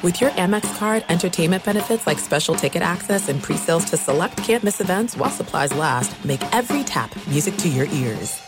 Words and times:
With 0.00 0.20
your 0.20 0.30
Amex 0.30 0.78
card, 0.78 1.04
entertainment 1.08 1.64
benefits 1.64 2.06
like 2.06 2.20
special 2.20 2.54
ticket 2.54 2.82
access 2.82 3.28
and 3.28 3.42
pre-sales 3.42 3.84
to 3.86 3.96
select 3.96 4.36
campus 4.36 4.80
events 4.80 5.16
while 5.16 5.28
supplies 5.28 5.74
last, 5.74 6.24
make 6.24 6.40
every 6.54 6.84
tap 6.84 7.12
music 7.26 7.56
to 7.56 7.68
your 7.68 7.86
ears. 7.86 8.40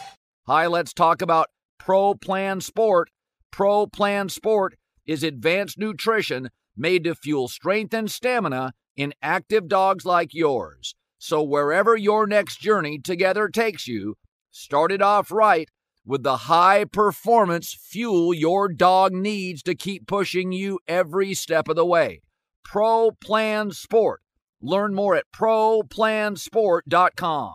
Hi, 0.46 0.68
let's 0.68 0.94
talk 0.94 1.22
about 1.22 1.48
Pro 1.76 2.14
Plan 2.14 2.60
Sport. 2.60 3.10
Pro 3.50 3.88
Plan 3.88 4.28
Sport 4.28 4.76
is 5.06 5.24
advanced 5.24 5.76
nutrition 5.76 6.50
made 6.76 7.02
to 7.02 7.16
fuel 7.16 7.48
strength 7.48 7.92
and 7.94 8.08
stamina 8.08 8.72
in 8.96 9.12
active 9.20 9.66
dogs 9.66 10.04
like 10.04 10.32
yours. 10.32 10.94
So 11.18 11.42
wherever 11.42 11.96
your 11.96 12.28
next 12.28 12.60
journey 12.60 13.00
together 13.00 13.48
takes 13.48 13.88
you, 13.88 14.14
start 14.52 14.92
it 14.92 15.02
off 15.02 15.32
right 15.32 15.68
with 16.04 16.22
the 16.22 16.36
high 16.36 16.84
performance 16.84 17.72
fuel 17.74 18.34
your 18.34 18.68
dog 18.68 19.12
needs 19.12 19.62
to 19.62 19.74
keep 19.74 20.06
pushing 20.06 20.52
you 20.52 20.78
every 20.88 21.34
step 21.34 21.68
of 21.68 21.76
the 21.76 21.86
way. 21.86 22.22
Pro 22.64 23.12
Plan 23.12 23.70
Sport. 23.70 24.20
Learn 24.60 24.94
more 24.94 25.16
at 25.16 25.32
ProPlansport.com. 25.32 27.54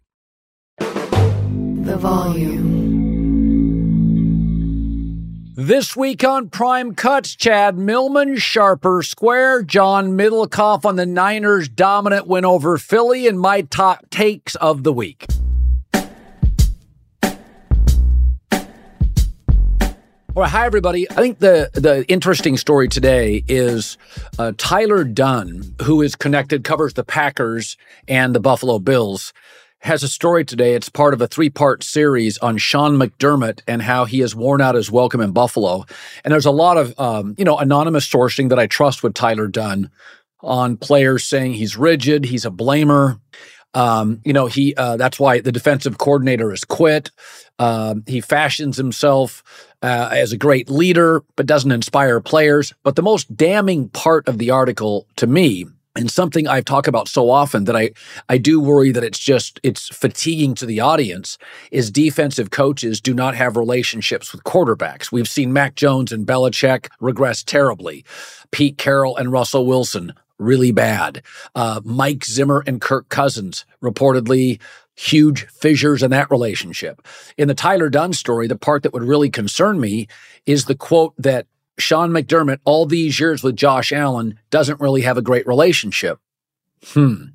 the 1.83 1.97
volume. 1.97 2.81
This 5.55 5.95
week 5.95 6.23
on 6.23 6.49
Prime 6.49 6.95
Cuts, 6.95 7.35
Chad 7.35 7.77
Millman, 7.77 8.37
Sharp 8.37 8.85
or 8.85 9.03
Square, 9.03 9.63
John 9.63 10.17
Middlekauff 10.17 10.85
on 10.85 10.95
the 10.95 11.05
Niners' 11.05 11.67
dominant 11.67 12.27
win 12.27 12.45
over 12.45 12.77
Philly, 12.77 13.27
and 13.27 13.39
my 13.39 13.61
top 13.61 14.09
takes 14.09 14.55
of 14.55 14.83
the 14.83 14.93
week. 14.93 15.25
Well, 20.33 20.47
hi 20.47 20.65
everybody. 20.65 21.09
I 21.11 21.15
think 21.15 21.39
the 21.39 21.69
the 21.73 22.05
interesting 22.07 22.55
story 22.55 22.87
today 22.87 23.43
is 23.49 23.97
uh, 24.39 24.53
Tyler 24.57 25.03
Dunne, 25.03 25.75
who 25.81 26.01
is 26.01 26.15
connected, 26.15 26.63
covers 26.63 26.93
the 26.93 27.03
Packers 27.03 27.75
and 28.07 28.33
the 28.33 28.39
Buffalo 28.39 28.79
Bills 28.79 29.33
has 29.81 30.03
a 30.03 30.07
story 30.07 30.45
today. 30.45 30.75
It's 30.75 30.89
part 30.89 31.13
of 31.13 31.21
a 31.21 31.27
three 31.27 31.49
part 31.49 31.83
series 31.83 32.37
on 32.37 32.57
Sean 32.57 32.97
McDermott 32.97 33.61
and 33.67 33.81
how 33.81 34.05
he 34.05 34.19
has 34.19 34.35
worn 34.35 34.61
out 34.61 34.75
his 34.75 34.91
welcome 34.91 35.21
in 35.21 35.31
Buffalo. 35.31 35.85
And 36.23 36.31
there's 36.31 36.45
a 36.45 36.51
lot 36.51 36.77
of, 36.77 36.97
um, 36.99 37.35
you 37.37 37.45
know, 37.45 37.57
anonymous 37.57 38.07
sourcing 38.07 38.49
that 38.49 38.59
I 38.59 38.67
trust 38.67 39.03
with 39.03 39.13
Tyler 39.13 39.47
Dunne 39.47 39.89
on 40.41 40.77
players 40.77 41.23
saying 41.23 41.53
he's 41.53 41.77
rigid, 41.77 42.25
he's 42.25 42.45
a 42.45 42.51
blamer. 42.51 43.19
Um, 43.73 44.21
you 44.25 44.33
know, 44.33 44.47
he 44.47 44.75
uh, 44.75 44.97
that's 44.97 45.19
why 45.19 45.39
the 45.39 45.51
defensive 45.51 45.97
coordinator 45.97 46.49
has 46.49 46.65
quit. 46.65 47.09
Um, 47.57 48.03
he 48.05 48.19
fashions 48.19 48.75
himself 48.75 49.43
uh, 49.81 50.09
as 50.11 50.33
a 50.33 50.37
great 50.37 50.69
leader, 50.69 51.23
but 51.35 51.45
doesn't 51.45 51.71
inspire 51.71 52.19
players. 52.19 52.73
But 52.83 52.97
the 52.97 53.01
most 53.01 53.35
damning 53.35 53.87
part 53.89 54.27
of 54.27 54.39
the 54.39 54.51
article 54.51 55.07
to 55.15 55.27
me 55.27 55.67
and 55.95 56.09
something 56.09 56.47
I've 56.47 56.65
talked 56.65 56.87
about 56.87 57.07
so 57.07 57.29
often 57.29 57.65
that 57.65 57.75
I, 57.75 57.91
I 58.29 58.37
do 58.37 58.59
worry 58.59 58.91
that 58.91 59.03
it's 59.03 59.19
just 59.19 59.59
it's 59.63 59.87
fatiguing 59.89 60.55
to 60.55 60.65
the 60.65 60.79
audience 60.79 61.37
is 61.71 61.91
defensive 61.91 62.51
coaches 62.51 63.01
do 63.01 63.13
not 63.13 63.35
have 63.35 63.57
relationships 63.57 64.31
with 64.31 64.43
quarterbacks. 64.43 65.11
We've 65.11 65.27
seen 65.27 65.53
Mac 65.53 65.75
Jones 65.75 66.11
and 66.11 66.25
Belichick 66.25 66.87
regress 66.99 67.43
terribly. 67.43 68.05
Pete 68.51 68.77
Carroll 68.77 69.17
and 69.17 69.31
Russell 69.31 69.65
Wilson 69.65 70.13
really 70.39 70.71
bad. 70.71 71.21
Uh, 71.55 71.81
Mike 71.83 72.25
Zimmer 72.25 72.63
and 72.65 72.81
Kirk 72.81 73.09
Cousins 73.09 73.65
reportedly 73.83 74.59
huge 74.95 75.45
fissures 75.47 76.03
in 76.03 76.11
that 76.11 76.29
relationship. 76.29 77.05
In 77.37 77.47
the 77.47 77.53
Tyler 77.53 77.89
Dunne 77.89 78.13
story, 78.13 78.47
the 78.47 78.57
part 78.57 78.83
that 78.83 78.93
would 78.93 79.03
really 79.03 79.29
concern 79.29 79.79
me 79.79 80.07
is 80.45 80.65
the 80.65 80.75
quote 80.75 81.13
that 81.17 81.47
Sean 81.79 82.11
McDermott, 82.11 82.59
all 82.65 82.85
these 82.85 83.19
years 83.19 83.43
with 83.43 83.55
Josh 83.55 83.91
Allen, 83.91 84.39
doesn't 84.49 84.79
really 84.79 85.01
have 85.01 85.17
a 85.17 85.21
great 85.21 85.47
relationship. 85.47 86.19
Hmm. 86.87 87.25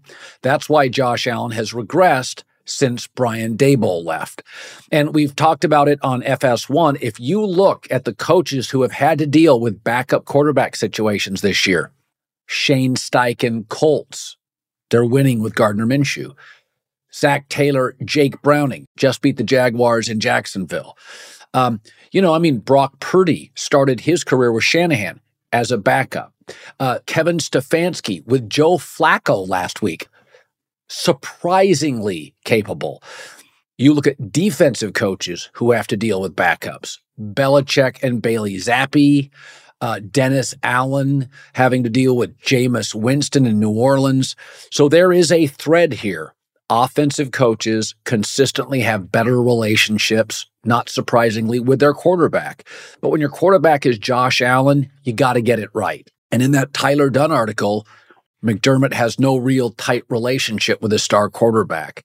That's 0.42 0.68
why 0.68 0.88
Josh 0.88 1.26
Allen 1.26 1.52
has 1.52 1.72
regressed 1.72 2.42
since 2.64 3.06
Brian 3.06 3.56
Daboll 3.56 4.04
left. 4.04 4.42
And 4.90 5.14
we've 5.14 5.34
talked 5.34 5.64
about 5.64 5.88
it 5.88 5.98
on 6.02 6.22
FS1. 6.22 6.98
If 7.00 7.18
you 7.18 7.44
look 7.44 7.86
at 7.90 8.04
the 8.04 8.14
coaches 8.14 8.70
who 8.70 8.82
have 8.82 8.92
had 8.92 9.18
to 9.18 9.26
deal 9.26 9.60
with 9.60 9.84
backup 9.84 10.24
quarterback 10.24 10.76
situations 10.76 11.40
this 11.40 11.66
year, 11.66 11.92
Shane 12.46 12.96
Steichen 12.96 13.68
Colts, 13.68 14.36
they're 14.90 15.04
winning 15.04 15.40
with 15.40 15.54
Gardner 15.54 15.86
Minshew. 15.86 16.34
Zac 17.14 17.48
Taylor, 17.48 17.96
Jake 18.04 18.42
Browning 18.42 18.86
just 18.96 19.22
beat 19.22 19.36
the 19.36 19.44
Jaguars 19.44 20.08
in 20.08 20.20
Jacksonville. 20.20 20.96
Um, 21.54 21.80
you 22.16 22.22
know, 22.22 22.32
I 22.32 22.38
mean, 22.38 22.60
Brock 22.60 22.98
Purdy 22.98 23.52
started 23.56 24.00
his 24.00 24.24
career 24.24 24.50
with 24.50 24.64
Shanahan 24.64 25.20
as 25.52 25.70
a 25.70 25.76
backup. 25.76 26.32
Uh, 26.80 27.00
Kevin 27.04 27.36
Stefanski 27.36 28.26
with 28.26 28.48
Joe 28.48 28.78
Flacco 28.78 29.46
last 29.46 29.82
week, 29.82 30.08
surprisingly 30.88 32.34
capable. 32.46 33.02
You 33.76 33.92
look 33.92 34.06
at 34.06 34.32
defensive 34.32 34.94
coaches 34.94 35.50
who 35.52 35.72
have 35.72 35.86
to 35.88 35.96
deal 35.98 36.22
with 36.22 36.34
backups 36.34 37.00
Belichick 37.20 38.02
and 38.02 38.22
Bailey 38.22 38.56
Zappe, 38.56 39.28
uh, 39.82 40.00
Dennis 40.10 40.54
Allen 40.62 41.28
having 41.52 41.84
to 41.84 41.90
deal 41.90 42.16
with 42.16 42.38
Jameis 42.38 42.94
Winston 42.94 43.44
in 43.44 43.60
New 43.60 43.72
Orleans. 43.72 44.36
So 44.70 44.88
there 44.88 45.12
is 45.12 45.30
a 45.30 45.48
thread 45.48 45.92
here 45.92 46.32
offensive 46.70 47.30
coaches 47.30 47.94
consistently 48.04 48.80
have 48.80 49.12
better 49.12 49.42
relationships, 49.42 50.46
not 50.64 50.88
surprisingly, 50.88 51.60
with 51.60 51.80
their 51.80 51.94
quarterback. 51.94 52.68
But 53.00 53.10
when 53.10 53.20
your 53.20 53.30
quarterback 53.30 53.86
is 53.86 53.98
Josh 53.98 54.40
Allen, 54.40 54.90
you 55.04 55.12
got 55.12 55.34
to 55.34 55.42
get 55.42 55.58
it 55.58 55.70
right. 55.72 56.08
And 56.30 56.42
in 56.42 56.52
that 56.52 56.72
Tyler 56.72 57.10
Dunne 57.10 57.32
article, 57.32 57.86
McDermott 58.44 58.92
has 58.92 59.18
no 59.18 59.36
real 59.36 59.70
tight 59.70 60.04
relationship 60.08 60.80
with 60.82 60.92
his 60.92 61.02
star 61.02 61.28
quarterback. 61.28 62.04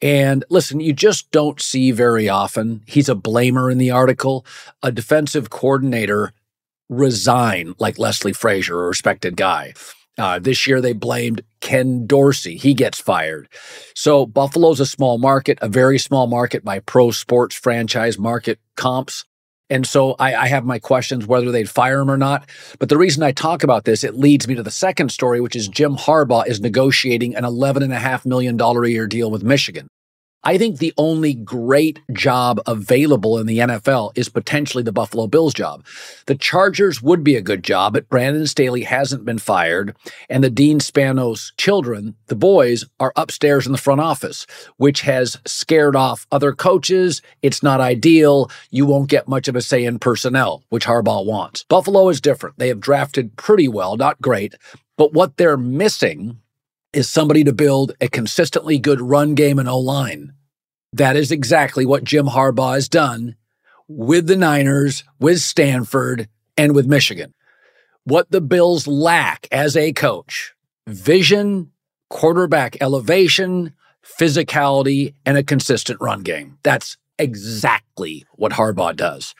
And 0.00 0.44
listen, 0.48 0.80
you 0.80 0.92
just 0.92 1.30
don't 1.30 1.60
see 1.60 1.90
very 1.90 2.28
often. 2.28 2.82
He's 2.86 3.08
a 3.08 3.14
blamer 3.14 3.70
in 3.70 3.78
the 3.78 3.90
article, 3.90 4.46
a 4.82 4.92
defensive 4.92 5.50
coordinator 5.50 6.32
resign 6.88 7.74
like 7.78 7.98
Leslie 7.98 8.32
Frazier, 8.32 8.84
a 8.84 8.88
respected 8.88 9.36
guy. 9.36 9.74
Uh, 10.18 10.38
this 10.38 10.66
year 10.66 10.80
they 10.80 10.92
blamed 10.92 11.42
Ken 11.60 12.06
Dorsey. 12.06 12.56
He 12.56 12.74
gets 12.74 13.00
fired. 13.00 13.48
So 13.94 14.26
Buffalo's 14.26 14.80
a 14.80 14.86
small 14.86 15.18
market, 15.18 15.58
a 15.62 15.68
very 15.68 15.98
small 15.98 16.26
market 16.26 16.64
by 16.64 16.80
pro 16.80 17.10
sports 17.10 17.54
franchise 17.54 18.18
market 18.18 18.58
comps. 18.76 19.24
And 19.70 19.86
so 19.86 20.16
I, 20.18 20.34
I, 20.34 20.46
have 20.48 20.66
my 20.66 20.78
questions 20.78 21.26
whether 21.26 21.50
they'd 21.50 21.70
fire 21.70 22.00
him 22.00 22.10
or 22.10 22.18
not. 22.18 22.46
But 22.78 22.90
the 22.90 22.98
reason 22.98 23.22
I 23.22 23.32
talk 23.32 23.62
about 23.62 23.84
this, 23.84 24.04
it 24.04 24.14
leads 24.14 24.46
me 24.46 24.54
to 24.54 24.62
the 24.62 24.70
second 24.70 25.10
story, 25.10 25.40
which 25.40 25.56
is 25.56 25.66
Jim 25.66 25.96
Harbaugh 25.96 26.46
is 26.46 26.60
negotiating 26.60 27.34
an 27.34 27.44
$11.5 27.44 28.26
million 28.26 28.60
a 28.60 28.86
year 28.86 29.06
deal 29.06 29.30
with 29.30 29.42
Michigan. 29.42 29.88
I 30.44 30.58
think 30.58 30.78
the 30.78 30.92
only 30.98 31.34
great 31.34 32.00
job 32.12 32.60
available 32.66 33.38
in 33.38 33.46
the 33.46 33.58
NFL 33.58 34.10
is 34.16 34.28
potentially 34.28 34.82
the 34.82 34.90
Buffalo 34.90 35.28
Bills 35.28 35.54
job. 35.54 35.84
The 36.26 36.34
Chargers 36.34 37.00
would 37.00 37.22
be 37.22 37.36
a 37.36 37.40
good 37.40 37.62
job, 37.62 37.92
but 37.92 38.08
Brandon 38.08 38.48
Staley 38.48 38.82
hasn't 38.82 39.24
been 39.24 39.38
fired, 39.38 39.96
and 40.28 40.42
the 40.42 40.50
Dean 40.50 40.80
Spanos 40.80 41.52
children, 41.56 42.16
the 42.26 42.34
boys, 42.34 42.84
are 42.98 43.12
upstairs 43.14 43.66
in 43.66 43.72
the 43.72 43.78
front 43.78 44.00
office, 44.00 44.44
which 44.78 45.02
has 45.02 45.38
scared 45.46 45.94
off 45.94 46.26
other 46.32 46.52
coaches. 46.52 47.22
It's 47.42 47.62
not 47.62 47.80
ideal. 47.80 48.50
You 48.70 48.84
won't 48.84 49.10
get 49.10 49.28
much 49.28 49.46
of 49.46 49.54
a 49.54 49.62
say 49.62 49.84
in 49.84 50.00
personnel, 50.00 50.64
which 50.70 50.86
Harbaugh 50.86 51.24
wants. 51.24 51.62
Buffalo 51.68 52.08
is 52.08 52.20
different. 52.20 52.58
They 52.58 52.68
have 52.68 52.80
drafted 52.80 53.36
pretty 53.36 53.68
well, 53.68 53.96
not 53.96 54.20
great, 54.20 54.56
but 54.96 55.12
what 55.12 55.36
they're 55.36 55.56
missing 55.56 56.41
is 56.92 57.08
somebody 57.08 57.44
to 57.44 57.52
build 57.52 57.92
a 58.00 58.08
consistently 58.08 58.78
good 58.78 59.00
run 59.00 59.34
game 59.34 59.58
and 59.58 59.68
O 59.68 59.78
line. 59.78 60.32
That 60.92 61.16
is 61.16 61.32
exactly 61.32 61.86
what 61.86 62.04
Jim 62.04 62.26
Harbaugh 62.26 62.74
has 62.74 62.88
done 62.88 63.36
with 63.88 64.26
the 64.26 64.36
Niners, 64.36 65.04
with 65.18 65.40
Stanford, 65.40 66.28
and 66.56 66.74
with 66.74 66.86
Michigan. 66.86 67.34
What 68.04 68.30
the 68.30 68.40
Bills 68.40 68.86
lack 68.86 69.46
as 69.50 69.76
a 69.76 69.92
coach 69.92 70.54
vision, 70.86 71.70
quarterback 72.10 72.76
elevation, 72.80 73.72
physicality, 74.04 75.14
and 75.24 75.38
a 75.38 75.42
consistent 75.42 76.00
run 76.00 76.20
game. 76.20 76.58
That's 76.62 76.96
exactly 77.18 78.26
what 78.32 78.52
Harbaugh 78.52 78.96
does. 78.96 79.34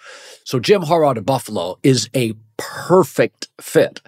So 0.45 0.59
Jim 0.59 0.83
Harbaugh 0.83 1.17
to 1.17 1.23
Buffalo 1.23 1.79
is 1.83 2.09
a 2.15 2.35
perfect 2.57 3.49
fit 3.61 4.01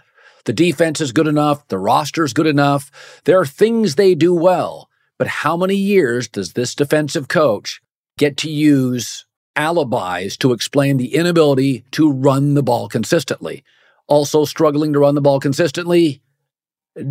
The 0.45 0.53
defense 0.53 1.01
is 1.01 1.13
good 1.13 1.27
enough. 1.27 1.67
The 1.69 1.79
roster 1.79 2.25
is 2.25 2.33
good 2.33 2.47
enough. 2.47 2.91
There 3.25 3.41
are 3.41 3.47
things 3.47 3.95
they 3.95 4.15
do 4.15 4.35
well. 4.35 4.89
But 5.19 5.29
how 5.29 5.57
many 5.57 5.77
years 5.77 6.29
does 6.29 6.53
this 6.53 6.75
defensive 6.75 7.29
coach 7.29 7.81
get 8.19 8.37
to 8.39 8.51
use 8.51 9.27
alibis 9.57 10.37
to 10.39 10.53
explain 10.53 10.97
the 10.97 11.15
inability 11.15 11.85
to 11.93 12.11
run 12.11 12.55
the 12.55 12.63
ball 12.63 12.89
consistently? 12.89 13.65
Also 14.07 14.45
struggling 14.45 14.93
to 14.93 14.99
run 14.99 15.15
the 15.15 15.21
ball 15.21 15.41
consistently, 15.41 16.21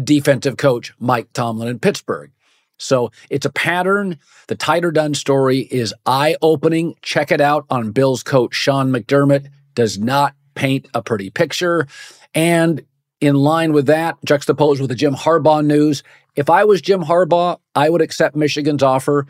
defensive 0.04 0.58
coach 0.58 0.94
Mike 1.00 1.32
Tomlin 1.34 1.70
in 1.70 1.80
Pittsburgh. 1.80 2.32
So 2.78 3.12
it's 3.30 3.46
a 3.46 3.52
pattern. 3.52 4.20
The 4.48 4.56
Tyler 4.56 4.92
Dunne 4.92 5.14
story 5.14 5.60
is 5.60 5.94
eye 6.06 6.36
opening. 6.42 6.96
Check 7.02 7.32
it 7.32 7.42
out 7.42 7.66
on 7.70 7.92
Bills 7.92 8.24
coach 8.24 8.54
Sean 8.54 8.92
McDermott. 8.92 9.48
Does 9.74 9.98
not 9.98 10.36
paint 10.56 10.88
a 10.94 11.02
pretty 11.02 11.30
picture. 11.30 11.88
And 12.36 12.84
in 13.24 13.36
line 13.36 13.74
with 13.74 13.86
that, 13.88 14.18
juxtaposed 14.26 14.82
with 14.82 14.90
the 14.90 14.96
Jim 14.96 15.16
Harbaugh 15.16 15.66
news, 15.66 16.04
if 16.36 16.50
I 16.50 16.66
was 16.66 16.82
Jim 16.82 17.02
Harbaugh, 17.04 17.60
I 17.74 17.90
would 17.90 18.02
accept 18.02 18.36
Michigan's 18.36 18.84
offer. 18.84 19.26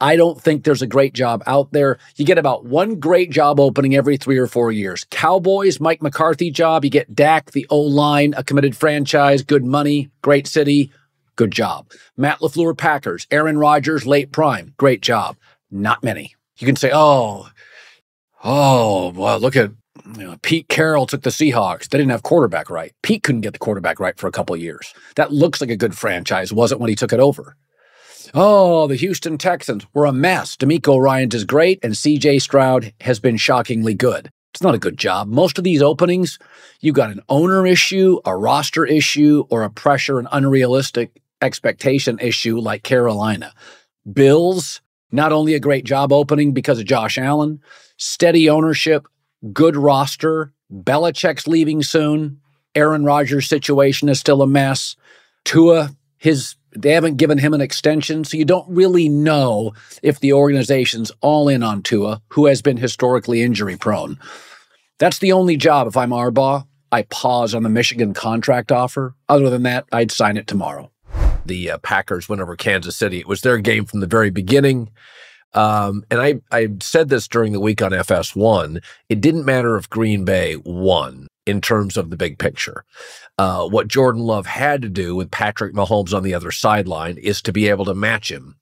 I 0.00 0.16
don't 0.16 0.40
think 0.40 0.62
there's 0.62 0.82
a 0.82 0.86
great 0.86 1.12
job 1.12 1.42
out 1.46 1.72
there. 1.72 1.98
You 2.16 2.24
get 2.24 2.38
about 2.38 2.64
one 2.64 2.96
great 2.96 3.30
job 3.30 3.58
opening 3.58 3.94
every 3.94 4.16
three 4.16 4.38
or 4.38 4.46
four 4.46 4.70
years. 4.70 5.04
Cowboys, 5.10 5.80
Mike 5.80 6.02
McCarthy 6.02 6.50
job. 6.50 6.84
You 6.84 6.90
get 6.90 7.14
Dak, 7.14 7.50
the 7.52 7.66
O 7.70 7.80
line, 7.80 8.34
a 8.36 8.44
committed 8.44 8.76
franchise, 8.76 9.42
good 9.42 9.64
money, 9.64 10.10
great 10.22 10.46
city, 10.46 10.92
good 11.36 11.50
job. 11.50 11.90
Matt 12.16 12.38
LaFleur, 12.40 12.76
Packers, 12.76 13.26
Aaron 13.30 13.58
Rodgers, 13.58 14.06
late 14.06 14.32
prime, 14.32 14.74
great 14.76 15.02
job. 15.02 15.36
Not 15.70 16.02
many. 16.02 16.34
You 16.58 16.66
can 16.66 16.76
say, 16.76 16.90
oh, 16.92 17.48
oh, 18.42 19.10
well, 19.10 19.38
look 19.40 19.56
at 19.56 19.72
you 20.16 20.24
know, 20.24 20.36
Pete 20.42 20.68
Carroll 20.68 21.06
took 21.06 21.22
the 21.22 21.30
Seahawks. 21.30 21.88
They 21.88 21.98
didn't 21.98 22.10
have 22.10 22.22
quarterback 22.22 22.70
right. 22.70 22.92
Pete 23.02 23.22
couldn't 23.22 23.42
get 23.42 23.52
the 23.52 23.58
quarterback 23.58 24.00
right 24.00 24.18
for 24.18 24.26
a 24.26 24.32
couple 24.32 24.56
years. 24.56 24.94
That 25.16 25.32
looks 25.32 25.60
like 25.60 25.70
a 25.70 25.76
good 25.76 25.96
franchise. 25.96 26.52
Wasn't 26.52 26.80
when 26.80 26.88
he 26.88 26.96
took 26.96 27.12
it 27.12 27.20
over. 27.20 27.56
Oh, 28.34 28.86
the 28.86 28.96
Houston 28.96 29.38
Texans 29.38 29.86
were 29.94 30.06
a 30.06 30.12
mess. 30.12 30.56
DeMeco 30.56 31.00
Ryans 31.00 31.34
is 31.34 31.44
great, 31.44 31.78
and 31.82 31.94
CJ 31.94 32.42
Stroud 32.42 32.92
has 33.00 33.20
been 33.20 33.36
shockingly 33.36 33.94
good. 33.94 34.30
It's 34.52 34.62
not 34.62 34.74
a 34.74 34.78
good 34.78 34.98
job. 34.98 35.28
Most 35.28 35.58
of 35.58 35.64
these 35.64 35.82
openings, 35.82 36.38
you 36.80 36.92
got 36.92 37.10
an 37.10 37.20
owner 37.28 37.66
issue, 37.66 38.18
a 38.24 38.36
roster 38.36 38.84
issue, 38.84 39.44
or 39.50 39.62
a 39.62 39.70
pressure 39.70 40.18
and 40.18 40.28
unrealistic 40.32 41.22
expectation 41.40 42.18
issue 42.20 42.58
like 42.58 42.82
Carolina. 42.82 43.52
Bills, 44.10 44.80
not 45.12 45.32
only 45.32 45.54
a 45.54 45.60
great 45.60 45.84
job 45.84 46.12
opening 46.12 46.52
because 46.52 46.78
of 46.78 46.86
Josh 46.86 47.18
Allen, 47.18 47.60
steady 47.96 48.48
ownership, 48.50 49.06
good 49.52 49.76
roster. 49.76 50.52
Belichick's 50.72 51.46
leaving 51.46 51.82
soon. 51.82 52.40
Aaron 52.74 53.04
Rodgers' 53.04 53.48
situation 53.48 54.08
is 54.08 54.20
still 54.20 54.42
a 54.42 54.46
mess. 54.46 54.96
Tua, 55.44 55.90
his 56.18 56.56
they 56.76 56.92
haven't 56.92 57.16
given 57.16 57.38
him 57.38 57.54
an 57.54 57.60
extension, 57.60 58.24
so 58.24 58.36
you 58.36 58.44
don't 58.44 58.68
really 58.68 59.08
know 59.08 59.72
if 60.02 60.20
the 60.20 60.32
organization's 60.32 61.10
all 61.20 61.48
in 61.48 61.62
on 61.62 61.82
Tua, 61.82 62.22
who 62.28 62.46
has 62.46 62.62
been 62.62 62.76
historically 62.76 63.42
injury 63.42 63.76
prone. 63.76 64.18
That's 64.98 65.18
the 65.18 65.32
only 65.32 65.56
job 65.56 65.86
if 65.86 65.96
I'm 65.96 66.10
Harbaugh. 66.10 66.66
I 66.92 67.02
pause 67.02 67.54
on 67.54 67.62
the 67.62 67.68
Michigan 67.68 68.14
contract 68.14 68.70
offer. 68.72 69.14
Other 69.28 69.50
than 69.50 69.62
that, 69.64 69.86
I'd 69.92 70.10
sign 70.10 70.36
it 70.36 70.46
tomorrow. 70.46 70.90
The 71.44 71.72
uh, 71.72 71.78
Packers 71.78 72.28
went 72.28 72.42
over 72.42 72.56
Kansas 72.56 72.96
City. 72.96 73.18
It 73.18 73.28
was 73.28 73.40
their 73.40 73.58
game 73.58 73.84
from 73.84 74.00
the 74.00 74.06
very 74.06 74.30
beginning. 74.30 74.90
Um, 75.54 76.04
and 76.10 76.20
I, 76.20 76.40
I 76.50 76.68
said 76.80 77.08
this 77.08 77.26
during 77.26 77.52
the 77.52 77.60
week 77.60 77.82
on 77.82 77.92
FS1. 77.92 78.82
It 79.08 79.20
didn't 79.20 79.44
matter 79.44 79.76
if 79.76 79.88
Green 79.88 80.24
Bay 80.24 80.56
won 80.56 81.26
in 81.46 81.62
terms 81.62 81.96
of 81.96 82.10
the 82.10 82.16
big 82.16 82.38
picture. 82.38 82.84
Uh, 83.38 83.66
what 83.66 83.88
Jordan 83.88 84.20
Love 84.20 84.46
had 84.46 84.82
to 84.82 84.88
do 84.88 85.16
with 85.16 85.30
Patrick 85.30 85.72
Mahomes 85.72 86.12
on 86.12 86.22
the 86.22 86.34
other 86.34 86.50
sideline 86.50 87.16
is 87.16 87.40
to 87.40 87.52
be 87.52 87.68
able 87.68 87.86
to 87.86 87.94
match 87.94 88.30
him. 88.30 88.56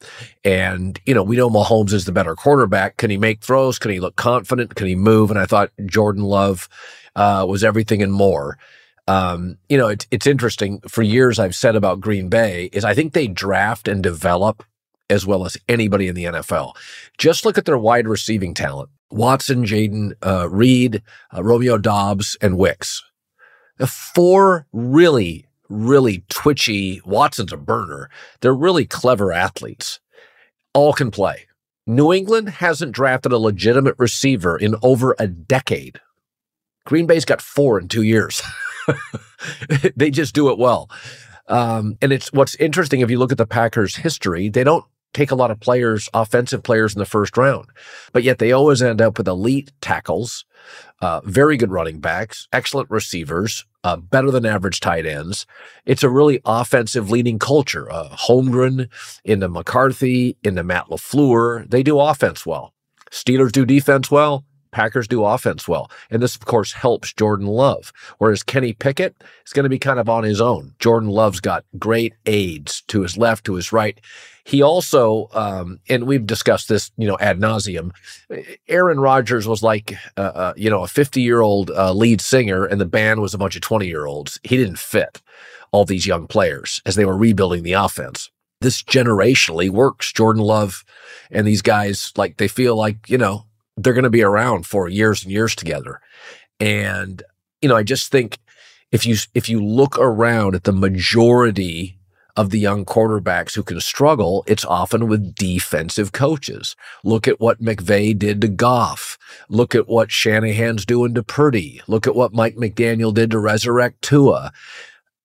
And, 0.44 1.00
you 1.04 1.12
know, 1.12 1.24
we 1.24 1.36
know 1.36 1.50
Mahomes 1.50 1.92
is 1.92 2.04
the 2.04 2.12
better 2.12 2.36
quarterback. 2.36 2.96
Can 2.96 3.10
he 3.10 3.18
make 3.18 3.42
throws? 3.42 3.80
Can 3.80 3.90
he 3.90 3.98
look 3.98 4.14
confident? 4.14 4.76
Can 4.76 4.86
he 4.86 4.94
move? 4.94 5.30
And 5.30 5.40
I 5.40 5.46
thought 5.46 5.72
Jordan 5.86 6.22
Love 6.22 6.68
uh, 7.16 7.44
was 7.48 7.64
everything 7.64 8.02
and 8.02 8.12
more. 8.12 8.56
Um, 9.08 9.56
you 9.68 9.78
know, 9.78 9.88
it's 9.88 10.06
it's 10.10 10.26
interesting. 10.26 10.80
For 10.88 11.02
years, 11.02 11.38
I've 11.38 11.54
said 11.54 11.76
about 11.76 12.00
Green 12.00 12.28
Bay 12.28 12.70
is 12.72 12.84
I 12.84 12.94
think 12.94 13.12
they 13.12 13.28
draft 13.28 13.86
and 13.88 14.02
develop 14.02 14.64
as 15.10 15.26
well 15.26 15.44
as 15.44 15.56
anybody 15.68 16.08
in 16.08 16.14
the 16.14 16.24
NFL. 16.24 16.74
Just 17.18 17.44
look 17.44 17.58
at 17.58 17.64
their 17.64 17.78
wide 17.78 18.08
receiving 18.08 18.54
talent. 18.54 18.90
Watson, 19.10 19.64
Jayden 19.64 20.14
uh, 20.24 20.48
Reed, 20.50 21.02
uh, 21.34 21.42
Romeo 21.42 21.78
Doubs, 21.78 22.36
and 22.40 22.58
Wicks. 22.58 23.02
The 23.78 23.86
four 23.86 24.66
really, 24.72 25.46
really 25.68 26.24
twitchy, 26.28 27.00
Watson's 27.04 27.52
a 27.52 27.56
burner. 27.56 28.10
They're 28.40 28.54
really 28.54 28.86
clever 28.86 29.32
athletes. 29.32 30.00
All 30.74 30.92
can 30.92 31.10
play. 31.10 31.46
New 31.86 32.12
England 32.12 32.48
hasn't 32.48 32.92
drafted 32.92 33.32
a 33.32 33.38
legitimate 33.38 33.94
receiver 33.98 34.56
in 34.56 34.74
over 34.82 35.14
a 35.18 35.28
decade. 35.28 36.00
Green 36.84 37.06
Bay's 37.06 37.24
got 37.24 37.40
four 37.40 37.78
in 37.78 37.88
two 37.88 38.02
years. 38.02 38.42
they 39.96 40.10
just 40.10 40.34
do 40.34 40.50
it 40.50 40.58
well. 40.58 40.90
Um, 41.48 41.96
and 42.02 42.12
it's 42.12 42.32
what's 42.32 42.56
interesting 42.56 43.00
if 43.00 43.10
you 43.10 43.18
look 43.18 43.30
at 43.30 43.38
the 43.38 43.46
Packers' 43.46 43.96
history, 43.96 44.48
they 44.48 44.64
don't 44.64 44.84
take 45.14 45.30
a 45.30 45.36
lot 45.36 45.50
of 45.50 45.60
players, 45.60 46.08
offensive 46.12 46.62
players 46.62 46.94
in 46.94 46.98
the 46.98 47.06
first 47.06 47.36
round, 47.36 47.66
but 48.12 48.22
yet 48.22 48.38
they 48.38 48.52
always 48.52 48.82
end 48.82 49.00
up 49.00 49.18
with 49.18 49.28
elite 49.28 49.72
tackles, 49.80 50.44
uh, 51.00 51.20
very 51.24 51.56
good 51.56 51.70
running 51.70 52.00
backs, 52.00 52.48
excellent 52.52 52.90
receivers, 52.90 53.64
uh, 53.84 53.96
better 53.96 54.30
than 54.30 54.44
average 54.44 54.80
tight 54.80 55.06
ends. 55.06 55.46
It's 55.84 56.02
a 56.02 56.10
really 56.10 56.40
offensive 56.44 57.10
leading 57.10 57.38
culture. 57.38 57.90
Uh, 57.90 58.08
Holmgren, 58.10 58.88
into 59.24 59.48
McCarthy, 59.48 60.36
into 60.42 60.62
Matt 60.62 60.86
LaFleur, 60.86 61.70
they 61.70 61.82
do 61.82 61.98
offense 62.00 62.44
well. 62.44 62.74
Steelers 63.10 63.52
do 63.52 63.64
defense 63.64 64.10
well. 64.10 64.44
Packers 64.72 65.08
do 65.08 65.24
offense 65.24 65.66
well. 65.66 65.90
And 66.10 66.22
this, 66.22 66.36
of 66.36 66.44
course, 66.44 66.72
helps 66.72 67.14
Jordan 67.14 67.46
Love. 67.46 67.92
Whereas 68.18 68.42
Kenny 68.42 68.74
Pickett 68.74 69.16
is 69.46 69.52
going 69.54 69.64
to 69.64 69.70
be 69.70 69.78
kind 69.78 69.98
of 69.98 70.08
on 70.08 70.24
his 70.24 70.40
own. 70.40 70.74
Jordan 70.78 71.08
Love's 71.08 71.40
got 71.40 71.64
great 71.78 72.12
aides 72.26 72.82
to 72.88 73.00
his 73.00 73.16
left, 73.16 73.46
to 73.46 73.54
his 73.54 73.72
right. 73.72 73.98
He 74.46 74.62
also, 74.62 75.28
um, 75.32 75.80
and 75.88 76.06
we've 76.06 76.24
discussed 76.24 76.68
this, 76.68 76.92
you 76.96 77.08
know, 77.08 77.18
ad 77.18 77.40
nauseum. 77.40 77.90
Aaron 78.68 79.00
Rodgers 79.00 79.48
was 79.48 79.60
like, 79.60 79.96
uh, 80.16 80.20
uh, 80.20 80.54
you 80.56 80.70
know, 80.70 80.84
a 80.84 80.86
50 80.86 81.20
year 81.20 81.40
old 81.40 81.72
uh, 81.72 81.92
lead 81.92 82.20
singer, 82.20 82.64
and 82.64 82.80
the 82.80 82.86
band 82.86 83.20
was 83.20 83.34
a 83.34 83.38
bunch 83.38 83.56
of 83.56 83.62
20 83.62 83.88
year 83.88 84.06
olds. 84.06 84.38
He 84.44 84.56
didn't 84.56 84.78
fit 84.78 85.20
all 85.72 85.84
these 85.84 86.06
young 86.06 86.28
players 86.28 86.80
as 86.86 86.94
they 86.94 87.04
were 87.04 87.16
rebuilding 87.16 87.64
the 87.64 87.72
offense. 87.72 88.30
This 88.60 88.84
generationally 88.84 89.68
works. 89.68 90.12
Jordan 90.12 90.44
Love 90.44 90.84
and 91.32 91.44
these 91.44 91.60
guys, 91.60 92.12
like, 92.16 92.36
they 92.36 92.46
feel 92.46 92.76
like, 92.76 93.10
you 93.10 93.18
know, 93.18 93.46
they're 93.76 93.94
going 93.94 94.04
to 94.04 94.10
be 94.10 94.22
around 94.22 94.64
for 94.64 94.88
years 94.88 95.24
and 95.24 95.32
years 95.32 95.56
together. 95.56 96.00
And, 96.60 97.20
you 97.60 97.68
know, 97.68 97.74
I 97.74 97.82
just 97.82 98.12
think 98.12 98.38
if 98.92 99.04
you, 99.04 99.16
if 99.34 99.48
you 99.48 99.60
look 99.60 99.98
around 99.98 100.54
at 100.54 100.62
the 100.62 100.72
majority 100.72 101.95
of 102.36 102.50
the 102.50 102.58
young 102.58 102.84
quarterbacks 102.84 103.54
who 103.54 103.62
can 103.62 103.80
struggle, 103.80 104.44
it's 104.46 104.64
often 104.64 105.08
with 105.08 105.34
defensive 105.34 106.12
coaches. 106.12 106.76
Look 107.02 107.26
at 107.26 107.40
what 107.40 107.62
McVay 107.62 108.18
did 108.18 108.40
to 108.42 108.48
Goff. 108.48 109.18
Look 109.48 109.74
at 109.74 109.88
what 109.88 110.10
Shanahan's 110.10 110.84
doing 110.84 111.14
to 111.14 111.22
Purdy. 111.22 111.80
Look 111.86 112.06
at 112.06 112.14
what 112.14 112.34
Mike 112.34 112.56
McDaniel 112.56 113.14
did 113.14 113.30
to 113.30 113.38
resurrect 113.38 114.02
Tua. 114.02 114.52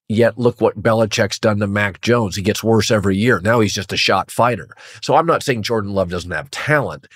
Yet 0.07 0.37
look 0.37 0.59
what 0.59 0.81
Belichick's 0.81 1.39
done 1.39 1.59
to 1.59 1.67
Mac 1.67 2.01
Jones. 2.01 2.35
He 2.35 2.41
gets 2.41 2.63
worse 2.63 2.91
every 2.91 3.15
year. 3.15 3.39
Now 3.39 3.61
he's 3.61 3.73
just 3.73 3.93
a 3.93 3.97
shot 3.97 4.29
fighter. 4.29 4.75
So 5.01 5.15
I'm 5.15 5.25
not 5.25 5.41
saying 5.41 5.63
Jordan 5.63 5.93
Love 5.93 6.09
doesn't 6.09 6.31
have 6.31 6.51
talent. 6.51 7.07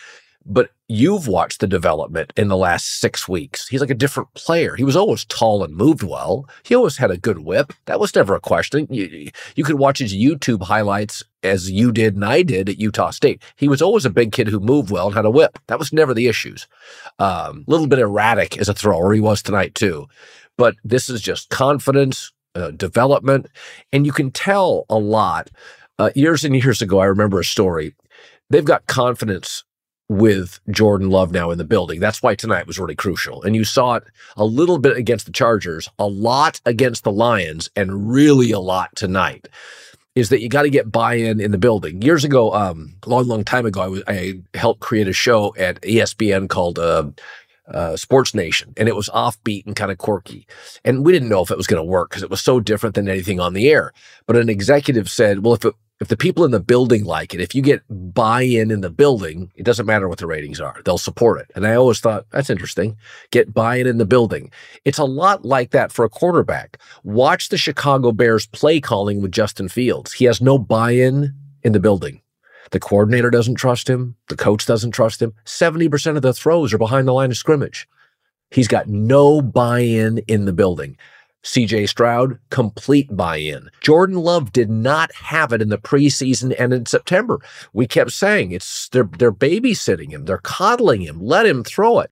But 0.45 0.69
you've 0.87 1.27
watched 1.27 1.59
the 1.59 1.67
development 1.67 2.31
in 2.37 2.49
the 2.49 2.57
last 2.57 2.99
six 2.99 3.27
weeks. 3.27 3.67
He's 3.67 3.81
like 3.81 3.89
a 3.89 3.95
different 3.95 4.31
player. 4.35 4.75
He 4.75 4.83
was 4.83 4.95
always 4.95 5.25
tall 5.25 5.63
and 5.63 5.75
moved 5.75 6.03
well. 6.03 6.47
He 6.63 6.75
always 6.75 6.97
had 6.97 7.09
a 7.09 7.17
good 7.17 7.39
whip. 7.39 7.73
That 7.85 7.99
was 7.99 8.13
never 8.13 8.35
a 8.35 8.39
question. 8.39 8.87
You, 8.91 9.31
you 9.55 9.63
could 9.63 9.79
watch 9.79 9.97
his 9.97 10.13
YouTube 10.13 10.61
highlights 10.63 11.23
as 11.41 11.71
you 11.71 11.91
did 11.91 12.15
and 12.15 12.23
I 12.23 12.43
did 12.43 12.69
at 12.69 12.79
Utah 12.79 13.09
State. 13.09 13.41
He 13.55 13.67
was 13.67 13.81
always 13.81 14.05
a 14.05 14.11
big 14.11 14.31
kid 14.31 14.47
who 14.47 14.59
moved 14.59 14.91
well 14.91 15.07
and 15.07 15.15
had 15.15 15.25
a 15.25 15.31
whip. 15.31 15.57
That 15.67 15.79
was 15.79 15.91
never 15.91 16.13
the 16.13 16.27
issues. 16.27 16.67
A 17.17 17.23
um, 17.23 17.63
little 17.67 17.87
bit 17.87 17.99
erratic 17.99 18.57
as 18.57 18.69
a 18.69 18.73
thrower. 18.73 19.13
He 19.13 19.21
was 19.21 19.41
tonight 19.41 19.73
too. 19.73 20.07
But 20.57 20.75
this 20.83 21.09
is 21.09 21.21
just 21.21 21.49
confidence, 21.49 22.31
uh, 22.53 22.71
development. 22.71 23.47
And 23.91 24.05
you 24.05 24.11
can 24.11 24.31
tell 24.31 24.85
a 24.89 24.97
lot. 24.97 25.49
Uh, 25.97 26.11
years 26.13 26.43
and 26.43 26.55
years 26.55 26.81
ago, 26.81 26.99
I 26.99 27.05
remember 27.05 27.39
a 27.39 27.45
story. 27.45 27.95
They've 28.49 28.65
got 28.65 28.85
confidence 28.85 29.63
with 30.07 30.59
Jordan 30.69 31.09
Love 31.09 31.31
now 31.31 31.51
in 31.51 31.57
the 31.57 31.63
building. 31.63 31.99
That's 31.99 32.21
why 32.21 32.35
tonight 32.35 32.67
was 32.67 32.79
really 32.79 32.95
crucial. 32.95 33.41
And 33.43 33.55
you 33.55 33.63
saw 33.63 33.95
it 33.95 34.03
a 34.37 34.45
little 34.45 34.77
bit 34.77 34.97
against 34.97 35.25
the 35.25 35.31
Chargers, 35.31 35.89
a 35.97 36.07
lot 36.07 36.61
against 36.65 37.03
the 37.03 37.11
Lions, 37.11 37.69
and 37.75 38.09
really 38.11 38.51
a 38.51 38.59
lot 38.59 38.95
tonight. 38.95 39.47
Is 40.13 40.29
that 40.29 40.41
you 40.41 40.47
got 40.47 40.61
to 40.61 40.69
get 40.69 40.91
buy-in 40.91 41.41
in 41.41 41.51
the 41.51 41.57
building? 41.57 42.01
Years 42.01 42.23
ago, 42.23 42.53
um, 42.53 42.95
long, 43.05 43.27
long 43.27 43.43
time 43.43 43.65
ago, 43.65 43.81
I, 43.81 43.87
was, 43.87 44.03
I 44.07 44.35
helped 44.53 44.79
create 44.79 45.09
a 45.09 45.13
show 45.13 45.53
at 45.57 45.81
ESPN 45.81 46.47
called 46.47 46.79
uh, 46.79 47.09
uh, 47.67 47.97
Sports 47.97 48.33
Nation, 48.33 48.73
and 48.77 48.87
it 48.87 48.95
was 48.95 49.09
offbeat 49.09 49.65
and 49.65 49.75
kind 49.75 49.91
of 49.91 49.97
quirky. 49.97 50.47
And 50.85 51.03
we 51.03 51.11
didn't 51.11 51.27
know 51.27 51.41
if 51.41 51.51
it 51.51 51.57
was 51.57 51.67
going 51.67 51.83
to 51.83 51.91
work 51.91 52.11
because 52.11 52.23
it 52.23 52.29
was 52.29 52.41
so 52.41 52.61
different 52.61 52.95
than 52.95 53.09
anything 53.09 53.41
on 53.41 53.53
the 53.53 53.69
air. 53.69 53.91
But 54.25 54.37
an 54.37 54.49
executive 54.49 55.09
said, 55.09 55.43
"Well, 55.43 55.55
if 55.55 55.65
it, 55.65 55.75
if 56.01 56.07
the 56.09 56.17
people 56.17 56.43
in 56.43 56.51
the 56.51 56.59
building 56.59 57.05
like 57.05 57.33
it, 57.33 57.39
if 57.39 57.55
you 57.55 57.61
get 57.61 57.81
buy-in 57.89 58.69
in 58.69 58.81
the 58.81 58.89
building, 58.89 59.51
it 59.55 59.63
doesn't 59.63 59.85
matter 59.85 60.09
what 60.09 60.17
the 60.17 60.27
ratings 60.27 60.59
are; 60.59 60.81
they'll 60.83 60.97
support 60.97 61.39
it." 61.39 61.51
And 61.55 61.65
I 61.65 61.75
always 61.75 61.99
thought 61.99 62.25
that's 62.31 62.49
interesting. 62.49 62.97
Get 63.31 63.53
buy-in 63.53 63.87
in 63.87 63.97
the 63.97 64.05
building. 64.05 64.51
It's 64.83 64.97
a 64.97 65.05
lot 65.05 65.45
like 65.45 65.71
that 65.71 65.91
for 65.91 66.03
a 66.03 66.09
quarterback. 66.09 66.79
Watch 67.03 67.49
the 67.49 67.57
Chicago 67.57 68.11
Bears 68.11 68.47
play 68.47 68.81
calling 68.81 69.21
with 69.21 69.31
Justin 69.31 69.69
Fields. 69.69 70.13
He 70.13 70.25
has 70.25 70.41
no 70.41 70.57
buy-in 70.57 71.33
in 71.63 71.71
the 71.71 71.79
building. 71.79 72.21
The 72.71 72.79
coordinator 72.79 73.29
doesn't 73.29 73.55
trust 73.55 73.89
him. 73.89 74.15
The 74.27 74.35
coach 74.35 74.65
doesn't 74.65 74.91
trust 74.91 75.21
him. 75.21 75.33
70% 75.45 76.15
of 76.15 76.21
the 76.21 76.33
throws 76.33 76.73
are 76.73 76.77
behind 76.77 77.07
the 77.07 77.13
line 77.13 77.31
of 77.31 77.37
scrimmage. 77.37 77.87
He's 78.51 78.67
got 78.67 78.87
no 78.87 79.41
buy 79.41 79.79
in 79.79 80.19
in 80.27 80.45
the 80.45 80.53
building. 80.53 80.97
CJ 81.45 81.87
Stroud, 81.87 82.39
complete 82.49 83.15
buy 83.15 83.37
in. 83.37 83.69
Jordan 83.79 84.17
Love 84.17 84.51
did 84.51 84.69
not 84.69 85.13
have 85.13 85.53
it 85.53 85.61
in 85.61 85.69
the 85.69 85.77
preseason 85.77 86.55
and 86.57 86.73
in 86.73 86.87
September. 86.87 87.39
We 87.71 87.85
kept 87.85 88.11
saying 88.11 88.51
it's 88.51 88.89
they're, 88.89 89.09
they're 89.19 89.31
babysitting 89.31 90.09
him, 90.09 90.25
they're 90.25 90.39
coddling 90.39 91.01
him, 91.01 91.21
let 91.21 91.45
him 91.45 91.63
throw 91.63 91.99
it. 91.99 92.11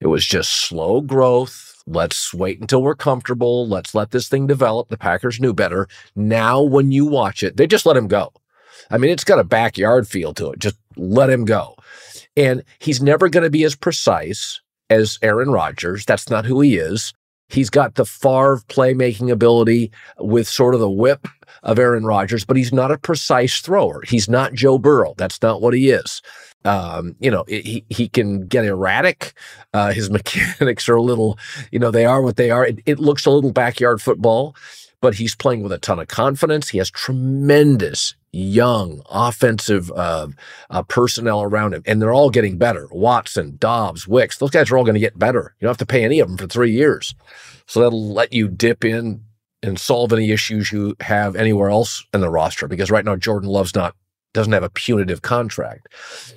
It 0.00 0.08
was 0.08 0.26
just 0.26 0.52
slow 0.52 1.00
growth. 1.00 1.82
Let's 1.86 2.34
wait 2.34 2.60
until 2.60 2.82
we're 2.82 2.94
comfortable. 2.94 3.66
Let's 3.66 3.94
let 3.94 4.10
this 4.10 4.28
thing 4.28 4.46
develop. 4.46 4.88
The 4.88 4.98
Packers 4.98 5.40
knew 5.40 5.54
better. 5.54 5.88
Now, 6.14 6.60
when 6.60 6.92
you 6.92 7.06
watch 7.06 7.42
it, 7.42 7.56
they 7.56 7.66
just 7.66 7.86
let 7.86 7.96
him 7.96 8.08
go. 8.08 8.32
I 8.90 8.98
mean, 8.98 9.10
it's 9.10 9.24
got 9.24 9.38
a 9.38 9.44
backyard 9.44 10.06
feel 10.06 10.34
to 10.34 10.50
it. 10.50 10.58
Just 10.58 10.76
let 10.96 11.30
him 11.30 11.44
go. 11.46 11.76
And 12.36 12.62
he's 12.78 13.00
never 13.00 13.28
going 13.30 13.44
to 13.44 13.50
be 13.50 13.64
as 13.64 13.74
precise 13.74 14.60
as 14.90 15.18
Aaron 15.22 15.50
Rodgers. 15.50 16.04
That's 16.04 16.28
not 16.28 16.44
who 16.44 16.60
he 16.60 16.76
is. 16.76 17.14
He's 17.48 17.70
got 17.70 17.94
the 17.94 18.04
Favre 18.04 18.60
playmaking 18.68 19.30
ability 19.30 19.92
with 20.18 20.48
sort 20.48 20.74
of 20.74 20.80
the 20.80 20.90
whip 20.90 21.28
of 21.62 21.78
Aaron 21.78 22.04
Rodgers, 22.04 22.44
but 22.44 22.56
he's 22.56 22.72
not 22.72 22.90
a 22.90 22.98
precise 22.98 23.60
thrower. 23.60 24.02
He's 24.06 24.28
not 24.28 24.52
Joe 24.52 24.78
Burrow. 24.78 25.14
That's 25.16 25.40
not 25.42 25.60
what 25.60 25.74
he 25.74 25.90
is. 25.90 26.22
Um, 26.64 27.14
you 27.20 27.30
know, 27.30 27.44
he 27.46 27.84
he 27.88 28.08
can 28.08 28.46
get 28.46 28.64
erratic. 28.64 29.32
Uh, 29.72 29.92
his 29.92 30.10
mechanics 30.18 30.88
are 30.88 30.96
a 30.96 31.02
little, 31.02 31.38
you 31.70 31.78
know, 31.78 31.90
they 31.90 32.04
are 32.04 32.22
what 32.22 32.36
they 32.36 32.50
are. 32.50 32.66
It, 32.66 32.80
it 32.86 32.98
looks 32.98 33.26
a 33.26 33.30
little 33.30 33.52
backyard 33.52 34.02
football, 34.02 34.56
but 35.00 35.14
he's 35.14 35.36
playing 35.36 35.62
with 35.62 35.72
a 35.72 35.78
ton 35.78 36.00
of 36.00 36.08
confidence. 36.08 36.68
He 36.68 36.78
has 36.78 36.90
tremendous 36.90 38.14
young 38.36 39.02
offensive 39.10 39.90
uh, 39.92 40.28
uh, 40.70 40.82
personnel 40.84 41.42
around 41.42 41.74
him, 41.74 41.82
and 41.86 42.00
they're 42.00 42.12
all 42.12 42.30
getting 42.30 42.58
better. 42.58 42.88
Watson, 42.90 43.56
Doubs, 43.58 44.06
Wicks, 44.06 44.38
those 44.38 44.50
guys 44.50 44.70
are 44.70 44.78
all 44.78 44.84
going 44.84 44.94
to 44.94 45.00
get 45.00 45.18
better. 45.18 45.54
You 45.58 45.64
don't 45.66 45.70
have 45.70 45.78
to 45.78 45.86
pay 45.86 46.04
any 46.04 46.20
of 46.20 46.28
them 46.28 46.36
for 46.36 46.46
three 46.46 46.70
years. 46.70 47.14
So 47.66 47.80
that'll 47.80 48.12
let 48.12 48.32
you 48.32 48.48
dip 48.48 48.84
in 48.84 49.22
and 49.62 49.80
solve 49.80 50.12
any 50.12 50.30
issues 50.30 50.70
you 50.70 50.94
have 51.00 51.34
anywhere 51.34 51.70
else 51.70 52.04
in 52.12 52.20
the 52.20 52.30
roster 52.30 52.68
because 52.68 52.90
right 52.90 53.04
now 53.04 53.16
Jordan 53.16 53.48
Love's 53.48 53.74
not 53.74 53.96
doesn't 54.34 54.52
have 54.52 54.62
a 54.62 54.70
punitive 54.70 55.22
contract. 55.22 55.88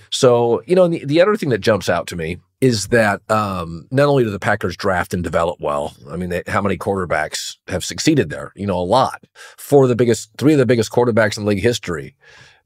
So, 0.09 0.63
you 0.65 0.75
know, 0.75 0.87
the, 0.87 1.03
the 1.03 1.21
other 1.21 1.35
thing 1.35 1.49
that 1.49 1.59
jumps 1.59 1.89
out 1.89 2.07
to 2.07 2.15
me 2.15 2.37
is 2.61 2.87
that 2.89 3.21
um, 3.31 3.87
not 3.89 4.07
only 4.07 4.23
do 4.23 4.29
the 4.29 4.39
Packers 4.39 4.75
draft 4.75 5.13
and 5.13 5.23
develop 5.23 5.59
well, 5.61 5.95
I 6.09 6.17
mean, 6.17 6.29
they, 6.29 6.43
how 6.47 6.61
many 6.61 6.77
quarterbacks 6.77 7.55
have 7.67 7.85
succeeded 7.85 8.29
there? 8.29 8.51
You 8.55 8.67
know, 8.67 8.77
a 8.77 8.83
lot. 8.83 9.23
Four 9.57 9.83
of 9.83 9.89
the 9.89 9.95
biggest, 9.95 10.31
three 10.37 10.53
of 10.53 10.59
the 10.59 10.65
biggest 10.65 10.91
quarterbacks 10.91 11.37
in 11.37 11.45
league 11.45 11.61
history, 11.61 12.15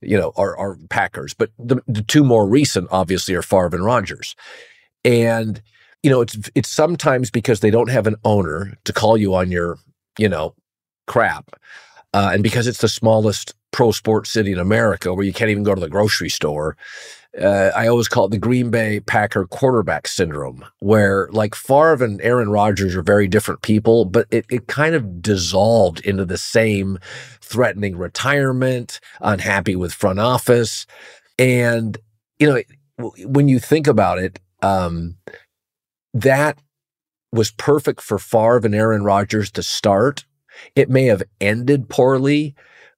you 0.02 0.18
know, 0.18 0.34
are, 0.36 0.58
are 0.58 0.78
Packers. 0.90 1.34
But 1.36 1.52
the, 1.60 1.82
the 1.88 2.02
two 2.02 2.24
more 2.24 2.48
recent, 2.48 2.88
obviously, 2.92 3.36
are 3.36 3.44
Favre 3.44 3.76
and 3.76 3.86
Rodgers. 3.86 4.36
And, 5.06 5.62
you 6.02 6.10
know, 6.10 6.22
it's 6.22 6.38
it's 6.56 6.70
sometimes 6.70 7.30
because 7.30 7.60
they 7.60 7.72
don't 7.72 7.90
have 7.90 8.08
an 8.08 8.16
owner 8.24 8.76
to 8.86 8.94
call 8.94 9.16
you 9.16 9.36
on 9.36 9.52
your, 9.52 9.78
you 10.18 10.28
know, 10.28 10.56
crap. 11.06 11.52
Uh, 12.14 12.32
and 12.34 12.44
because 12.44 12.68
it's 12.68 12.82
the 12.82 12.88
smallest 12.88 13.54
pro 13.72 13.92
sports 13.92 14.30
city 14.30 14.52
in 14.52 14.60
America 14.60 15.14
where 15.14 15.26
you 15.26 15.34
can't 15.34 15.50
even 15.52 15.64
go 15.64 15.76
to 15.76 15.82
the 15.82 15.90
grocery 15.90 16.30
store, 16.30 16.78
uh, 17.42 17.72
I 17.76 17.88
always 17.88 18.08
call 18.08 18.26
it 18.26 18.32
the 18.32 18.38
Green 18.38 18.70
Bay 18.70 19.00
Packer 19.00 19.46
quarterback 19.46 20.08
syndrome, 20.08 20.64
where 20.80 21.30
like 21.32 21.56
Favre 21.56 22.04
and 22.04 22.22
Aaron 22.22 22.50
Rodgers 22.50 22.96
are 22.96 23.02
very 23.02 23.28
different 23.28 23.62
people, 23.62 24.06
but 24.06 24.28
it, 24.30 24.46
it 24.50 24.68
kind 24.68 24.94
of 24.94 25.22
dissolved 25.22 26.00
into 26.02 26.26
the 26.26 26.38
same 26.38 27.00
threatening 27.42 27.98
retirement, 27.98 29.00
unhappy 29.22 29.76
with 29.76 29.94
front 29.94 30.20
office. 30.20 30.86
And, 31.40 31.98
you 32.40 32.48
know, 32.48 32.62
when 33.26 33.48
you 33.48 33.60
think 33.60 33.88
about 33.88 34.20
it, 34.20 34.40
um, 34.62 35.18
that 36.14 36.60
was 37.32 37.52
perfect 37.52 38.02
for 38.02 38.20
Favre 38.20 38.62
and 38.64 38.76
Aaron 38.76 39.04
Rodgers 39.04 39.52
to 39.52 39.64
start. 39.64 40.26
It 40.76 40.90
may 40.90 41.06
have 41.06 41.24
ended 41.42 41.90
poorly, 41.90 42.54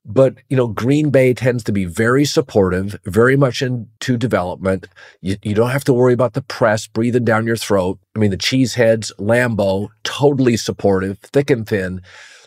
but, 0.05 0.35
you 0.49 0.55
know, 0.55 0.67
Green 0.67 1.09
Bay 1.09 1.33
tends 1.33 1.63
to 1.63 1.71
be 1.71 1.85
very 1.85 2.25
supportive, 2.25 2.99
very 3.05 3.35
much 3.35 3.61
into 3.61 4.17
development. 4.17 4.87
You, 5.21 5.37
you 5.41 5.55
don't 5.55 5.71
have 5.71 5.83
to 5.85 5.93
worry 5.93 6.13
about 6.13 6.33
the 6.33 6.43
press 6.43 6.85
breathing 6.87 7.25
down 7.25 7.47
your 7.47 7.55
throat. 7.55 7.99
I 8.15 8.19
mean, 8.19 8.31
the 8.31 8.37
cheeseheads, 8.37 9.11
Lambeau, 9.19 9.89
totally 10.03 10.57
supportive, 10.57 11.17
thick 11.19 11.49
and 11.49 11.67
thin 11.67 12.01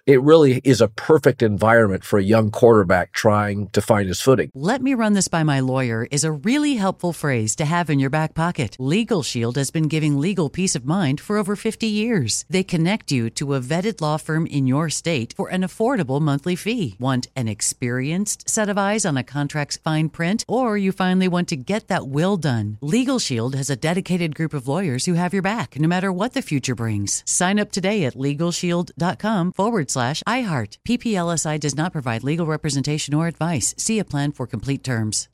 it 0.08 0.22
really 0.22 0.62
is 0.64 0.80
a 0.80 0.88
perfect 0.88 1.42
environment 1.42 2.02
for 2.02 2.18
a 2.18 2.22
young 2.22 2.50
quarterback 2.50 3.12
trying 3.12 3.68
to 3.68 3.82
find 3.82 4.08
his 4.08 4.22
footing. 4.22 4.50
Let 4.54 4.80
me 4.80 4.94
run 4.94 5.12
this 5.12 5.28
by 5.28 5.42
my 5.42 5.60
lawyer 5.60 6.08
is 6.10 6.24
a 6.24 6.32
really 6.32 6.76
helpful 6.76 7.12
phrase 7.12 7.54
to 7.56 7.66
have 7.66 7.90
in 7.90 7.98
your 7.98 8.08
back 8.08 8.32
pocket. 8.32 8.74
Legal 8.78 9.22
Shield 9.22 9.58
has 9.58 9.70
been 9.70 9.86
giving 9.86 10.18
legal 10.18 10.48
peace 10.48 10.74
of 10.74 10.86
mind 10.86 11.20
for 11.20 11.36
over 11.36 11.54
50 11.54 11.86
years. 11.86 12.46
They 12.48 12.64
connect 12.64 13.12
you 13.12 13.28
to 13.32 13.52
a 13.52 13.60
vetted 13.60 14.00
law 14.00 14.16
firm 14.16 14.46
in 14.46 14.66
your 14.66 14.88
state 14.88 15.34
for 15.36 15.50
an 15.50 15.60
affordable 15.60 16.22
monthly 16.22 16.56
fee. 16.56 16.96
Want 16.98 17.26
an 17.36 17.46
experienced 17.46 18.48
set 18.48 18.70
of 18.70 18.78
eyes 18.78 19.04
on 19.04 19.18
a 19.18 19.22
contract's 19.22 19.76
fine 19.76 20.08
print, 20.08 20.42
or 20.48 20.78
you 20.78 20.90
finally 20.90 21.28
want 21.28 21.48
to 21.48 21.56
get 21.56 21.88
that 21.88 22.08
will 22.08 22.38
done? 22.38 22.78
Legal 22.80 23.18
Shield 23.18 23.54
has 23.54 23.68
a 23.68 23.76
dedicated 23.76 24.34
group 24.34 24.54
of 24.54 24.66
lawyers 24.66 25.04
who 25.04 25.14
have 25.14 25.34
your 25.34 25.42
back 25.42 25.78
no 25.78 25.86
matter 25.86 26.10
what 26.10 26.32
the 26.32 26.40
future 26.40 26.74
brings. 26.74 27.22
Sign 27.26 27.58
up 27.58 27.70
today 27.70 28.06
at 28.06 28.14
LegalShield.com 28.14 29.52
forward 29.52 29.90
slash 29.90 29.97
slash 29.98 30.22
iHeart. 30.28 30.78
PPLSI 30.86 31.58
does 31.58 31.74
not 31.74 31.90
provide 31.90 32.22
legal 32.22 32.46
representation 32.46 33.14
or 33.14 33.26
advice. 33.26 33.74
See 33.76 33.98
a 33.98 34.04
plan 34.04 34.30
for 34.30 34.46
complete 34.46 34.84
terms. 34.84 35.28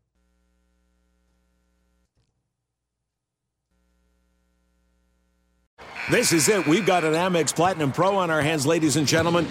This 6.11 6.33
is 6.33 6.49
it. 6.49 6.67
We've 6.67 6.87
got 6.87 7.05
an 7.05 7.13
Amex 7.13 7.55
Platinum 7.55 7.93
Pro 7.93 8.17
on 8.17 8.31
our 8.31 8.41
hands, 8.41 8.67
ladies 8.67 8.97
and 8.97 9.07
gentlemen. 9.07 9.47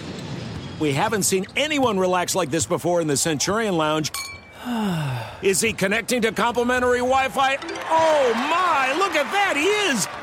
We 0.79 0.93
haven't 0.93 1.24
seen 1.24 1.46
anyone 1.55 2.00
relax 2.00 2.34
like 2.34 2.50
this 2.50 2.65
before 2.65 3.00
in 3.00 3.08
the 3.08 3.17
Centurion 3.17 3.77
Lounge. 3.77 4.12
Is 5.43 5.62
he 5.62 5.74
connecting 5.74 6.24
to 6.24 6.32
complimentary 6.32 7.00
Wi 7.00 7.29
Fi? 7.29 7.58
Oh 7.62 8.34
my, 8.34 8.96
look 8.98 9.15
at 9.15 9.32
that! 9.32 9.53
He 9.58 9.65
is! 9.91 10.23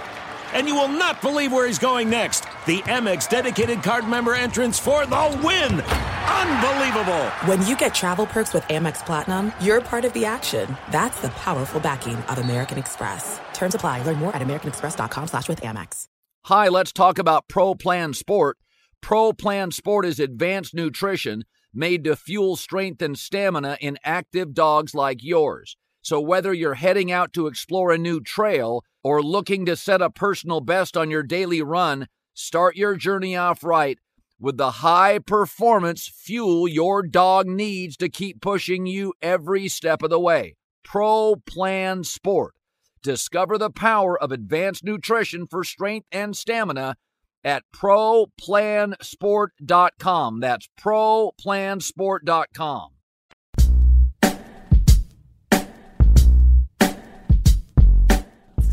And 0.55 0.69
you 0.69 0.75
will 0.75 0.89
not 0.89 1.21
believe 1.21 1.53
where 1.53 1.67
he's 1.67 1.79
going 1.79 2.09
next. 2.09 2.43
The 2.67 2.81
Amex 2.83 3.29
dedicated 3.29 3.83
card 3.83 4.07
member 4.07 4.35
entrance 4.35 4.79
for 4.79 5.07
the 5.07 5.41
win. 5.45 5.81
Unbelievable. 5.81 7.25
When 7.47 7.67
you 7.67 7.77
get 7.77 7.95
travel 7.95 8.27
perks 8.27 8.55
with 8.55 8.63
Amex 8.65 9.05
Platinum, 9.05 9.53
you're 9.61 9.81
part 9.81 10.05
of 10.05 10.13
the 10.13 10.25
action. 10.25 10.77
That's 10.91 11.21
the 11.21 11.31
powerful 11.31 11.81
backing 11.81 12.17
of 12.17 12.39
American 12.39 12.79
Express. 12.79 13.41
Terms 13.53 13.75
apply. 13.75 14.03
Learn 14.03 14.17
more 14.17 14.35
at 14.35 14.43
americanexpress.com 14.43 15.27
slash 15.29 15.49
with 15.49 15.61
Amex. 15.63 16.05
Hi, 16.45 16.69
let's 16.69 16.93
talk 16.93 17.19
about 17.19 17.49
Pro 17.49 17.75
Plan 17.75 18.15
Sport. 18.15 18.57
Pro 19.03 19.33
Plan 19.33 19.71
Sport 19.71 20.07
is 20.07 20.19
advanced 20.19 20.75
nutrition 20.75 21.45
made 21.73 22.05
to 22.05 22.17
fuel 22.17 22.57
strength 22.57 23.03
and 23.03 23.19
stamina 23.19 23.79
in 23.81 23.99
active 24.05 24.55
dogs 24.55 24.95
like 24.95 25.23
yours. 25.23 25.77
So 26.03 26.21
whether 26.21 26.53
you're 26.53 26.75
heading 26.75 27.13
out 27.13 27.33
to 27.35 27.47
explore 27.47 27.93
a 27.93 27.99
new 27.99 28.21
trail 28.21 28.85
or 29.03 29.23
looking 29.23 29.67
to 29.67 29.77
set 29.77 30.03
a 30.03 30.11
personal 30.11 30.61
best 30.61 30.97
on 30.97 31.11
your 31.11 31.23
daily 31.23 31.63
run, 31.63 32.09
start 32.35 32.75
your 32.77 32.97
journey 32.97 33.37
off 33.37 33.63
right 33.63 33.99
with 34.41 34.57
the 34.57 34.71
high 34.71 35.19
performance 35.19 36.09
fuel 36.09 36.67
your 36.67 37.03
dog 37.03 37.47
needs 37.47 37.99
to 37.99 38.09
keep 38.09 38.41
pushing 38.41 38.87
you 38.87 39.13
every 39.21 39.69
step 39.69 40.03
of 40.03 40.09
the 40.11 40.19
way. 40.19 40.57
Pro 40.83 41.37
Plan 41.47 42.03
Sport. 42.05 42.55
Discover 43.03 43.59
the 43.59 43.71
power 43.71 44.19
of 44.21 44.33
advanced 44.33 44.83
nutrition 44.83 45.47
for 45.47 45.63
strength 45.63 46.09
and 46.11 46.37
stamina 46.37 46.97
at 47.45 47.63
ProPlansport.com. 47.75 50.41
That's 50.41 50.69
ProPlansport.com. 50.79 52.91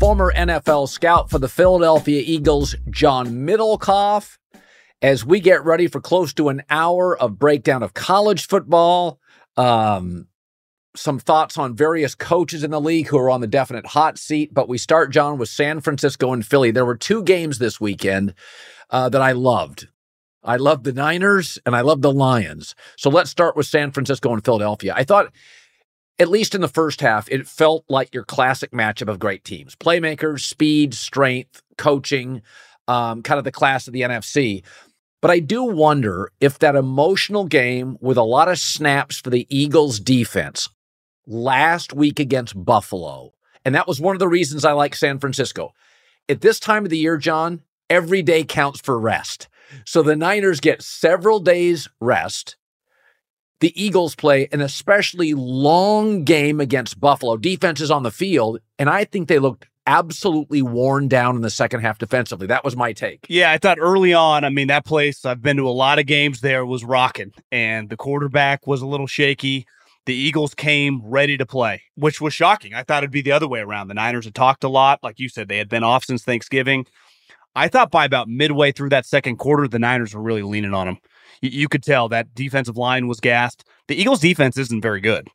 former 0.08 0.32
NFL 0.32 0.88
scout 0.88 1.28
for 1.28 1.38
the 1.38 1.50
Philadelphia 1.50 2.22
Eagles, 2.24 2.74
John 2.88 3.46
Middlekauff, 3.46 4.38
as 5.02 5.22
we 5.22 5.38
get 5.38 5.66
ready 5.66 5.86
for 5.86 6.00
close 6.00 6.32
to 6.32 6.48
an 6.48 6.62
hour 6.70 7.14
of 7.14 7.38
breakdown 7.38 7.82
of 7.82 7.92
college 7.92 8.46
football, 8.46 9.20
um, 9.58 10.26
some 10.96 11.18
thoughts 11.18 11.58
on 11.58 11.76
various 11.76 12.14
coaches 12.14 12.64
in 12.64 12.70
the 12.70 12.80
league 12.80 13.08
who 13.08 13.18
are 13.18 13.28
on 13.28 13.42
the 13.42 13.46
definite 13.46 13.84
hot 13.84 14.18
seat. 14.18 14.54
But 14.54 14.66
we 14.66 14.78
start, 14.78 15.12
John, 15.12 15.36
with 15.36 15.50
San 15.50 15.82
Francisco 15.82 16.32
and 16.32 16.46
Philly. 16.46 16.70
There 16.70 16.86
were 16.86 16.96
two 16.96 17.22
games 17.22 17.58
this 17.58 17.78
weekend 17.78 18.32
uh, 18.88 19.10
that 19.10 19.20
I 19.20 19.32
loved. 19.32 19.88
I 20.42 20.56
loved 20.56 20.84
the 20.84 20.94
Niners 20.94 21.58
and 21.66 21.76
I 21.76 21.82
loved 21.82 22.00
the 22.00 22.14
Lions. 22.14 22.74
So 22.96 23.10
let's 23.10 23.28
start 23.28 23.58
with 23.58 23.66
San 23.66 23.90
Francisco 23.90 24.32
and 24.32 24.42
Philadelphia. 24.42 24.94
I 24.96 25.04
thought, 25.04 25.34
at 26.18 26.28
least 26.28 26.54
in 26.54 26.60
the 26.60 26.68
first 26.68 27.00
half, 27.00 27.28
it 27.30 27.46
felt 27.46 27.84
like 27.88 28.12
your 28.12 28.24
classic 28.24 28.72
matchup 28.72 29.08
of 29.08 29.18
great 29.18 29.44
teams 29.44 29.76
playmakers, 29.76 30.40
speed, 30.40 30.94
strength, 30.94 31.62
coaching, 31.76 32.42
um, 32.86 33.22
kind 33.22 33.38
of 33.38 33.44
the 33.44 33.52
class 33.52 33.86
of 33.86 33.92
the 33.92 34.02
NFC. 34.02 34.62
But 35.20 35.30
I 35.30 35.40
do 35.40 35.64
wonder 35.64 36.30
if 36.40 36.58
that 36.60 36.76
emotional 36.76 37.44
game 37.44 37.98
with 38.00 38.16
a 38.16 38.22
lot 38.22 38.48
of 38.48 38.58
snaps 38.58 39.18
for 39.20 39.30
the 39.30 39.46
Eagles 39.48 39.98
defense 39.98 40.68
last 41.26 41.92
week 41.92 42.20
against 42.20 42.64
Buffalo, 42.64 43.32
and 43.64 43.74
that 43.74 43.88
was 43.88 44.00
one 44.00 44.14
of 44.14 44.20
the 44.20 44.28
reasons 44.28 44.64
I 44.64 44.72
like 44.72 44.94
San 44.94 45.18
Francisco. 45.18 45.72
At 46.28 46.40
this 46.40 46.60
time 46.60 46.84
of 46.84 46.90
the 46.90 46.98
year, 46.98 47.16
John, 47.16 47.62
every 47.90 48.22
day 48.22 48.44
counts 48.44 48.80
for 48.80 48.98
rest. 48.98 49.48
So 49.84 50.02
the 50.02 50.16
Niners 50.16 50.60
get 50.60 50.82
several 50.82 51.40
days 51.40 51.88
rest. 52.00 52.56
The 53.60 53.82
Eagles 53.82 54.14
play 54.14 54.48
an 54.52 54.60
especially 54.60 55.34
long 55.34 56.22
game 56.24 56.60
against 56.60 57.00
Buffalo. 57.00 57.36
Defense 57.36 57.80
is 57.80 57.90
on 57.90 58.04
the 58.04 58.10
field, 58.10 58.60
and 58.78 58.88
I 58.88 59.04
think 59.04 59.28
they 59.28 59.40
looked 59.40 59.66
absolutely 59.88 60.62
worn 60.62 61.08
down 61.08 61.34
in 61.34 61.42
the 61.42 61.50
second 61.50 61.80
half 61.80 61.98
defensively. 61.98 62.46
That 62.46 62.62
was 62.62 62.76
my 62.76 62.92
take. 62.92 63.26
Yeah, 63.28 63.50
I 63.50 63.58
thought 63.58 63.78
early 63.80 64.12
on, 64.12 64.44
I 64.44 64.50
mean, 64.50 64.68
that 64.68 64.84
place, 64.84 65.24
I've 65.24 65.42
been 65.42 65.56
to 65.56 65.66
a 65.66 65.70
lot 65.70 65.98
of 65.98 66.06
games 66.06 66.40
there, 66.40 66.64
was 66.64 66.84
rocking, 66.84 67.32
and 67.50 67.88
the 67.88 67.96
quarterback 67.96 68.66
was 68.66 68.82
a 68.82 68.86
little 68.86 69.06
shaky. 69.06 69.66
The 70.06 70.14
Eagles 70.14 70.54
came 70.54 71.00
ready 71.04 71.36
to 71.36 71.46
play, 71.46 71.82
which 71.96 72.20
was 72.20 72.34
shocking. 72.34 72.74
I 72.74 72.82
thought 72.82 73.02
it'd 73.02 73.10
be 73.10 73.22
the 73.22 73.32
other 73.32 73.48
way 73.48 73.60
around. 73.60 73.88
The 73.88 73.94
Niners 73.94 74.26
had 74.26 74.34
talked 74.34 74.62
a 74.62 74.68
lot. 74.68 75.00
Like 75.02 75.18
you 75.18 75.28
said, 75.28 75.48
they 75.48 75.58
had 75.58 75.68
been 75.68 75.82
off 75.82 76.04
since 76.04 76.22
Thanksgiving. 76.22 76.86
I 77.56 77.68
thought 77.68 77.90
by 77.90 78.04
about 78.04 78.28
midway 78.28 78.72
through 78.72 78.90
that 78.90 79.04
second 79.04 79.36
quarter, 79.36 79.66
the 79.66 79.78
Niners 79.78 80.14
were 80.14 80.22
really 80.22 80.42
leaning 80.42 80.74
on 80.74 80.86
them. 80.86 80.98
You, 81.40 81.68
could 81.68 81.82
tell 81.82 82.08
that 82.08 82.34
defensive 82.34 82.76
line 82.76 83.06
was 83.06 83.20
gassed. 83.20 83.64
The 83.86 84.00
Eagles' 84.00 84.20
defense 84.20 84.56
isn't 84.58 84.82
very 84.82 85.00
good. 85.00 85.28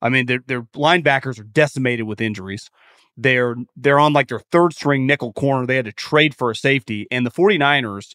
I 0.00 0.08
mean, 0.08 0.26
their 0.26 0.40
their 0.46 0.62
linebackers 0.74 1.38
are 1.38 1.44
decimated 1.44 2.06
with 2.06 2.20
injuries. 2.20 2.70
They're 3.16 3.54
they're 3.76 3.98
on 3.98 4.12
like 4.12 4.28
their 4.28 4.40
third 4.40 4.72
string 4.72 5.06
nickel 5.06 5.32
corner. 5.32 5.66
They 5.66 5.76
had 5.76 5.84
to 5.84 5.92
trade 5.92 6.34
for 6.34 6.50
a 6.50 6.56
safety. 6.56 7.06
And 7.10 7.24
the 7.26 7.30
49ers, 7.30 8.14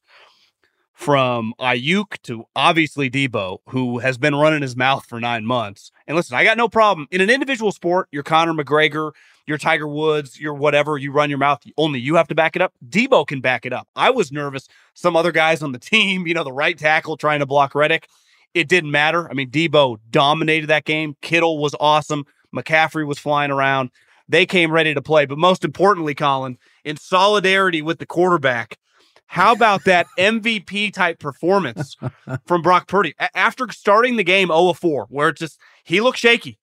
from 0.98 1.54
Aiyuk 1.60 2.20
to 2.24 2.46
obviously 2.56 3.08
Deebo, 3.08 3.60
who 3.70 4.00
has 4.00 4.18
been 4.18 4.34
running 4.34 4.64
his 4.64 4.76
mouth 4.76 5.06
for 5.06 5.20
nine 5.20 5.46
months. 5.46 5.92
And 6.08 6.18
listen, 6.18 6.36
I 6.36 6.44
got 6.44 6.58
no 6.58 6.68
problem. 6.68 7.08
In 7.12 7.22
an 7.22 7.30
individual 7.30 7.72
sport, 7.72 8.08
you're 8.12 8.24
Conor 8.24 8.54
McGregor, 8.54 9.12
you're 9.46 9.60
Tiger 9.60 9.88
Woods, 9.88 10.40
you're 10.40 10.56
whatever, 10.56 10.98
you 10.98 11.12
run 11.12 11.30
your 11.30 11.38
mouth, 11.38 11.62
only 11.78 12.00
you 12.00 12.16
have 12.16 12.28
to 12.30 12.36
back 12.36 12.56
it 12.56 12.64
up. 12.64 12.74
Deebo 12.90 13.28
can 13.28 13.42
back 13.42 13.64
it 13.68 13.74
up. 13.74 13.88
I 13.96 14.10
was 14.10 14.32
nervous. 14.32 14.68
Some 14.96 15.16
other 15.16 15.32
guys 15.32 15.62
on 15.62 15.72
the 15.72 15.80
team, 15.80 16.26
you 16.26 16.34
know, 16.34 16.44
the 16.44 16.52
right 16.52 16.76
tackle 16.76 17.16
trying 17.16 17.42
to 17.42 17.46
block 17.46 17.76
Reddick. 17.76 18.08
It 18.56 18.68
didn't 18.68 18.90
matter. 18.90 19.30
I 19.30 19.36
mean, 19.36 19.52
Deebo 19.52 20.00
dominated 20.10 20.66
that 20.68 20.86
game. 20.86 21.16
Kittle 21.22 21.60
was 21.60 21.76
awesome. 21.80 22.26
McCaffrey 22.56 23.06
was 23.06 23.20
flying 23.20 23.52
around. 23.52 23.92
They 24.28 24.48
came 24.48 24.72
ready 24.72 24.96
to 24.96 25.02
play. 25.04 25.28
But 25.28 25.38
most 25.38 25.64
importantly, 25.64 26.16
Colin, 26.16 26.58
in 26.84 26.98
solidarity 26.98 27.84
with 27.84 28.00
the 28.00 28.08
quarterback, 28.08 28.80
how 29.28 29.54
about 29.54 29.84
that 29.84 30.08
MVP 30.18 30.94
type 30.94 31.20
performance 31.20 31.96
from 32.46 32.62
Brock 32.62 32.88
Purdy 32.88 33.14
A- 33.20 33.38
after 33.38 33.68
starting 33.72 34.16
the 34.16 34.24
game 34.24 34.48
0 34.48 34.74
4, 34.74 35.08
where 35.10 35.30
it 35.30 35.38
just 35.38 35.60
he 35.84 36.02
looked 36.02 36.18
shaky. 36.18 36.58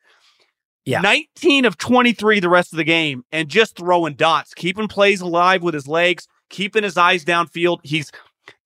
Yeah. 0.84 1.00
19 1.00 1.64
of 1.64 1.78
23 1.78 2.40
the 2.40 2.48
rest 2.48 2.72
of 2.72 2.76
the 2.76 2.84
game 2.84 3.24
and 3.32 3.48
just 3.48 3.76
throwing 3.76 4.14
dots, 4.14 4.52
keeping 4.52 4.88
plays 4.88 5.22
alive 5.22 5.62
with 5.62 5.72
his 5.72 5.88
legs, 5.88 6.26
keeping 6.50 6.82
his 6.82 6.98
eyes 6.98 7.24
downfield. 7.24 7.78
He's 7.82 8.10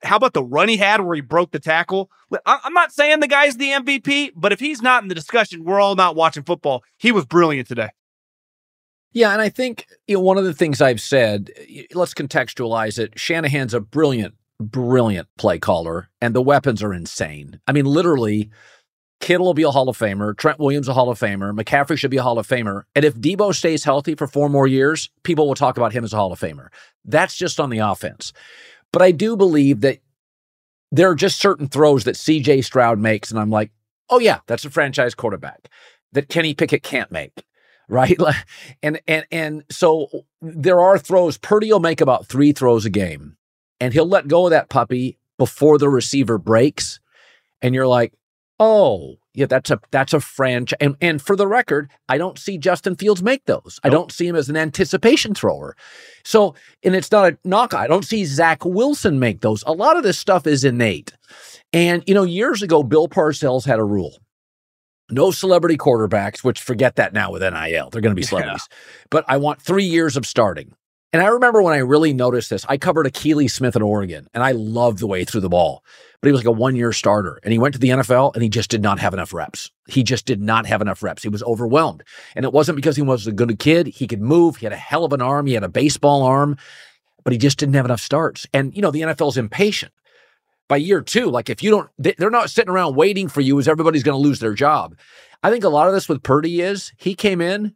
how 0.03 0.17
about 0.17 0.33
the 0.33 0.43
run 0.43 0.69
he 0.69 0.77
had 0.77 1.01
where 1.01 1.15
he 1.15 1.21
broke 1.21 1.53
the 1.53 1.61
tackle? 1.61 2.11
I'm 2.47 2.73
not 2.73 2.93
saying 2.93 3.21
the 3.21 3.29
guy's 3.29 3.57
the 3.57 3.71
MVP, 3.71 4.33
but 4.35 4.53
if 4.53 4.61
he's 4.61 4.83
not 4.83 5.03
in 5.03 5.09
the 5.09 5.15
discussion, 5.15 5.65
we're 5.65 5.81
all 5.81 5.95
not 5.95 6.17
watching 6.17 6.43
football. 6.43 6.83
He 6.99 7.13
was 7.13 7.25
brilliant 7.25 7.69
today. 7.69 7.91
Yeah, 9.13 9.33
and 9.33 9.41
I 9.41 9.49
think 9.49 9.87
you 10.07 10.15
know, 10.15 10.21
one 10.21 10.39
of 10.39 10.45
the 10.45 10.55
things 10.55 10.81
I've 10.81 11.01
said, 11.01 11.51
let's 11.95 12.15
contextualize 12.15 12.99
it. 12.99 13.19
Shanahan's 13.19 13.75
a 13.75 13.81
brilliant, 13.81 14.35
brilliant 14.61 15.29
play 15.39 15.59
caller, 15.59 16.11
and 16.21 16.35
the 16.35 16.43
weapons 16.43 16.83
are 16.83 16.93
insane. 16.93 17.61
I 17.67 17.73
mean, 17.73 17.87
literally, 17.87 18.51
Kittle 19.21 19.47
will 19.47 19.55
be 19.55 19.63
a 19.63 19.71
Hall 19.71 19.89
of 19.89 19.99
Famer, 19.99 20.37
Trent 20.37 20.59
Williams 20.59 20.89
a 20.89 20.95
Hall 20.95 21.09
of 21.11 21.19
Famer, 21.19 21.53
McCaffrey 21.53 21.99
should 21.99 22.11
be 22.11 22.19
a 22.19 22.23
Hall 22.23 22.39
of 22.39 22.47
Famer, 22.47 22.83
and 22.95 23.05
if 23.05 23.15
Deebo 23.15 23.55
stays 23.55 23.85
healthy 23.85 24.15
for 24.15 24.27
four 24.27 24.49
more 24.49 24.67
years, 24.67 25.11
people 25.23 25.49
will 25.49 25.55
talk 25.55 25.77
about 25.77 25.93
him 25.93 26.05
as 26.05 26.13
a 26.13 26.17
Hall 26.17 26.33
of 26.33 26.41
Famer. 26.41 26.69
That's 27.05 27.35
just 27.35 27.59
on 27.59 27.71
the 27.71 27.79
offense. 27.79 28.33
But 28.93 29.03
I 29.03 29.11
do 29.11 29.37
believe 29.37 29.81
that 29.81 29.99
there 30.93 31.11
are 31.11 31.15
just 31.15 31.41
certain 31.41 31.69
throws 31.69 32.05
that 32.05 32.15
CJ 32.15 32.65
Stroud 32.65 32.99
makes, 32.99 33.31
and 33.31 33.41
I'm 33.41 33.51
like, 33.51 33.71
oh 34.11 34.19
yeah, 34.19 34.41
that's 34.47 34.65
a 34.65 34.71
franchise 34.71 35.15
quarterback 35.15 35.69
that 36.13 36.29
Kenny 36.29 36.55
Pickett 36.55 36.83
can't 36.83 37.11
make 37.11 37.45
right? 37.89 38.19
And 38.83 39.01
and 39.09 39.27
and 39.31 39.65
so 39.71 40.09
there 40.41 40.81
are 40.81 40.99
throws. 40.99 41.37
Purdy 41.39 41.73
will 41.73 41.81
make 41.81 42.01
about 42.01 42.27
three 42.27 42.53
throws 42.53 42.85
a 42.85 42.91
game, 42.91 43.37
and 43.81 43.93
he'll 43.93 44.07
let 44.07 44.29
go 44.29 44.47
of 44.47 44.51
that 44.51 44.69
puppy 44.69 45.19
before 45.37 45.79
the 45.79 45.89
receiver 45.89 46.39
breaks, 46.39 47.01
and 47.61 47.75
you're 47.75 47.89
like, 47.89 48.13
oh. 48.59 49.17
Yeah, 49.35 49.47
that's 49.47 49.71
a 49.71 49.79
that's 49.93 50.13
a 50.13 50.19
franchise. 50.19 50.79
And, 50.81 50.97
and 51.01 51.23
for 51.23 51.37
the 51.37 51.47
record, 51.47 51.93
I 52.09 52.19
don't 52.19 52.41
see 52.41 52.59
Justin 52.59 52.97
Fields 52.97 53.23
make 53.23 53.45
those. 53.45 53.79
I 53.85 53.89
don't 53.89 54.11
see 54.11 54.27
him 54.27 54.35
as 54.35 54.49
an 54.49 54.57
anticipation 54.57 55.33
thrower. 55.33 55.77
So, 56.25 56.57
and 56.83 56.97
it's 56.97 57.13
not 57.13 57.35
a 57.35 57.39
knock. 57.45 57.73
I 57.73 57.87
don't 57.87 58.05
see 58.05 58.25
Zach 58.25 58.65
Wilson 58.65 59.21
make 59.21 59.41
those. 59.41 59.63
A 59.65 59.73
lot 59.73 59.97
of 59.97 60.03
this 60.03 60.19
stuff 60.19 60.45
is 60.45 60.65
innate. 60.65 61.13
And 61.73 62.03
you 62.09 62.15
know, 62.15 62.25
years 62.25 62.65
ago, 62.65 62.83
Bill 62.83 63.07
Parcells 63.07 63.65
had 63.65 63.79
a 63.79 63.85
rule 63.85 64.19
no 65.11 65.31
celebrity 65.31 65.77
quarterbacks, 65.77 66.45
which 66.45 66.61
forget 66.61 66.97
that 66.97 67.13
now 67.13 67.31
with 67.33 67.43
NIL. 67.43 67.91
They're 67.91 68.03
going 68.03 68.15
to 68.15 68.21
be 68.21 68.23
celebrities. 68.23 68.67
Yeah. 68.71 68.77
But 69.11 69.25
I 69.29 69.37
want 69.37 69.63
three 69.63 69.85
years 69.85 70.17
of 70.17 70.27
starting. 70.27 70.75
And 71.13 71.23
I 71.23 71.29
remember 71.29 71.63
when 71.63 71.73
I 71.73 71.79
really 71.79 72.13
noticed 72.13 72.51
this, 72.51 72.67
I 72.69 72.77
covered 72.77 73.07
Akili 73.07 73.51
Smith 73.51 73.75
in 73.75 73.81
Oregon, 73.81 74.29
and 74.35 74.43
I 74.43 74.53
loved 74.53 74.99
the 74.99 75.07
way 75.07 75.21
he 75.21 75.25
threw 75.25 75.41
the 75.41 75.49
ball. 75.49 75.83
But 76.21 76.29
he 76.29 76.33
was 76.33 76.41
like 76.41 76.49
a 76.49 76.53
one 76.53 76.77
year 76.77 76.93
starter. 76.93 77.39
And 77.43 77.53
he 77.53 77.59
went 77.59 77.75
to 77.75 77.81
the 77.81 77.91
NFL 77.91 78.35
and 78.35 78.43
he 78.43 78.49
just 78.49 78.71
did 78.71 78.83
not 78.83 78.99
have 78.99 79.15
enough 79.15 79.33
reps. 79.33 79.71
He 79.87 80.03
just 80.03 80.27
did 80.27 80.43
not 80.43 80.67
have 80.67 80.83
enough 80.83 81.03
reps. 81.03 81.23
He 81.23 81.29
was 81.29 81.45
overwhelmed. 81.45 82.03
And 82.35 82.45
it 82.45 82.53
wasn't 82.53 82.77
because 82.77 82.97
he 82.97 83.03
was 83.03 83.29
a 83.29 83.33
good 83.33 83.57
kid. 83.61 83.87
He 83.87 84.09
could 84.09 84.21
move. 84.21 84.57
He 84.57 84.67
had 84.67 84.73
a 84.73 84.77
hell 84.77 85.05
of 85.05 85.13
an 85.13 85.23
arm. 85.23 85.47
He 85.47 85.55
had 85.55 85.63
a 85.63 85.69
baseball 85.69 86.25
arm, 86.25 86.57
but 87.23 87.33
he 87.33 87.39
just 87.39 87.57
didn't 87.57 87.77
have 87.77 87.85
enough 87.85 88.01
starts. 88.01 88.47
And, 88.53 88.75
you 88.75 88.83
know, 88.83 88.91
the 88.91 89.03
NFL 89.03 89.29
is 89.29 89.37
impatient 89.37 89.93
by 90.69 90.77
year 90.77 91.01
two. 91.01 91.31
Like 91.31 91.51
if 91.51 91.63
you 91.63 91.71
don't, 91.71 91.91
they're 91.99 92.31
not 92.31 92.51
sitting 92.51 92.71
around 92.71 92.95
waiting 92.95 93.29
for 93.29 93.41
you 93.41 93.59
as 93.59 93.67
everybody's 93.67 94.03
going 94.03 94.21
to 94.21 94.27
lose 94.27 94.41
their 94.41 94.55
job. 94.55 94.97
I 95.43 95.51
think 95.51 95.65
a 95.65 95.69
lot 95.69 95.89
of 95.89 95.95
this 95.95 96.09
with 96.09 96.23
Purdy 96.23 96.61
is 96.61 96.93
he 96.97 97.15
came 97.15 97.41
in 97.41 97.75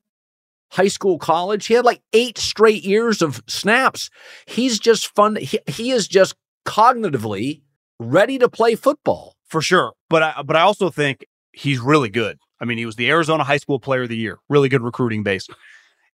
high 0.73 0.89
school, 0.89 1.19
college. 1.19 1.67
He 1.67 1.75
had 1.75 1.85
like 1.85 2.03
eight 2.13 2.39
straight 2.39 2.83
years 2.83 3.23
of 3.23 3.43
snaps. 3.47 4.11
He's 4.47 4.79
just 4.79 5.15
fun. 5.15 5.37
He, 5.37 5.59
he 5.67 5.91
is 5.91 6.09
just 6.09 6.35
cognitively 6.67 7.63
ready 7.99 8.39
to 8.39 8.49
play 8.49 8.75
football 8.75 9.37
for 9.47 9.61
sure. 9.61 9.93
But 10.09 10.23
I, 10.23 10.43
but 10.43 10.57
I 10.57 10.63
also 10.63 10.91
think 10.91 11.27
he's 11.53 11.79
really 11.79 12.09
good. 12.09 12.39
I 12.61 12.65
mean, 12.65 12.79
he 12.79 12.87
was 12.87 12.97
the 12.97 13.11
Arizona 13.11 13.45
High 13.45 13.59
School 13.59 13.81
Player 13.81 14.03
of 14.03 14.09
the 14.09 14.17
Year. 14.17 14.39
Really 14.49 14.69
good 14.69 14.83
recruiting 14.83 15.23
base. 15.23 15.47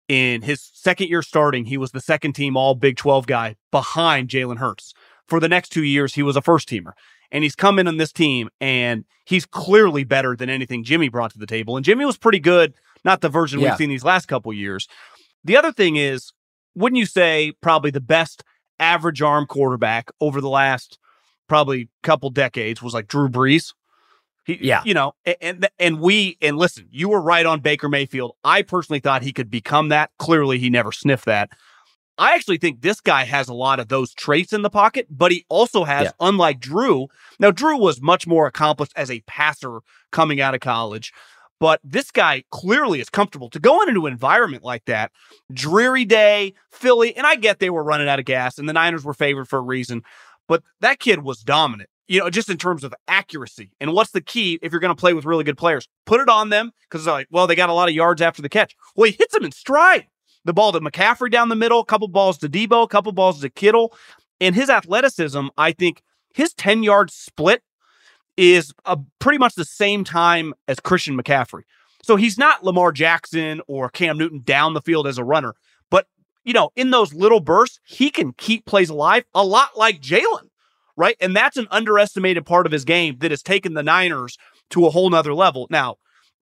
In 0.08 0.42
his 0.42 0.70
second 0.74 1.08
year 1.10 1.22
starting, 1.22 1.66
he 1.66 1.78
was 1.78 1.92
the 1.92 2.00
second 2.00 2.34
team 2.34 2.56
All 2.56 2.76
Big 2.76 2.96
12 2.96 3.28
guy 3.28 3.58
behind 3.72 4.30
Jalen 4.30 4.58
Hurts 4.58 4.94
for 5.28 5.40
the 5.40 5.50
next 5.50 5.70
two 5.70 5.84
years, 5.84 6.14
he 6.14 6.24
was 6.24 6.36
a 6.36 6.42
first 6.42 6.68
teamer. 6.68 6.94
And 7.32 7.44
he's 7.44 7.56
come 7.56 7.78
in 7.78 7.88
on 7.88 7.98
this 7.98 8.14
team, 8.14 8.50
and 8.62 9.04
he's 9.26 9.46
clearly 9.46 10.06
better 10.06 10.36
than 10.36 10.50
anything 10.50 10.84
Jimmy 10.84 11.10
brought 11.10 11.32
to 11.32 11.40
the 11.40 11.46
table. 11.46 11.76
And 11.76 11.84
Jimmy 11.84 12.06
was 12.06 12.18
pretty 12.18 12.40
good, 12.40 12.74
not 13.04 13.20
the 13.20 13.28
version 13.28 13.60
yeah. 13.60 13.72
we've 13.72 13.78
seen 13.78 13.90
these 13.90 14.06
last 14.06 14.28
couple 14.28 14.54
years. 14.54 14.88
The 15.44 15.58
other 15.58 15.74
thing 15.74 15.98
is, 15.98 16.32
wouldn't 16.76 17.00
you 17.00 17.06
say 17.06 17.54
probably 17.62 17.92
the 17.92 18.00
best 18.00 18.44
average 18.80 19.22
arm 19.22 19.46
quarterback 19.46 20.10
over 20.22 20.40
the 20.40 20.50
last 20.50 21.00
probably 21.48 21.90
couple 22.04 22.30
decades 22.30 22.82
was 22.82 22.94
like 22.94 23.08
Drew 23.08 23.28
Brees? 23.28 23.74
He, 24.46 24.58
yeah, 24.62 24.82
you 24.86 24.94
know, 24.94 25.14
and 25.42 25.68
and 25.78 26.00
we 26.00 26.38
and 26.42 26.58
listen, 26.58 26.88
you 26.90 27.10
were 27.10 27.20
right 27.20 27.46
on 27.46 27.60
Baker 27.60 27.90
Mayfield. 27.90 28.38
I 28.46 28.62
personally 28.62 29.02
thought 29.02 29.22
he 29.22 29.34
could 29.34 29.50
become 29.50 29.90
that. 29.90 30.12
Clearly, 30.20 30.58
he 30.58 30.70
never 30.70 30.94
sniffed 30.94 31.26
that. 31.26 31.50
I 32.18 32.34
actually 32.34 32.58
think 32.58 32.82
this 32.82 33.00
guy 33.00 33.24
has 33.26 33.48
a 33.48 33.54
lot 33.54 33.80
of 33.80 33.90
those 33.90 34.14
traits 34.14 34.54
in 34.54 34.62
the 34.64 34.70
pocket, 34.70 35.08
but 35.10 35.32
he 35.32 35.46
also 35.50 35.84
has, 35.84 36.06
yeah. 36.06 36.12
unlike 36.20 36.60
Drew. 36.60 37.08
Now, 37.40 37.52
Drew 37.52 37.78
was 37.78 38.02
much 38.02 38.26
more 38.26 38.48
accomplished 38.48 38.94
as 38.96 39.12
a 39.12 39.22
passer 39.28 39.80
coming 40.12 40.42
out 40.42 40.56
of 40.56 40.62
college, 40.62 41.14
but 41.60 41.80
this 41.84 42.12
guy 42.12 42.44
clearly 42.52 43.00
is 43.00 43.10
comfortable 43.10 43.50
to 43.52 43.60
go 43.60 43.82
into 43.84 44.06
an 44.06 44.14
environment 44.14 44.64
like 44.64 44.86
that. 44.86 45.12
Dreary 45.52 46.06
day, 46.06 46.54
Philly, 46.72 47.16
and 47.16 47.28
I 47.28 47.36
get 47.36 47.60
they 47.60 47.70
were 47.70 47.84
running 47.84 48.08
out 48.08 48.20
of 48.20 48.26
gas 48.26 48.58
and 48.58 48.68
the 48.68 48.74
Niners 48.74 49.04
were 49.04 49.14
favored 49.14 49.48
for 49.48 49.58
a 49.60 49.62
reason, 49.62 50.04
but 50.48 50.64
that 50.82 51.00
kid 51.00 51.24
was 51.24 51.40
dominant. 51.42 51.90
you 52.08 52.20
know, 52.20 52.30
just 52.30 52.50
in 52.50 52.58
terms 52.58 52.84
of 52.84 52.94
accuracy. 53.08 53.72
And 53.82 53.94
what's 53.94 54.12
the 54.12 54.22
key 54.22 54.60
if 54.62 54.72
you're 54.72 54.80
going 54.80 54.96
to 54.96 55.00
play 55.00 55.14
with 55.14 55.26
really 55.26 55.44
good 55.44 55.58
players? 55.58 55.88
Put 56.06 56.22
it 56.22 56.30
on 56.30 56.50
them 56.50 56.72
because 56.84 57.06
they're 57.06 57.14
like, 57.14 57.28
well, 57.32 57.48
they 57.48 57.56
got 57.56 57.70
a 57.70 57.74
lot 57.74 57.90
of 57.90 57.96
yards 57.96 58.22
after 58.22 58.42
the 58.42 58.50
catch. 58.50 58.76
Well, 58.96 59.10
he 59.10 59.16
hits 59.18 59.34
them 59.34 59.44
in 59.44 59.52
stride. 59.52 60.08
The 60.48 60.54
ball 60.54 60.72
to 60.72 60.80
McCaffrey 60.80 61.30
down 61.30 61.50
the 61.50 61.56
middle, 61.56 61.82
a 61.82 61.86
couple 61.86 62.08
balls 62.08 62.38
to 62.40 62.50
Deebo, 62.50 62.84
a 62.84 62.88
couple 62.88 63.12
balls 63.12 63.42
to 63.42 63.50
Kittle. 63.50 63.94
And 64.42 64.56
his 64.56 64.70
athleticism, 64.70 65.48
I 65.58 65.74
think 65.74 66.02
his 66.34 66.54
10 66.54 66.84
yard 66.84 67.12
split 67.12 67.62
is 68.38 68.74
a, 68.86 68.98
pretty 69.20 69.38
much 69.38 69.56
the 69.56 69.66
same 69.66 70.04
time 70.04 70.54
as 70.68 70.80
Christian 70.80 71.18
McCaffrey. 71.18 71.64
So 72.02 72.16
he's 72.16 72.38
not 72.38 72.64
Lamar 72.64 72.92
Jackson 72.92 73.62
or 73.68 73.90
Cam 73.90 74.18
Newton 74.18 74.42
down 74.44 74.74
the 74.74 74.82
field 74.82 75.06
as 75.06 75.18
a 75.18 75.24
runner. 75.24 75.54
But, 75.92 76.08
you 76.46 76.54
know, 76.54 76.70
in 76.76 76.92
those 76.92 77.14
little 77.14 77.42
bursts, 77.42 77.80
he 77.84 78.10
can 78.10 78.32
keep 78.34 78.66
plays 78.66 78.90
alive 78.90 79.26
a 79.36 79.44
lot 79.44 79.78
like 79.78 80.02
Jalen 80.02 80.50
right? 80.98 81.16
And 81.22 81.36
that's 81.36 81.58
an 81.58 81.68
underestimated 81.70 82.46
part 82.46 82.66
of 82.66 82.72
his 82.72 82.84
game 82.84 83.18
that 83.20 83.32
has 83.32 83.44
taken 83.44 83.76
the 83.76 83.84
Niners 83.84 84.36
to 84.72 84.86
a 84.86 84.90
whole 84.90 85.10
nother 85.10 85.34
level. 85.34 85.68
Now, 85.70 85.98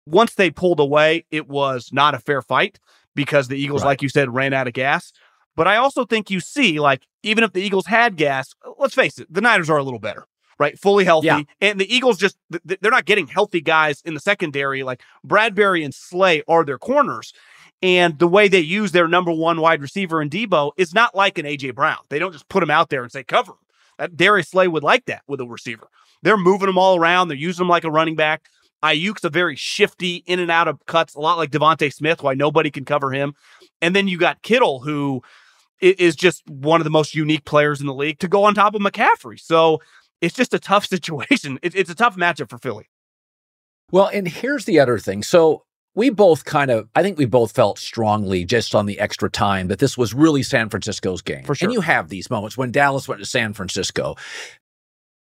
once 0.08 0.34
they 0.34 0.50
pulled 0.50 0.80
away, 0.80 1.26
it 1.30 1.48
was 1.48 1.90
not 1.92 2.16
a 2.16 2.20
fair 2.20 2.42
fight 2.42 2.80
because 3.18 3.50
the 3.50 3.58
Eagles, 3.58 3.82
right. 3.82 3.90
like 3.90 4.02
you 4.02 4.08
said, 4.08 4.34
ran 4.34 4.54
out 4.54 4.68
of 4.68 4.74
gas. 4.74 5.12
But 5.58 5.68
I 5.68 5.76
also 5.76 6.06
think 6.06 6.30
you 6.30 6.40
see, 6.40 6.80
like, 6.80 7.08
even 7.24 7.44
if 7.44 7.52
the 7.52 7.62
Eagles 7.62 7.88
had 7.88 8.16
gas, 8.16 8.54
let's 8.78 8.94
face 8.94 9.18
it, 9.18 9.28
the 9.30 9.42
Niners 9.42 9.72
are 9.72 9.78
a 9.78 9.84
little 9.84 10.00
better, 10.00 10.28
right? 10.60 10.78
Fully 10.80 11.04
healthy. 11.04 11.26
Yeah. 11.26 11.42
And 11.60 11.82
the 11.82 11.94
Eagles 11.94 12.20
just, 12.20 12.38
they're 12.64 12.92
not 12.92 13.06
getting 13.06 13.26
healthy 13.26 13.60
guys 13.60 14.04
in 14.06 14.14
the 14.14 14.20
secondary. 14.20 14.84
Like 14.84 15.02
Bradberry 15.26 15.84
and 15.84 15.94
Slay 15.94 16.44
are 16.48 16.64
their 16.64 16.78
corners. 16.78 17.34
And 17.82 18.20
the 18.20 18.28
way 18.28 18.48
they 18.48 18.60
use 18.60 18.92
their 18.92 19.08
number 19.08 19.32
one 19.32 19.60
wide 19.60 19.82
receiver 19.82 20.22
in 20.22 20.30
Deebo 20.30 20.74
is 20.78 20.94
not 20.94 21.16
like 21.16 21.40
an 21.40 21.46
AJ 21.46 21.74
Brown. 21.74 21.98
They 22.10 22.20
don't 22.20 22.32
just 22.32 22.50
put 22.50 22.64
him 22.64 22.72
out 22.72 22.90
there 22.90 23.02
and 23.02 23.12
say, 23.12 23.24
cover 23.24 23.54
him. 23.54 23.58
That 23.98 24.16
Darius 24.16 24.50
Slay 24.50 24.68
would 24.68 24.84
like 24.84 25.06
that 25.06 25.24
with 25.28 25.42
a 25.42 25.48
receiver. 25.48 25.88
They're 26.22 26.38
moving 26.38 26.68
them 26.68 26.78
all 26.78 26.98
around. 26.98 27.28
They're 27.28 27.38
using 27.38 27.64
them 27.64 27.70
like 27.70 27.84
a 27.84 27.92
running 27.92 28.16
back. 28.16 28.48
Aiyuk's 28.84 29.24
a 29.24 29.30
very 29.30 29.56
shifty 29.56 30.18
in 30.28 30.40
and 30.40 30.52
out 30.52 30.68
of 30.68 30.86
cuts, 30.86 31.16
a 31.16 31.20
lot 31.20 31.38
like 31.38 31.52
DeVonta 31.52 31.92
Smith, 31.94 32.22
why 32.22 32.34
nobody 32.34 32.70
can 32.70 32.86
cover 32.86 33.12
him. 33.12 33.34
And 33.82 33.96
then 33.96 34.08
you 34.08 34.18
got 34.18 34.42
Kittle, 34.42 34.82
who 34.82 35.22
is 35.80 36.16
just 36.16 36.48
one 36.48 36.82
of 36.82 36.86
the 36.86 36.92
most 36.92 37.14
unique 37.14 37.46
players 37.46 37.80
in 37.82 37.88
the 37.88 37.94
league 37.94 38.20
to 38.20 38.28
go 38.28 38.44
on 38.44 38.56
top 38.56 38.74
of 38.74 38.82
McCaffrey. 38.82 39.40
So 39.40 39.80
it's 40.22 40.36
just 40.36 40.54
a 40.54 40.60
tough 40.60 40.86
situation. 40.88 41.60
It's 41.62 41.90
a 41.90 41.96
tough 41.96 42.16
matchup 42.16 42.50
for 42.50 42.58
Philly. 42.58 42.90
Well, 43.92 44.10
and 44.12 44.28
here's 44.28 44.66
the 44.66 44.80
other 44.80 45.00
thing. 45.00 45.24
So 45.24 45.64
we 45.96 46.10
both 46.10 46.46
kind 46.46 46.70
of, 46.70 46.90
I 46.96 47.02
think 47.02 47.18
we 47.18 47.26
both 47.26 47.54
felt 47.54 47.80
strongly 47.80 48.46
just 48.46 48.76
on 48.76 48.86
the 48.86 49.00
extra 49.00 49.32
time 49.32 49.68
that 49.70 49.80
this 49.80 49.98
was 49.98 50.14
really 50.14 50.44
San 50.44 50.70
Francisco's 50.70 51.22
game. 51.22 51.44
For 51.44 51.56
sure. 51.56 51.68
And 51.68 51.74
you 51.74 51.82
have 51.82 52.10
these 52.10 52.30
moments 52.30 52.58
when 52.58 52.72
Dallas 52.72 53.08
went 53.08 53.22
to 53.22 53.26
San 53.26 53.54
Francisco. 53.54 54.16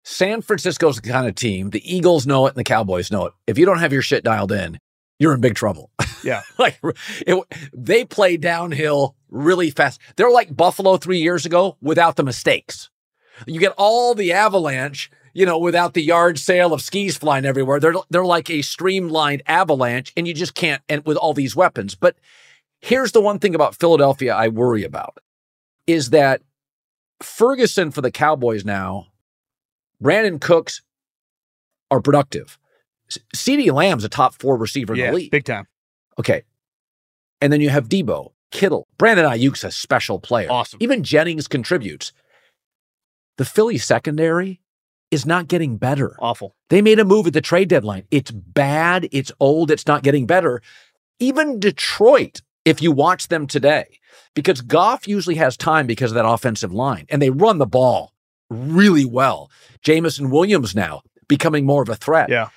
San 0.07 0.41
Francisco's 0.41 0.97
the 1.01 1.09
kind 1.09 1.27
of 1.27 1.35
team, 1.35 1.71
the 1.71 1.81
Eagles 1.83 2.27
know 2.27 2.45
it 2.45 2.49
and 2.49 2.57
the 2.57 2.63
Cowboys 2.63 3.11
know 3.11 3.25
it. 3.25 3.33
If 3.47 3.57
you 3.57 3.65
don't 3.65 3.79
have 3.79 3.91
your 3.91 4.03
shit 4.03 4.23
dialed 4.23 4.51
in, 4.51 4.79
you're 5.19 5.33
in 5.33 5.41
big 5.41 5.55
trouble. 5.55 5.91
Yeah. 6.23 6.41
like 6.57 6.79
it, 7.27 7.45
they 7.71 8.03
play 8.03 8.35
downhill 8.35 9.15
really 9.29 9.69
fast. 9.69 10.01
They're 10.15 10.31
like 10.31 10.55
Buffalo 10.55 10.97
three 10.97 11.19
years 11.19 11.45
ago 11.45 11.77
without 11.83 12.15
the 12.15 12.23
mistakes. 12.23 12.89
You 13.45 13.59
get 13.59 13.75
all 13.77 14.15
the 14.15 14.33
avalanche 14.33 15.11
you 15.35 15.45
know, 15.45 15.59
without 15.59 15.93
the 15.93 16.01
yard 16.01 16.39
sale 16.39 16.73
of 16.73 16.81
skis 16.81 17.17
flying 17.17 17.45
everywhere. 17.45 17.79
They're 17.79 17.93
they're 18.09 18.25
like 18.25 18.49
a 18.49 18.61
streamlined 18.63 19.43
avalanche, 19.45 20.13
and 20.15 20.27
you 20.27 20.33
just 20.33 20.55
can't. 20.55 20.81
And 20.87 21.05
with 21.05 21.17
all 21.17 21.33
these 21.33 21.55
weapons, 21.55 21.93
but 21.93 22.15
here's 22.79 23.11
the 23.11 23.21
one 23.21 23.37
thing 23.37 23.53
about 23.53 23.75
Philadelphia 23.75 24.33
I 24.33 24.47
worry 24.47 24.85
about 24.85 25.19
is 25.85 26.11
that 26.11 26.41
Ferguson 27.21 27.91
for 27.91 28.01
the 28.01 28.11
Cowboys 28.11 28.63
now, 28.63 29.07
Brandin 30.03 30.39
Cooks 30.39 30.81
are 31.91 32.01
productive. 32.01 32.58
CeeDee 33.36 33.71
Lamb's 33.71 34.03
a 34.03 34.10
top 34.10 34.34
four 34.34 34.58
receiver 34.58 34.95
yeah, 34.95 35.05
in 35.05 35.12
the 35.12 35.17
league. 35.17 35.31
Big 35.31 35.45
time. 35.45 35.65
Okay. 36.19 36.43
And 37.41 37.51
then 37.53 37.62
you 37.62 37.69
have 37.69 37.89
Deebo, 37.89 38.31
Kittle, 38.51 38.88
Brandon 38.97 39.25
Aiyuk's 39.25 39.63
a 39.63 39.71
special 39.71 40.19
player. 40.19 40.51
Awesome. 40.51 40.79
Even 40.81 41.03
Jennings 41.03 41.47
contributes. 41.47 42.13
The 43.38 43.45
Philly 43.45 43.77
secondary 43.77 44.62
is 45.12 45.25
not 45.25 45.47
getting 45.47 45.77
better. 45.77 46.15
Awful. 46.19 46.55
They 46.69 46.81
made 46.81 46.99
a 46.99 47.05
move 47.05 47.27
at 47.27 47.34
the 47.34 47.41
trade 47.41 47.69
deadline. 47.69 48.05
It's 48.12 48.31
bad. 48.31 49.08
It's 49.12 49.31
old. 49.39 49.69
It's 49.69 49.88
not 49.88 50.03
getting 50.03 50.25
better. 50.25 50.62
Even 51.19 51.60
Detroit, 51.60 52.41
if 52.63 52.81
you 52.81 52.91
watch 52.91 53.27
them 53.27 53.45
today, 53.45 53.99
because 54.34 54.62
Goff 54.62 55.08
usually 55.08 55.36
has 55.36 55.55
time 55.55 55.86
because 55.86 56.12
of 56.12 56.15
that 56.15 56.27
offensive 56.27 56.73
line 56.73 57.05
and 57.10 57.21
they 57.21 57.29
run 57.29 57.60
the 57.60 57.65
ball 57.65 58.13
really 58.49 59.05
well. 59.05 59.49
Jameson 59.81 60.29
Williams 60.29 60.75
now 60.75 61.01
becoming 61.27 61.65
more 61.65 61.81
of 61.81 61.89
a 61.89 61.95
threat. 61.95 62.29
Yeah. 62.29 62.49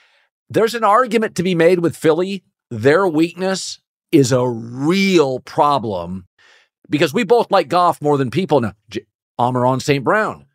There's 0.51 0.75
an 0.75 0.85
argument 0.85 1.37
to 1.37 1.43
be 1.43 1.55
made 1.55 1.81
with 1.81 1.97
Philly. 1.97 2.43
Their 2.71 3.07
weakness 3.07 3.81
is 4.13 4.33
a 4.33 4.47
real 4.47 5.41
problem 5.41 6.27
because 6.89 7.13
we 7.13 7.25
both 7.25 7.51
like 7.51 7.69
Goff 7.69 8.01
more 8.01 8.17
than 8.17 8.31
people 8.31 8.61
now. 8.61 8.73
J- 8.91 9.07
Amon-Ra 9.39 9.79
St. 9.79 10.03
Brown, 10.03 10.47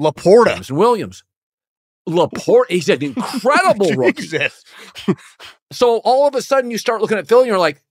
LaPorta, 0.00 0.46
Jameson 0.46 0.76
Williams. 0.76 1.22
LaPorta, 2.08 2.70
he's 2.70 2.88
an 2.88 3.02
incredible 3.04 3.92
rookie. 3.92 4.26
so 5.72 5.98
all 5.98 6.26
of 6.26 6.34
a 6.34 6.42
sudden 6.42 6.70
you 6.70 6.78
start 6.78 7.00
looking 7.00 7.18
at 7.18 7.28
Philly 7.28 7.42
and 7.42 7.48
you're 7.48 7.58
like, 7.58 7.82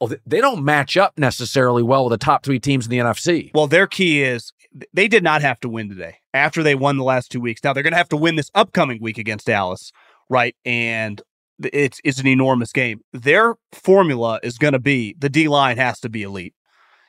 oh, 0.00 0.10
they 0.26 0.40
don't 0.40 0.64
match 0.64 0.96
up 0.96 1.18
necessarily 1.18 1.82
well 1.82 2.04
with 2.04 2.18
the 2.18 2.24
top 2.24 2.44
three 2.44 2.58
teams 2.58 2.86
in 2.86 2.90
the 2.90 2.98
NFC. 2.98 3.50
Well, 3.54 3.66
their 3.66 3.86
key 3.86 4.22
is 4.22 4.52
they 4.92 5.08
did 5.08 5.22
not 5.22 5.42
have 5.42 5.60
to 5.60 5.68
win 5.68 5.88
today 5.88 6.18
after 6.32 6.62
they 6.62 6.74
won 6.74 6.96
the 6.96 7.04
last 7.04 7.30
two 7.30 7.40
weeks. 7.40 7.62
Now 7.62 7.72
they're 7.72 7.82
going 7.82 7.92
to 7.92 7.98
have 7.98 8.08
to 8.10 8.16
win 8.16 8.36
this 8.36 8.50
upcoming 8.54 9.00
week 9.00 9.18
against 9.18 9.46
Dallas, 9.46 9.92
right? 10.28 10.54
And 10.64 11.20
it's 11.60 12.00
it's 12.04 12.20
an 12.20 12.26
enormous 12.26 12.72
game. 12.72 13.00
Their 13.12 13.56
formula 13.72 14.40
is 14.42 14.58
going 14.58 14.72
to 14.72 14.78
be 14.78 15.14
the 15.18 15.28
D 15.28 15.48
line 15.48 15.76
has 15.76 16.00
to 16.00 16.08
be 16.08 16.22
elite. 16.22 16.54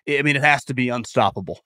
I 0.09 0.21
mean, 0.23 0.35
it 0.35 0.43
has 0.43 0.65
to 0.65 0.73
be 0.73 0.89
unstoppable, 0.89 1.61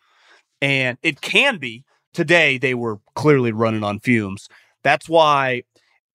and 0.62 0.98
it 1.02 1.22
can 1.22 1.58
be. 1.58 1.84
Today 2.14 2.58
they 2.58 2.74
were 2.74 3.00
clearly 3.16 3.52
running 3.52 3.84
on 3.84 4.00
fumes. 4.00 4.48
That's 4.84 5.10
why, 5.10 5.64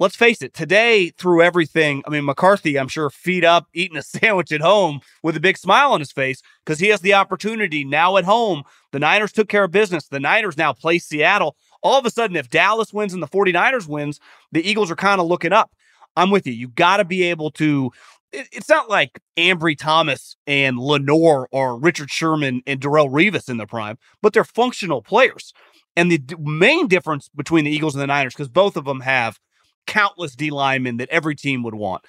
let's 0.01 0.17
face 0.17 0.41
it, 0.41 0.55
today 0.55 1.11
through 1.11 1.43
everything, 1.43 2.03
I 2.07 2.11
mean, 2.11 2.25
McCarthy, 2.25 2.79
I'm 2.79 2.89
sure, 2.89 3.11
feet 3.11 3.45
up, 3.45 3.67
eating 3.75 3.99
a 3.99 4.03
sandwich 4.03 4.51
at 4.51 4.63
home 4.63 5.01
with 5.23 5.37
a 5.37 5.41
big 5.41 5.57
smile 5.57 5.93
on 5.93 6.01
his 6.01 6.11
face 6.11 6.43
because 6.65 6.81
he 6.81 6.89
has 6.89 7.03
the 7.03 7.15
opportunity 7.15 7.85
now 7.85 8.17
at 8.17 8.25
home. 8.25 8.65
The 8.91 8.99
Niners 8.99 9.31
took 9.31 9.49
care 9.49 9.65
of 9.65 9.71
business. 9.71 10.09
The 10.09 10.19
Niners 10.19 10.57
now 10.57 10.73
play 10.73 10.99
Seattle. 10.99 11.55
All 11.83 11.99
of 11.99 12.07
a 12.07 12.11
sudden, 12.11 12.37
if 12.37 12.51
Dallas 12.51 12.93
wins 12.93 13.15
and 13.15 13.23
the 13.23 13.29
49ers 13.29 13.87
wins, 13.87 14.19
the 14.51 14.69
Eagles 14.69 14.91
are 14.91 14.97
kind 14.97 15.21
of 15.21 15.27
looking 15.29 15.53
up. 15.53 15.71
I'm 16.17 16.31
with 16.31 16.47
you. 16.47 16.53
You 16.53 16.69
got 16.69 16.97
to 16.97 17.05
be 17.05 17.23
able 17.25 17.53
to 17.53 17.93
it's 18.33 18.69
not 18.69 18.89
like 18.89 19.21
Ambry 19.37 19.77
Thomas 19.77 20.37
and 20.47 20.79
Lenoir 20.79 21.49
or 21.51 21.77
Richard 21.77 22.11
Sherman 22.11 22.63
and 22.65 22.81
Darrelle 22.81 23.11
Revis 23.11 23.49
in 23.49 23.57
their 23.57 23.67
prime, 23.67 23.99
but 24.23 24.33
they're 24.33 24.45
functional 24.45 25.03
players. 25.03 25.53
And 25.97 26.13
the 26.13 26.19
d- 26.19 26.37
main 26.39 26.87
difference 26.87 27.29
between 27.35 27.65
the 27.65 27.73
Eagles 27.73 27.97
and 27.97 28.03
the 28.03 28.07
Niners, 28.07 28.35
because 28.35 28.49
both 28.49 28.77
of 28.77 28.85
them 28.85 29.01
have 29.01 29.41
countless 29.87 30.35
D 30.35 30.51
linemen 30.51 30.99
that 30.99 31.09
every 31.11 31.35
team 31.35 31.63
would 31.63 31.75
want, 31.75 32.05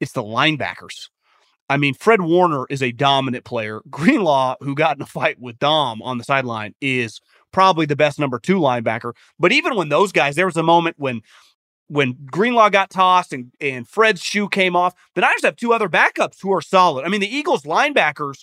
it's 0.00 0.12
the 0.12 0.22
linebackers. 0.22 1.08
I 1.70 1.76
mean, 1.76 1.94
Fred 1.94 2.20
Warner 2.20 2.66
is 2.68 2.82
a 2.82 2.92
dominant 2.92 3.44
player. 3.44 3.80
Greenlaw, 3.90 4.56
who 4.60 4.74
got 4.74 4.96
in 4.96 5.02
a 5.02 5.06
fight 5.06 5.40
with 5.40 5.58
Dom 5.58 6.02
on 6.02 6.18
the 6.18 6.24
sideline, 6.24 6.74
is 6.80 7.20
probably 7.52 7.86
the 7.86 7.96
best 7.96 8.18
number 8.18 8.38
two 8.38 8.58
linebacker. 8.58 9.14
But 9.38 9.52
even 9.52 9.76
when 9.76 9.88
those 9.88 10.12
guys, 10.12 10.36
there 10.36 10.46
was 10.46 10.56
a 10.56 10.62
moment 10.62 10.96
when 10.98 11.22
when 11.88 12.16
Greenlaw 12.30 12.70
got 12.70 12.88
tossed 12.88 13.32
and, 13.32 13.52
and 13.60 13.86
Fred's 13.86 14.22
shoe 14.22 14.48
came 14.48 14.74
off, 14.74 14.94
the 15.14 15.20
Niners 15.20 15.44
have 15.44 15.54
two 15.54 15.74
other 15.74 15.88
backups 15.88 16.40
who 16.40 16.50
are 16.52 16.62
solid. 16.62 17.04
I 17.04 17.08
mean, 17.08 17.20
the 17.20 17.34
Eagles 17.34 17.64
linebackers 17.64 18.42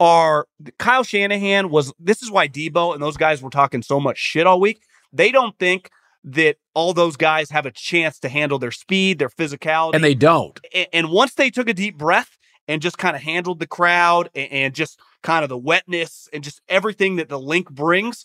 are 0.00 0.48
Kyle 0.78 1.04
Shanahan 1.04 1.70
was 1.70 1.92
this 1.98 2.22
is 2.22 2.30
why 2.30 2.48
Deebo 2.48 2.94
and 2.94 3.02
those 3.02 3.16
guys 3.16 3.42
were 3.42 3.50
talking 3.50 3.82
so 3.82 4.00
much 4.00 4.18
shit 4.18 4.46
all 4.46 4.58
week. 4.60 4.82
They 5.12 5.30
don't 5.30 5.56
think 5.58 5.90
that 6.24 6.56
all 6.74 6.92
those 6.92 7.16
guys 7.16 7.50
have 7.50 7.66
a 7.66 7.70
chance 7.70 8.18
to 8.20 8.28
handle 8.28 8.58
their 8.58 8.70
speed, 8.70 9.18
their 9.18 9.28
physicality. 9.28 9.94
And 9.94 10.04
they 10.04 10.14
don't. 10.14 10.58
And, 10.74 10.86
and 10.92 11.10
once 11.10 11.34
they 11.34 11.50
took 11.50 11.68
a 11.68 11.74
deep 11.74 11.96
breath 11.96 12.36
and 12.68 12.82
just 12.82 12.98
kind 12.98 13.16
of 13.16 13.22
handled 13.22 13.58
the 13.58 13.66
crowd 13.66 14.30
and, 14.34 14.52
and 14.52 14.74
just 14.74 15.00
kind 15.22 15.42
of 15.42 15.48
the 15.48 15.58
wetness 15.58 16.28
and 16.32 16.44
just 16.44 16.60
everything 16.68 17.16
that 17.16 17.28
the 17.28 17.38
Linc 17.38 17.70
brings, 17.70 18.24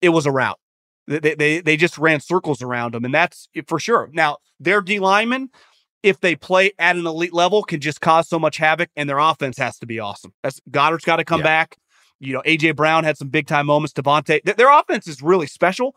it 0.00 0.10
was 0.10 0.26
a 0.26 0.30
rout. 0.30 0.58
They, 1.06 1.34
they, 1.34 1.60
they 1.60 1.76
just 1.76 1.98
ran 1.98 2.20
circles 2.20 2.62
around 2.62 2.94
them, 2.94 3.04
and 3.04 3.12
that's 3.12 3.48
for 3.66 3.80
sure. 3.80 4.08
Now, 4.12 4.38
their 4.60 4.80
D 4.80 5.00
linemen, 5.00 5.50
if 6.02 6.20
they 6.20 6.36
play 6.36 6.72
at 6.78 6.96
an 6.96 7.06
elite 7.06 7.32
level, 7.32 7.64
can 7.64 7.80
just 7.80 8.00
cause 8.00 8.28
so 8.28 8.38
much 8.38 8.56
havoc, 8.56 8.88
and 8.94 9.08
their 9.08 9.18
offense 9.18 9.58
has 9.58 9.78
to 9.80 9.86
be 9.86 9.98
awesome. 9.98 10.32
That's 10.44 10.60
Goedert's 10.70 11.04
got 11.04 11.16
to 11.16 11.24
come 11.24 11.40
yeah. 11.40 11.44
back. 11.46 11.76
You 12.20 12.34
know, 12.34 12.42
AJ 12.46 12.76
Brown 12.76 13.02
had 13.02 13.18
some 13.18 13.28
big 13.28 13.48
time 13.48 13.66
moments. 13.66 13.92
DeVonta, 13.94 14.44
th- 14.44 14.56
their 14.56 14.70
offense 14.70 15.08
is 15.08 15.22
really 15.22 15.48
special, 15.48 15.96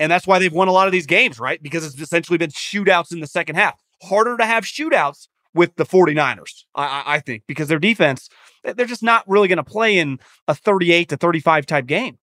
and 0.00 0.10
that's 0.10 0.26
why 0.26 0.40
they've 0.40 0.52
won 0.52 0.66
a 0.66 0.72
lot 0.72 0.88
of 0.88 0.92
these 0.92 1.06
games, 1.06 1.38
right? 1.38 1.62
Because 1.62 1.86
it's 1.86 2.00
essentially 2.00 2.38
been 2.38 2.50
shootouts 2.50 3.12
in 3.12 3.20
the 3.20 3.26
second 3.28 3.54
half. 3.54 3.80
Harder 4.02 4.36
to 4.36 4.44
have 4.44 4.64
shootouts 4.64 5.28
with 5.54 5.76
the 5.76 5.84
49ers, 5.84 6.64
I, 6.74 7.02
I 7.06 7.20
think, 7.20 7.44
because 7.46 7.68
their 7.68 7.78
defense, 7.78 8.28
they're 8.64 8.86
just 8.86 9.02
not 9.02 9.22
really 9.28 9.46
going 9.46 9.58
to 9.58 9.64
play 9.64 9.98
in 9.98 10.18
a 10.48 10.54
38 10.54 11.08
to 11.10 11.16
35 11.16 11.66
type 11.66 11.86
game. 11.86 12.18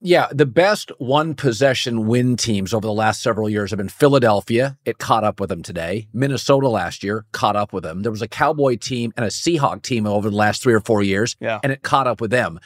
Yeah, 0.00 0.28
the 0.30 0.46
best 0.46 0.92
one 0.98 1.34
possession 1.34 2.06
win 2.06 2.36
teams 2.36 2.72
over 2.72 2.86
the 2.86 2.92
last 2.92 3.20
several 3.20 3.50
years 3.50 3.70
have 3.72 3.78
been 3.78 3.88
Philadelphia. 3.88 4.78
It 4.84 4.98
caught 4.98 5.24
up 5.24 5.40
with 5.40 5.48
them 5.48 5.64
today. 5.64 6.06
Minnesota 6.12 6.68
last 6.68 7.02
year 7.02 7.26
caught 7.32 7.56
up 7.56 7.72
with 7.72 7.82
them. 7.82 8.02
There 8.02 8.12
was 8.12 8.22
a 8.22 8.28
Cowboy 8.28 8.76
team 8.76 9.12
and 9.16 9.26
a 9.26 9.28
Seahawk 9.28 9.82
team 9.82 10.06
over 10.06 10.30
the 10.30 10.36
last 10.36 10.62
three 10.62 10.72
or 10.74 10.78
four 10.80 11.02
years, 11.02 11.34
Yeah. 11.40 11.58
and 11.64 11.72
it 11.72 11.82
caught 11.82 12.06
up 12.06 12.20
with 12.20 12.30
them. 12.30 12.60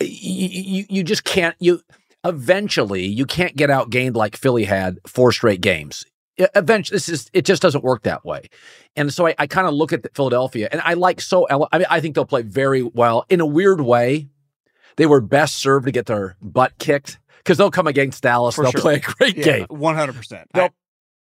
You, 0.00 0.08
you, 0.48 0.84
you 0.90 1.02
just 1.04 1.22
can't. 1.22 1.54
You 1.60 1.80
eventually 2.24 3.06
you 3.06 3.26
can't 3.26 3.56
get 3.56 3.70
outgained 3.70 4.16
like 4.16 4.36
Philly 4.36 4.64
had 4.64 4.98
four 5.06 5.32
straight 5.32 5.60
games. 5.60 6.04
Eventually, 6.54 6.94
this 6.96 7.08
is 7.08 7.30
it 7.32 7.44
just 7.44 7.60
doesn't 7.60 7.82
work 7.82 8.04
that 8.04 8.24
way. 8.24 8.48
And 8.94 9.12
so 9.12 9.26
I, 9.26 9.34
I 9.38 9.46
kind 9.48 9.66
of 9.66 9.74
look 9.74 9.92
at 9.92 10.04
the 10.04 10.10
Philadelphia, 10.14 10.68
and 10.70 10.80
I 10.84 10.94
like 10.94 11.20
so. 11.20 11.48
I 11.50 11.78
mean, 11.78 11.86
I 11.90 12.00
think 12.00 12.14
they'll 12.14 12.24
play 12.24 12.42
very 12.42 12.82
well 12.82 13.26
in 13.28 13.40
a 13.40 13.46
weird 13.46 13.80
way 13.80 14.28
they 14.98 15.06
were 15.06 15.20
best 15.20 15.56
served 15.56 15.86
to 15.86 15.92
get 15.92 16.06
their 16.06 16.36
butt 16.42 16.76
kicked 16.78 17.18
because 17.38 17.56
they'll 17.56 17.70
come 17.70 17.86
against 17.86 18.22
Dallas. 18.22 18.56
For 18.56 18.64
they'll 18.64 18.72
sure. 18.72 18.80
play 18.80 18.94
a 18.96 19.00
great 19.00 19.36
game. 19.36 19.64
One 19.70 19.94
hundred 19.94 20.16
percent. 20.16 20.48
They'll 20.52 20.74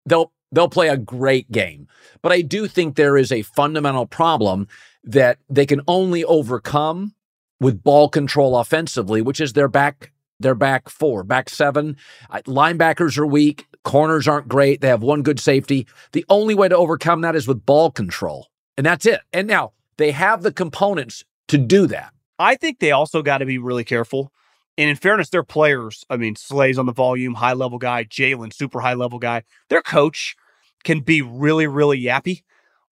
they'll 0.05 0.31
they'll 0.53 0.69
play 0.69 0.87
a 0.87 0.97
great 0.97 1.51
game. 1.51 1.87
But 2.21 2.31
I 2.31 2.41
do 2.41 2.67
think 2.67 2.95
there 2.95 3.17
is 3.17 3.31
a 3.31 3.41
fundamental 3.41 4.05
problem 4.05 4.67
that 5.03 5.39
they 5.49 5.65
can 5.65 5.81
only 5.87 6.23
overcome 6.23 7.13
with 7.59 7.83
ball 7.83 8.09
control 8.09 8.57
offensively, 8.57 9.21
which 9.21 9.41
is 9.41 9.53
their 9.53 9.67
back 9.67 10.12
their 10.39 10.55
back 10.55 10.89
four, 10.89 11.23
back 11.23 11.49
seven. 11.49 11.97
Linebackers 12.31 13.17
are 13.17 13.25
weak. 13.25 13.65
Corners 13.83 14.27
aren't 14.27 14.47
great. 14.47 14.81
They 14.81 14.87
have 14.87 15.03
one 15.03 15.23
good 15.23 15.39
safety. 15.39 15.87
The 16.13 16.25
only 16.29 16.55
way 16.55 16.69
to 16.69 16.77
overcome 16.77 17.21
that 17.21 17.35
is 17.35 17.47
with 17.47 17.65
ball 17.65 17.91
control, 17.91 18.47
and 18.77 18.85
that's 18.85 19.05
it. 19.05 19.21
And 19.31 19.47
now 19.47 19.73
they 19.97 20.11
have 20.11 20.41
the 20.41 20.53
components 20.53 21.23
to 21.49 21.57
do 21.57 21.87
that. 21.87 22.13
I 22.39 22.55
think 22.55 22.79
they 22.79 22.91
also 22.91 23.21
got 23.21 23.39
to 23.39 23.45
be 23.45 23.57
really 23.57 23.83
careful. 23.83 24.31
And 24.77 24.89
in 24.89 24.95
fairness, 24.95 25.29
their 25.29 25.43
players, 25.43 26.03
I 26.09 26.17
mean, 26.17 26.35
Slay's 26.35 26.79
on 26.79 26.87
the 26.87 26.93
volume, 26.93 27.35
high 27.35 27.53
level 27.53 27.77
guy, 27.77 28.05
Jalen, 28.05 28.51
super 28.53 28.79
high 28.79 28.95
level 28.95 29.19
guy. 29.19 29.43
Their 29.69 29.83
coach 29.83 30.35
can 30.83 31.01
be 31.01 31.21
really, 31.21 31.67
really 31.67 32.01
yappy, 32.01 32.41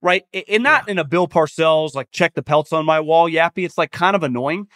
right? 0.02 0.24
And 0.48 0.62
not 0.62 0.88
in 0.88 1.00
a 1.00 1.04
Bill 1.04 1.28
Parcells, 1.28 1.96
like 1.96 2.12
check 2.12 2.36
the 2.36 2.44
pelts 2.44 2.72
on 2.72 2.86
my 2.86 3.00
wall 3.00 3.28
yappy. 3.28 3.66
It's 3.66 3.78
like 3.78 3.92
kind 3.92 4.16
of 4.16 4.24
annoying. 4.24 4.68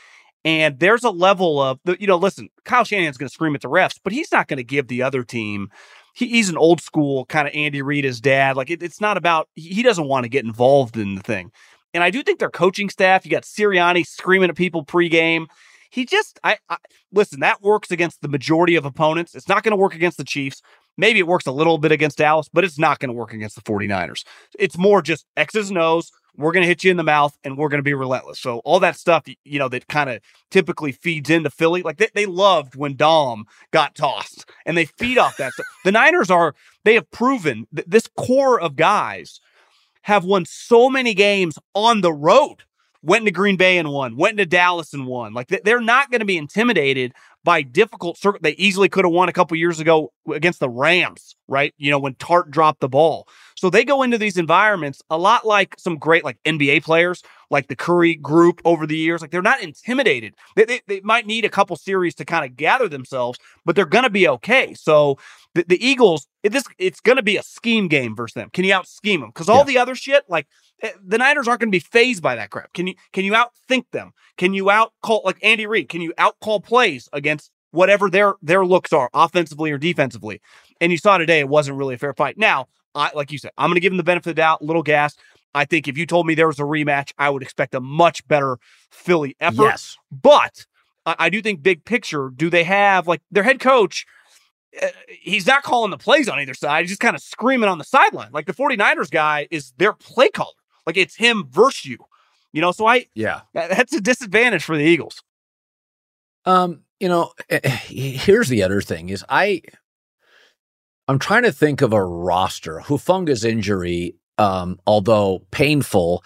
And 0.46 0.80
there's 0.80 1.04
a 1.04 1.10
level 1.10 1.60
of, 1.60 1.80
you 2.00 2.06
know, 2.06 2.18
listen, 2.18 2.50
Kyle 2.66 2.84
Shanahan's 2.84 3.18
going 3.18 3.28
to 3.28 3.34
scream 3.34 3.56
at 3.56 3.62
the 3.62 3.68
refs, 3.68 4.00
but 4.04 4.14
he's 4.14 4.32
not 4.32 4.48
going 4.48 4.58
to 4.58 4.64
give 4.64 4.88
the 4.88 5.02
other 5.02 5.24
team. 5.24 5.72
He, 6.14 6.28
he's 6.28 6.50
an 6.50 6.58
old 6.58 6.82
school 6.82 7.26
kind 7.26 7.48
of 7.48 7.56
Andy 7.56 7.82
Reid, 7.82 8.04
his 8.04 8.22
dad. 8.22 8.56
Like 8.56 8.70
it, 8.70 8.84
it's 8.84 9.02
not 9.02 9.18
about, 9.18 9.50
he 9.56 9.82
doesn't 9.82 10.08
want 10.08 10.24
to 10.24 10.30
get 10.30 10.46
involved 10.46 10.98
in 10.98 11.16
the 11.16 11.24
thing. 11.24 11.52
And 11.96 12.04
I 12.04 12.12
do 12.12 12.22
think 12.22 12.40
their 12.40 12.52
coaching 12.52 12.90
staff, 12.90 13.26
you 13.26 13.32
got 13.32 13.44
Sirianni 13.44 14.06
screaming 14.06 14.50
at 14.50 14.56
people 14.56 14.86
pregame. 14.86 15.48
He 15.90 16.06
just, 16.06 16.40
I, 16.44 16.58
I 16.70 16.78
listen, 17.12 17.40
that 17.40 17.64
works 17.64 17.90
against 17.90 18.22
the 18.22 18.28
majority 18.28 18.76
of 18.76 18.86
opponents. 18.86 19.34
It's 19.34 19.50
not 19.50 19.64
going 19.64 19.72
to 19.72 19.78
work 19.78 19.96
against 19.96 20.18
the 20.18 20.26
Chiefs. 20.26 20.62
Maybe 20.98 21.20
it 21.20 21.28
works 21.28 21.48
a 21.48 21.52
little 21.52 21.78
bit 21.78 21.92
against 21.92 22.20
Dallas, 22.20 22.50
but 22.54 22.64
it's 22.64 22.78
not 22.78 23.00
going 23.00 23.10
to 23.10 23.14
work 23.14 23.34
against 23.34 23.56
the 23.56 23.62
49ers. 23.62 24.26
It's 24.60 24.78
more 24.78 25.02
just 25.02 25.26
X's 25.36 25.70
and 25.70 25.78
O's. 25.80 26.12
We're 26.38 26.52
going 26.52 26.64
to 26.64 26.68
hit 26.68 26.84
you 26.84 26.92
in 26.92 26.98
the 26.98 27.04
mouth 27.04 27.38
and 27.44 27.58
we're 27.58 27.70
going 27.70 27.80
to 27.80 27.84
be 27.84 27.94
relentless. 27.94 28.40
So 28.40 28.60
all 28.60 28.80
that 28.82 28.96
stuff, 28.98 29.26
you 29.44 29.60
know, 29.60 29.70
that 29.70 29.88
kind 29.88 30.10
of 30.10 30.22
typically 30.52 30.92
feeds 30.92 31.30
into 31.30 31.50
Philly. 31.50 31.82
Like 31.82 31.98
they, 31.98 32.10
they 32.14 32.26
loved 32.26 32.76
when 32.76 32.96
Dom 32.96 33.46
got 33.72 33.96
tossed 33.96 34.46
and 34.66 34.78
they 34.78 34.86
feed 34.86 35.18
off 35.18 35.38
that 35.38 35.54
stuff. 35.54 35.66
The 35.84 35.92
Niners 35.92 36.30
are, 36.30 36.56
they 36.84 36.94
have 36.96 37.10
proven 37.12 37.68
that 37.72 37.90
this 37.90 38.08
core 38.18 38.60
of 38.60 38.76
guys 38.76 39.40
have 40.04 40.24
won 40.24 40.46
so 40.46 40.90
many 40.90 41.14
games 41.14 41.58
on 41.74 42.02
the 42.02 42.14
road. 42.14 42.64
Went 43.02 43.22
into 43.22 43.32
Green 43.32 43.56
Bay 43.56 43.78
and 43.78 43.92
won, 43.92 44.18
went 44.18 44.40
into 44.40 44.48
Dallas 44.48 44.94
and 44.94 45.06
won. 45.06 45.34
Like 45.34 45.48
they- 45.48 45.62
they're 45.64 45.80
not 45.80 46.10
going 46.10 46.20
to 46.22 46.26
be 46.26 46.38
intimidated 46.38 47.14
by 47.44 47.62
difficult. 47.62 48.20
They 48.42 48.54
easily 48.54 48.90
could 48.90 49.06
have 49.06 49.14
won 49.14 49.30
a 49.30 49.34
couple 49.34 49.56
years 49.58 49.80
ago 49.80 50.12
against 50.34 50.60
the 50.60 50.70
Rams, 50.70 51.36
right? 51.48 51.74
You 51.78 51.92
know, 51.92 52.00
when 52.00 52.16
Tartt 52.16 52.50
dropped 52.50 52.80
the 52.82 52.90
ball. 52.90 53.28
So 53.56 53.70
they 53.70 53.84
go 53.86 54.04
into 54.04 54.18
these 54.18 54.38
environments 54.38 55.02
a 55.10 55.18
lot 55.18 55.46
like 55.48 55.76
some 55.78 55.98
great 55.98 56.24
like 56.24 56.38
NBA 56.44 56.84
players, 56.84 57.24
like 57.50 57.68
the 57.68 57.76
Curry 57.76 58.16
group 58.16 58.62
over 58.66 58.86
the 58.86 58.98
years. 58.98 59.22
Like 59.22 59.32
they're 59.32 59.42
not 59.42 59.62
intimidated. 59.62 60.36
They, 60.56 60.66
they, 60.66 60.82
they 60.88 61.00
might 61.02 61.26
need 61.26 61.46
a 61.46 61.50
couple 61.50 61.76
series 61.78 62.14
to 62.16 62.26
kind 62.26 62.44
of 62.46 62.58
gather 62.58 62.88
themselves, 62.90 63.40
but 63.66 63.76
they're 63.76 63.86
going 63.86 64.04
to 64.04 64.10
be 64.10 64.28
okay. 64.28 64.74
So 64.74 65.18
the, 65.54 65.64
the 65.68 65.84
Eagles, 65.86 66.28
it, 66.44 66.52
this 66.52 66.66
it's 66.78 67.00
going 67.00 67.16
to 67.16 67.24
be 67.24 67.38
a 67.38 67.44
scheme 67.44 67.88
game 67.88 68.16
versus 68.16 68.34
them. 68.34 68.50
Can 68.52 68.66
you 68.66 68.74
out 68.74 68.88
scheme 68.88 69.22
them? 69.22 69.30
Because 69.30 69.48
all 69.50 69.60
Yeah. 69.60 69.64
the 69.64 69.78
other 69.78 69.96
shit, 69.96 70.26
like 70.28 70.48
eh, 70.82 70.92
the 71.06 71.18
Niners 71.18 71.48
aren't 71.48 71.62
going 71.62 71.72
to 71.72 71.76
be 71.76 71.80
phased 71.80 72.22
by 72.22 72.36
that 72.36 72.50
crap. 72.50 72.74
Can 72.74 72.88
you 72.88 72.96
can 73.14 73.24
you 73.24 73.32
outthink 73.34 73.86
them? 73.92 74.12
Can 74.38 74.54
you 74.54 74.70
out 74.70 74.92
call 75.02 75.22
like 75.24 75.38
Andy 75.42 75.66
Reid? 75.66 75.88
Can 75.88 76.02
you 76.02 76.14
out 76.18 76.36
call 76.42 76.60
plays 76.60 77.08
against 77.14 77.52
whatever 77.72 78.10
their 78.10 78.34
their 78.42 78.66
looks 78.66 78.92
are, 78.92 79.10
offensively 79.14 79.72
or 79.72 79.78
defensively? 79.78 80.42
And 80.82 80.92
you 80.92 80.98
saw 80.98 81.18
today 81.18 81.40
it 81.40 81.48
wasn't 81.48 81.78
really 81.78 81.96
a 81.96 81.98
fair 81.98 82.14
fight. 82.14 82.38
Now, 82.38 82.68
I 82.96 83.12
like 83.14 83.32
you 83.32 83.38
said, 83.38 83.52
I'm 83.58 83.70
going 83.70 83.76
to 83.76 83.82
give 83.82 83.92
them 83.92 83.98
the 83.98 84.04
benefit 84.04 84.30
of 84.30 84.36
the 84.36 84.42
doubt, 84.42 84.64
little 84.64 84.84
gas. 84.84 85.16
I 85.54 85.66
think 85.66 85.88
if 85.88 85.98
you 85.98 86.06
told 86.06 86.26
me 86.28 86.34
there 86.36 86.48
was 86.48 86.60
a 86.60 86.64
rematch, 86.64 87.12
I 87.18 87.30
would 87.30 87.42
expect 87.44 87.76
a 87.76 87.80
much 87.80 88.28
better 88.28 88.58
Philly 88.92 89.36
effort. 89.40 89.62
Yes. 89.64 89.96
But 90.12 90.66
I, 91.06 91.16
I 91.20 91.30
do 91.30 91.42
think 91.42 91.62
big 91.62 91.86
picture, 91.86 92.30
do 92.36 92.50
they 92.50 92.64
have 92.64 93.08
like 93.08 93.22
their 93.32 93.44
head 93.44 93.60
coach? 93.60 94.06
uh, 94.82 94.88
He's 95.08 95.46
not 95.48 95.64
calling 95.64 95.92
the 95.92 95.98
plays 95.98 96.28
on 96.28 96.40
either 96.40 96.54
side. 96.54 96.82
He's 96.82 96.90
just 96.90 97.00
kind 97.02 97.16
of 97.16 97.22
screaming 97.22 97.70
on 97.70 97.78
the 97.78 97.84
sideline. 97.86 98.32
Like 98.32 98.46
the 98.48 98.54
49ers 98.54 99.12
guy 99.12 99.48
is 99.52 99.72
their 99.78 99.94
play 99.94 100.30
caller. 100.30 100.52
Like 100.86 100.98
it's 100.98 101.16
him 101.16 101.46
versus 101.50 101.86
you. 101.86 101.98
You 102.52 102.62
know, 102.62 102.72
so 102.72 102.86
I 102.88 103.08
Yeah. 103.14 103.42
that's 103.54 103.94
a 103.94 104.02
disadvantage 104.02 104.64
for 104.64 104.78
the 104.78 104.84
Eagles. 104.84 105.22
Um, 106.46 106.82
you 107.00 107.10
know, 107.10 107.32
eh, 107.50 107.60
eh, 107.64 107.70
here's 107.70 108.50
the 108.50 108.64
other 108.64 108.82
thing 108.82 109.10
is 109.10 109.26
I 109.30 109.62
I'm 111.08 111.20
trying 111.20 111.44
to 111.44 111.52
think 111.52 111.82
of 111.82 111.94
a 111.94 112.04
roster. 112.04 112.80
Hufanga's 112.80 113.46
injury, 113.46 114.16
um, 114.38 114.80
although 114.88 115.44
painful, 115.52 116.24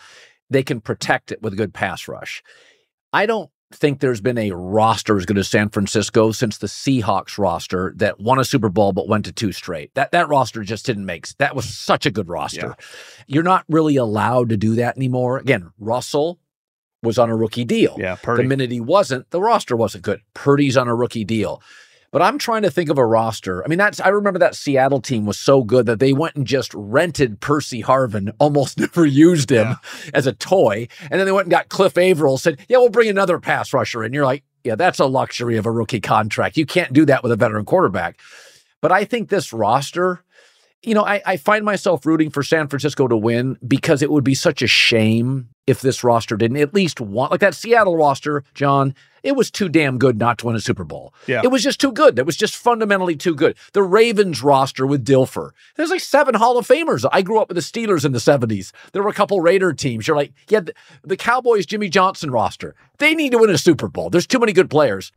they 0.50 0.64
can 0.64 0.82
protect 0.82 1.32
it 1.32 1.42
with 1.42 1.54
a 1.54 1.58
good 1.58 1.74
pass 1.74 2.08
rush. 2.08 2.42
I 3.12 3.26
don't 3.26 3.50
think 3.72 4.00
there's 4.00 4.22
been 4.22 4.38
a 4.38 4.52
roster 4.52 5.18
as 5.18 5.26
good 5.26 5.38
as 5.38 5.48
San 5.48 5.70
Francisco 5.70 6.32
since 6.32 6.58
the 6.58 6.68
Seahawks 6.68 7.38
roster 7.38 7.94
that 7.98 8.20
won 8.20 8.40
a 8.40 8.46
Super 8.46 8.70
Bowl 8.70 8.94
but 8.94 9.08
went 9.08 9.26
to 9.26 9.32
two 9.32 9.52
straight. 9.52 9.94
That 9.94 10.12
that 10.12 10.28
roster 10.28 10.64
just 10.64 10.86
didn't 10.86 11.06
make 11.06 11.28
that 11.38 11.56
was 11.56 11.66
such 11.66 12.06
a 12.06 12.12
good 12.12 12.30
roster. 12.30 12.76
You're 13.28 13.44
not 13.44 13.66
really 13.70 13.96
allowed 13.96 14.50
to 14.50 14.58
do 14.58 14.76
that 14.76 14.98
anymore. 14.98 15.38
Again, 15.38 15.72
Russell 15.78 16.40
was 17.04 17.20
on 17.20 17.30
a 17.30 17.36
rookie 17.36 17.66
deal. 17.66 17.96
Yeah, 18.00 18.16
Purdy. 18.16 18.44
The 18.44 18.50
minute 18.50 18.72
he 18.72 18.82
wasn't, 18.82 19.30
the 19.30 19.42
roster 19.42 19.76
wasn't 19.76 20.04
good. 20.04 20.22
Purdy's 20.34 20.76
on 20.76 20.88
a 20.88 20.96
rookie 20.96 21.24
deal. 21.24 21.62
But 22.12 22.22
I'm 22.22 22.38
trying 22.38 22.64
to 22.64 22.72
think 22.72 22.90
of 22.90 22.98
a 22.98 23.06
roster. 23.06 23.64
I 23.64 23.68
mean, 23.68 23.78
that's 23.78 24.00
I 24.00 24.10
remember 24.10 24.40
that 24.40 24.56
Seattle 24.56 25.02
team 25.02 25.26
was 25.26 25.38
so 25.38 25.64
good 25.64 25.86
that 25.86 26.00
they 26.00 26.14
went 26.14 26.36
and 26.36 26.46
just 26.46 26.74
rented 26.74 27.40
Percy 27.40 27.84
Harvin, 27.84 28.34
almost 28.40 28.80
never 28.80 29.06
used 29.06 29.52
him 29.52 29.76
as 30.14 30.26
a 30.26 30.34
toy. 30.34 30.88
And 31.02 31.20
then 31.20 31.26
they 31.26 31.32
went 31.32 31.46
and 31.46 31.52
got 31.52 31.70
Cliff 31.70 31.98
Avril, 31.98 32.38
said, 32.38 32.60
Yeah, 32.68 32.78
we'll 32.78 32.90
bring 32.90 33.10
another 33.10 33.40
pass 33.40 33.74
rusher. 33.74 34.04
And 34.04 34.14
you're 34.14 34.26
like, 34.26 34.44
Yeah, 34.64 34.76
that's 34.76 35.00
a 35.00 35.06
luxury 35.06 35.58
of 35.58 35.66
a 35.66 35.72
rookie 35.72 36.02
contract. 36.02 36.58
You 36.58 36.66
can't 36.66 36.94
do 36.94 37.06
that 37.06 37.22
with 37.22 37.32
a 37.32 37.36
veteran 37.36 37.66
quarterback. 37.66 38.20
But 38.82 38.92
I 38.92 39.06
think 39.06 39.30
this 39.30 39.54
roster, 39.54 40.24
you 40.84 40.94
know, 40.94 41.06
I, 41.06 41.22
I 41.26 41.38
find 41.38 41.66
myself 41.66 42.06
rooting 42.06 42.30
for 42.30 42.44
San 42.44 42.68
Francisco 42.68 43.08
to 43.08 43.18
win 43.18 43.58
because 43.68 44.02
it 44.02 44.12
would 44.12 44.24
be 44.24 44.36
such 44.36 44.62
a 44.62 44.68
shame 44.68 45.50
if 45.68 45.82
this 45.82 46.04
roster 46.04 46.36
didn't 46.36 46.58
at 46.58 46.74
least 46.74 47.00
want, 47.00 47.32
like 47.32 47.42
that 47.42 47.54
Seattle 47.54 47.96
roster, 47.96 48.44
John, 48.56 48.96
it 49.22 49.36
was 49.36 49.52
too 49.52 49.70
damn 49.70 50.00
good 50.00 50.18
not 50.18 50.40
to 50.40 50.48
win 50.48 50.56
a 50.56 50.60
Super 50.60 50.84
Bowl. 50.84 51.14
Yeah. 51.28 51.42
It 51.44 51.52
was 51.52 51.62
just 51.62 51.80
too 51.80 51.92
good. 51.92 52.16
That 52.16 52.26
was 52.26 52.38
just 52.38 52.56
fundamentally 52.56 53.16
too 53.16 53.36
good. 53.36 53.56
The 53.74 53.84
Ravens 53.84 54.42
roster 54.42 54.88
with 54.88 55.06
Dilfer, 55.06 55.52
there's 55.76 55.92
like 55.92 56.02
seven 56.02 56.34
Hall 56.34 56.58
of 56.58 56.68
Famers. 56.68 57.08
I 57.12 57.22
grew 57.22 57.40
up 57.40 57.50
with 57.50 57.56
the 57.56 57.62
Steelers 57.62 58.04
in 58.04 58.14
the 58.14 58.20
70s. 58.20 58.72
There 58.94 59.04
were 59.04 59.10
a 59.10 59.14
couple 59.14 59.42
Raider 59.42 59.74
teams. 59.74 60.08
You're 60.08 60.18
like, 60.18 60.34
yeah, 60.48 60.62
the, 60.62 60.74
the 61.04 61.18
Cowboys, 61.18 61.66
Jimmy 61.66 61.90
Johnson 61.90 62.32
roster, 62.32 62.74
they 62.98 63.14
need 63.14 63.34
to 63.34 63.38
win 63.38 63.50
a 63.50 63.58
Super 63.58 63.90
Bowl. 63.90 64.10
There's 64.10 64.28
too 64.28 64.40
many 64.40 64.54
good 64.54 64.70
players. 64.70 65.12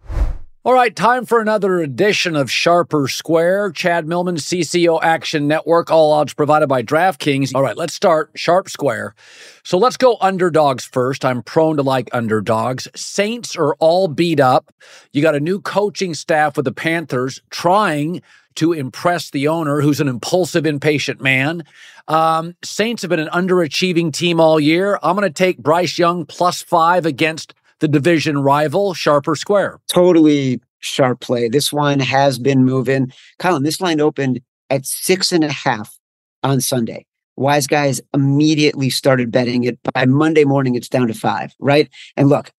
All 0.65 0.75
right, 0.75 0.95
time 0.95 1.27
for 1.27 1.41
another 1.41 1.81
edition 1.81 2.37
of 2.37 2.49
Sharp 2.49 2.95
or 2.95 3.09
Square. 3.09 3.73
Chad 3.73 4.07
Millman, 4.07 4.37
CCO 4.37 5.03
Action 5.03 5.49
Network, 5.49 5.91
all 5.91 6.13
odds 6.13 6.35
provided 6.35 6.69
by 6.69 6.85
DraftKings. 6.85 7.51
All 7.53 7.63
right, 7.63 7.77
let's 7.77 7.95
start 7.95 8.31
Sharp 8.37 8.69
Square. 8.69 9.17
So 9.65 9.77
let's 9.77 9.97
go 9.97 10.19
underdogs 10.21 10.85
first. 10.85 11.25
I'm 11.25 11.43
prone 11.43 11.79
to 11.79 11.83
like 11.83 12.11
underdogs. 12.13 12.87
Saints 12.95 13.57
are 13.57 13.75
all 13.81 14.07
beat 14.07 14.39
up. 14.39 14.73
You 15.11 15.21
got 15.21 15.35
a 15.35 15.41
new 15.41 15.61
coaching 15.61 16.15
staff 16.15 16.57
with 16.57 16.65
the 16.65 16.73
Panthers 16.73 17.43
trying 17.51 18.23
to 18.55 18.73
impress 18.73 19.31
the 19.31 19.49
owner, 19.49 19.81
who's 19.81 20.01
an 20.01 20.07
impulsive, 20.07 20.65
impatient 20.65 21.21
man. 21.21 21.65
Um, 22.07 22.55
Saints 22.63 23.03
have 23.03 23.09
been 23.09 23.19
an 23.19 23.31
underachieving 23.31 24.13
team 24.13 24.39
all 24.39 24.61
year. 24.61 24.97
I'm 25.03 25.17
going 25.17 25.29
to 25.29 25.35
take 25.35 25.59
Bryce 25.59 25.99
Young 25.99 26.25
plus 26.25 26.63
five 26.63 27.05
against 27.05 27.53
the 27.83 27.89
division 27.89 28.39
rival, 28.39 28.95
Sharp 28.95 29.27
or 29.27 29.35
Square. 29.35 29.81
totally 29.93 30.61
sharp 30.79 31.21
play. 31.21 31.49
This 31.49 31.73
one 31.73 31.99
has 32.01 32.39
been 32.39 32.65
moving. 32.65 33.13
Colin, 33.39 33.65
this 33.65 33.81
line 33.81 34.01
opened 34.01 34.41
at 34.71 34.87
six 34.87 35.33
and 35.33 35.43
a 35.45 35.53
half 35.53 35.99
on 36.43 36.61
Sunday. 36.61 37.05
Wise 37.37 37.67
guys 37.67 38.01
immediately 38.15 38.89
started 38.89 39.33
betting 39.33 39.65
it. 39.65 39.79
By 39.95 40.07
Monday 40.07 40.45
morning, 40.45 40.75
it's 40.77 40.89
down 40.89 41.09
to 41.09 41.15
five, 41.15 41.53
right? 41.59 41.89
And 42.17 42.29
look, 42.29 42.53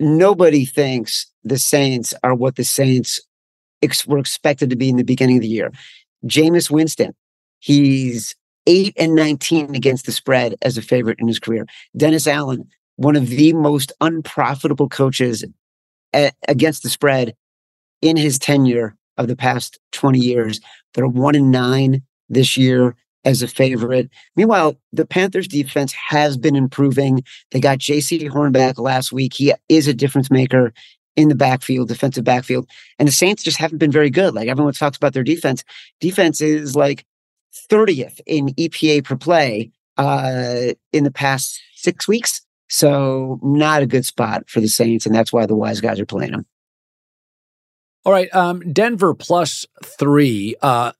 nobody 0.00 0.64
thinks 0.64 1.26
the 1.44 1.58
Saints 1.58 2.12
are 2.24 2.34
what 2.34 2.56
the 2.56 2.64
Saints 2.64 3.20
ex- 3.82 4.06
were 4.06 4.18
expected 4.18 4.70
to 4.70 4.76
be 4.76 4.88
in 4.88 4.96
the 4.96 5.04
beginning 5.04 5.36
of 5.36 5.42
the 5.42 5.48
year. 5.48 5.72
Jameis 6.24 6.68
Winston, 6.70 7.14
he's 7.60 8.34
8 8.66 8.92
and 8.96 9.14
19 9.14 9.74
against 9.76 10.06
the 10.06 10.12
spread 10.12 10.56
as 10.62 10.76
a 10.76 10.82
favorite 10.82 11.20
in 11.20 11.28
his 11.28 11.38
career. 11.38 11.66
Dennis 11.96 12.26
Allen, 12.26 12.68
one 12.96 13.16
of 13.16 13.28
the 13.28 13.52
most 13.52 13.92
unprofitable 14.00 14.88
coaches 14.88 15.44
at, 16.12 16.34
against 16.48 16.82
the 16.82 16.90
spread 16.90 17.34
in 18.02 18.16
his 18.16 18.38
tenure 18.38 18.96
of 19.16 19.28
the 19.28 19.36
past 19.36 19.78
20 19.92 20.18
years. 20.18 20.60
They're 20.94 21.06
1 21.06 21.34
and 21.34 21.50
9 21.50 22.02
this 22.28 22.56
year 22.56 22.94
as 23.24 23.42
a 23.42 23.48
favorite. 23.48 24.08
Meanwhile, 24.36 24.76
the 24.92 25.06
Panthers 25.06 25.48
defense 25.48 25.92
has 25.92 26.36
been 26.36 26.56
improving. 26.56 27.22
They 27.50 27.60
got 27.60 27.78
Jaycee 27.78 28.28
Horn 28.28 28.52
back 28.52 28.78
last 28.78 29.12
week. 29.12 29.34
He 29.34 29.52
is 29.68 29.88
a 29.88 29.94
difference 29.94 30.30
maker 30.30 30.72
in 31.16 31.28
the 31.28 31.34
backfield, 31.34 31.88
defensive 31.88 32.24
backfield. 32.24 32.68
And 32.98 33.08
the 33.08 33.12
Saints 33.12 33.42
just 33.42 33.56
haven't 33.56 33.78
been 33.78 33.90
very 33.90 34.10
good. 34.10 34.34
Like 34.34 34.48
everyone 34.48 34.74
talks 34.74 34.96
about 34.96 35.14
their 35.14 35.24
defense. 35.24 35.64
Defense 36.00 36.40
is 36.40 36.76
like 36.76 37.04
30th 37.70 38.20
in 38.26 38.48
EPA 38.54 39.04
per 39.04 39.16
play 39.16 39.72
uh, 39.96 40.72
in 40.92 41.04
the 41.04 41.10
past 41.10 41.60
six 41.74 42.06
weeks. 42.06 42.42
So 42.68 43.38
not 43.42 43.82
a 43.82 43.86
good 43.86 44.04
spot 44.04 44.48
for 44.48 44.60
the 44.60 44.68
Saints, 44.68 45.06
and 45.06 45.14
that's 45.14 45.32
why 45.32 45.46
the 45.46 45.56
wise 45.56 45.80
guys 45.80 46.00
are 46.00 46.06
playing 46.06 46.32
them. 46.32 46.46
All 48.04 48.12
right, 48.12 48.32
um, 48.34 48.60
Denver 48.72 49.14
plus 49.14 49.66
three. 49.84 50.54
Uh, 50.62 50.92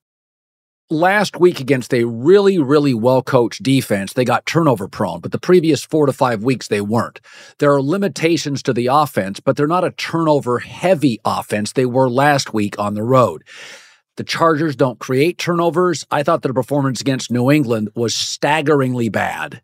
last 0.90 1.38
week 1.38 1.61
against 1.61 1.92
a 1.92 2.05
really, 2.05 2.59
really 2.59 2.94
well 2.94 3.22
coached 3.22 3.62
defense, 3.62 4.12
they 4.12 4.24
got 4.24 4.46
turnover 4.46 4.88
prone, 4.88 5.20
but 5.20 5.33
the 5.33 5.38
previous 5.38 5.85
four 5.85 6.07
to 6.07 6.12
five 6.12 6.44
weeks, 6.44 6.68
they 6.68 6.81
weren't. 6.81 7.20
There 7.59 7.72
are 7.72 7.83
limitations 7.83 8.62
to 8.64 8.72
the 8.72 8.88
offense, 8.88 9.40
but 9.40 9.57
they're 9.57 9.66
not 9.66 9.85
a 9.85 9.92
turnover 9.92 10.59
heavy 10.59 11.20
offense. 11.24 11.72
They 11.72 11.87
were 11.87 12.11
last 12.11 12.55
week 12.55 12.79
on 12.79 12.94
the 12.94 13.02
road. 13.02 13.44
The 14.16 14.24
Chargers 14.24 14.76
don't 14.76 14.98
create 14.98 15.37
turnovers. 15.37 16.07
I 16.11 16.22
thought 16.22 16.42
their 16.42 16.55
performance 16.55 17.00
against 17.00 17.31
New 17.31 17.50
England 17.50 17.90
was 17.94 18.14
staggeringly 18.14 19.11
bad. 19.11 19.61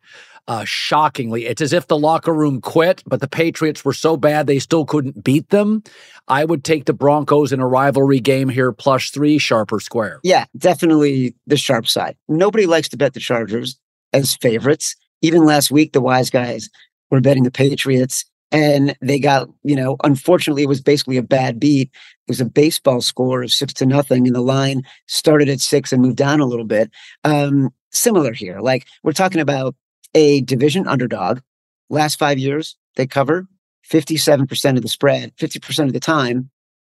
Uh, 0.49 0.65
shockingly, 0.65 1.47
it's 1.47 1.63
as 1.63 1.73
if 1.73 1.87
the 1.87 1.97
locker 1.97 2.35
room 2.35 2.61
quit, 2.61 3.03
but 3.07 3.21
the 3.21 3.29
Patriots 3.29 3.85
were 3.85 3.93
so 3.93 4.17
bad 4.17 4.47
they 4.47 4.59
still 4.59 4.85
couldn't 4.85 5.23
beat 5.23 5.49
them. 5.51 5.83
I 6.27 6.45
would 6.45 6.65
take 6.65 6.87
the 6.87 6.93
Broncos 6.93 7.53
in 7.53 7.61
a 7.61 7.67
rivalry 7.67 8.19
game 8.19 8.49
here, 8.49 8.73
plus 8.73 9.11
three, 9.11 9.39
sharp 9.39 9.73
or 9.73 9.79
square. 9.79 10.21
Yeah, 10.25 10.47
definitely 10.57 11.35
the 11.47 11.57
sharp 11.57 11.87
side. 11.87 12.17
Nobody 12.29 12.67
likes 12.67 12.89
to 12.89 12.97
bet 12.97 13.15
the 13.15 13.21
Chargers 13.21 13.79
as 14.13 14.35
favorites. 14.37 14.97
Even 15.21 15.45
last 15.45 15.71
week, 15.71 15.93
the 15.93 16.01
wise 16.01 16.29
guys 16.29 16.69
were 17.11 17.21
betting 17.21 17.45
the 17.45 17.51
Patriots 17.51 18.25
and 18.53 18.95
they 19.01 19.19
got, 19.19 19.49
you 19.63 19.75
know, 19.75 19.97
unfortunately, 20.05 20.63
it 20.63 20.69
was 20.69 20.83
basically 20.83 21.17
a 21.17 21.23
bad 21.23 21.59
beat. 21.59 21.91
It 22.27 22.31
was 22.31 22.41
a 22.41 22.45
baseball 22.45 23.01
score 23.01 23.43
of 23.43 23.51
six 23.51 23.73
to 23.75 23.87
nothing, 23.87 24.27
and 24.27 24.37
the 24.37 24.43
line 24.43 24.83
started 25.07 25.49
at 25.49 25.61
six 25.61 25.93
and 25.93 26.03
moved 26.03 26.19
down 26.19 26.41
a 26.41 26.47
little 26.47 26.67
bit. 26.67 26.91
Um, 27.25 27.71
similar 27.91 28.33
here. 28.33 28.61
Like 28.61 28.87
we're 29.03 29.13
talking 29.13 29.41
about 29.41 29.75
a 30.15 30.41
division 30.43 30.87
underdog. 30.87 31.41
Last 31.89 32.19
five 32.19 32.39
years, 32.39 32.77
they 32.97 33.07
cover 33.07 33.47
57% 33.91 34.77
of 34.77 34.83
the 34.83 34.89
spread, 34.89 35.37
50% 35.37 35.87
of 35.87 35.93
the 35.93 36.01
time 36.01 36.51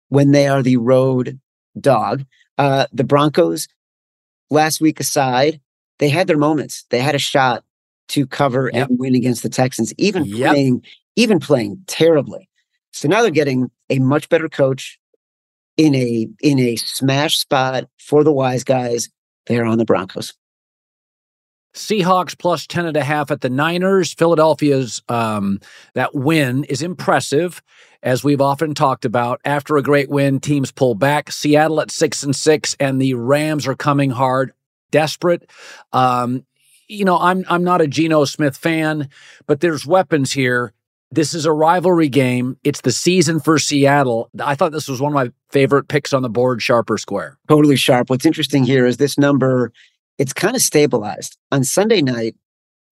when 0.09 0.33
they 0.33 0.49
are 0.49 0.63
the 0.63 0.77
road 0.77 1.39
dog. 1.79 2.25
Uh, 2.59 2.87
the 2.93 3.05
Broncos, 3.05 3.69
last 4.51 4.81
week 4.81 5.01
aside, 5.01 5.61
they 5.99 6.09
had 6.09 6.27
their 6.27 6.39
moments. 6.39 6.85
They 6.91 7.01
had 7.01 7.15
a 7.15 7.19
shot 7.19 7.65
to 8.09 8.27
cover 8.27 8.71
yep. 8.73 8.89
and 8.89 8.99
win 8.99 9.15
against 9.15 9.43
the 9.43 9.49
Texans, 9.49 9.93
even 9.99 10.25
yep. 10.25 10.53
playing 10.53 10.83
even 11.17 11.41
playing 11.41 11.83
terribly. 11.87 12.49
So 12.93 13.09
now 13.09 13.23
they're 13.23 13.31
getting 13.31 13.71
a 13.91 13.99
much 13.99 14.29
better 14.29 14.49
coach 14.49 14.99
in 15.77 15.95
a 15.95 16.29
in 16.41 16.59
a 16.59 16.77
smash 16.77 17.39
spot 17.39 17.89
for 17.99 18.23
the 18.23 18.33
wise 18.33 18.65
guys. 18.65 19.09
They're 19.47 19.65
on 19.65 19.79
the 19.79 19.85
Broncos. 19.85 20.35
Seahawks 21.77 22.37
plus 22.37 22.67
10 22.67 22.87
and 22.87 22.97
a 22.97 23.05
half 23.05 23.31
at 23.31 23.43
the 23.43 23.51
Niners. 23.51 24.13
Philadelphia's 24.15 25.03
um, 25.09 25.61
that 25.95 26.15
win 26.15 26.65
is 26.65 26.83
impressive, 26.83 27.63
as 28.03 28.25
we've 28.25 28.41
often 28.41 28.75
talked 28.75 29.05
about. 29.05 29.41
After 29.45 29.77
a 29.77 29.83
great 29.83 30.09
win, 30.09 30.41
teams 30.41 30.73
pull 30.73 30.95
back. 30.95 31.31
Seattle 31.31 31.81
at 31.81 31.91
six 31.91 32.23
and 32.23 32.35
six, 32.35 32.75
and 32.81 33.01
the 33.01 33.15
Rams 33.15 33.67
are 33.67 33.77
coming 33.77 34.11
hard, 34.11 34.53
desperate. 34.91 35.51
Um, 35.93 36.45
you 36.89 37.05
know, 37.05 37.19
I'm 37.19 37.45
I'm 37.49 37.65
not 37.65 37.81
a 37.81 37.87
Geno 37.87 38.25
Smith 38.25 38.57
fan, 38.57 39.09
but 39.47 39.61
there's 39.61 39.87
weapons 39.87 40.33
here. 40.33 40.73
This 41.13 41.35
is 41.35 41.45
a 41.45 41.53
rivalry 41.53 42.09
game. 42.09 42.57
It's 42.65 42.81
the 42.81 42.91
season 42.91 43.39
for 43.39 43.59
Seattle. 43.59 44.29
I 44.41 44.55
thought 44.55 44.73
this 44.73 44.89
was 44.89 45.01
one 45.01 45.13
of 45.13 45.15
my 45.15 45.31
favorite 45.51 45.89
picks 45.89 46.13
on 46.13 46.23
the 46.23 46.29
board, 46.29 46.61
sharp 46.61 46.91
or 46.91 46.99
square. 46.99 47.39
Totally 47.49 47.77
sharp. 47.77 48.11
What's 48.11 48.27
interesting 48.27 48.65
here 48.65 48.87
is 48.87 48.97
this 48.97 49.17
number, 49.17 49.73
it's 50.19 50.33
kind 50.33 50.57
of 50.57 50.63
stabilized. 50.63 51.37
On 51.53 51.65
Sunday 51.65 52.03
night, 52.03 52.37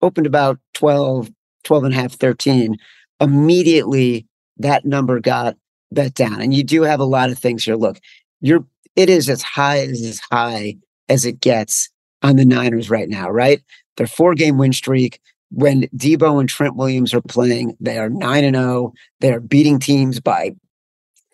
opened 0.03 0.27
about 0.27 0.59
12, 0.75 1.31
12 1.65 1.85
and 1.85 1.95
a 1.95 1.97
half, 1.97 2.13
13. 2.15 2.77
Immediately, 3.21 4.27
that 4.59 4.85
number 4.85 5.21
got 5.21 5.57
bet 5.93 6.15
down. 6.15 6.41
And 6.41 6.55
you 6.55 6.65
do 6.65 6.83
have 6.83 7.01
a 7.01 7.05
lot 7.05 7.31
of 7.31 7.39
things 7.39 7.65
here. 7.65 7.77
Look, 7.77 8.01
you're 8.41 8.65
it 8.97 9.09
is 9.09 9.29
as 9.29 9.43
high 9.43 9.79
as 9.79 10.03
as 10.03 10.21
high 10.31 10.77
as 11.09 11.25
it 11.25 11.41
gets 11.41 11.89
on 12.23 12.37
the 12.37 12.45
Niners 12.45 12.91
right 12.91 13.09
now, 13.09 13.31
right? 13.31 13.63
Their 13.97 14.07
four 14.07 14.35
game 14.35 14.59
win 14.59 14.73
streak 14.73 15.21
when 15.51 15.83
Deebo 15.97 16.41
and 16.41 16.49
Trent 16.49 16.77
Williams 16.77 17.13
are 17.13 17.21
playing, 17.21 17.77
they 17.81 17.99
are 17.99 18.09
9 18.09 18.45
and 18.45 18.57
0. 18.57 18.93
They 19.21 19.33
are 19.33 19.41
beating 19.41 19.79
teams 19.79 20.21
by 20.21 20.53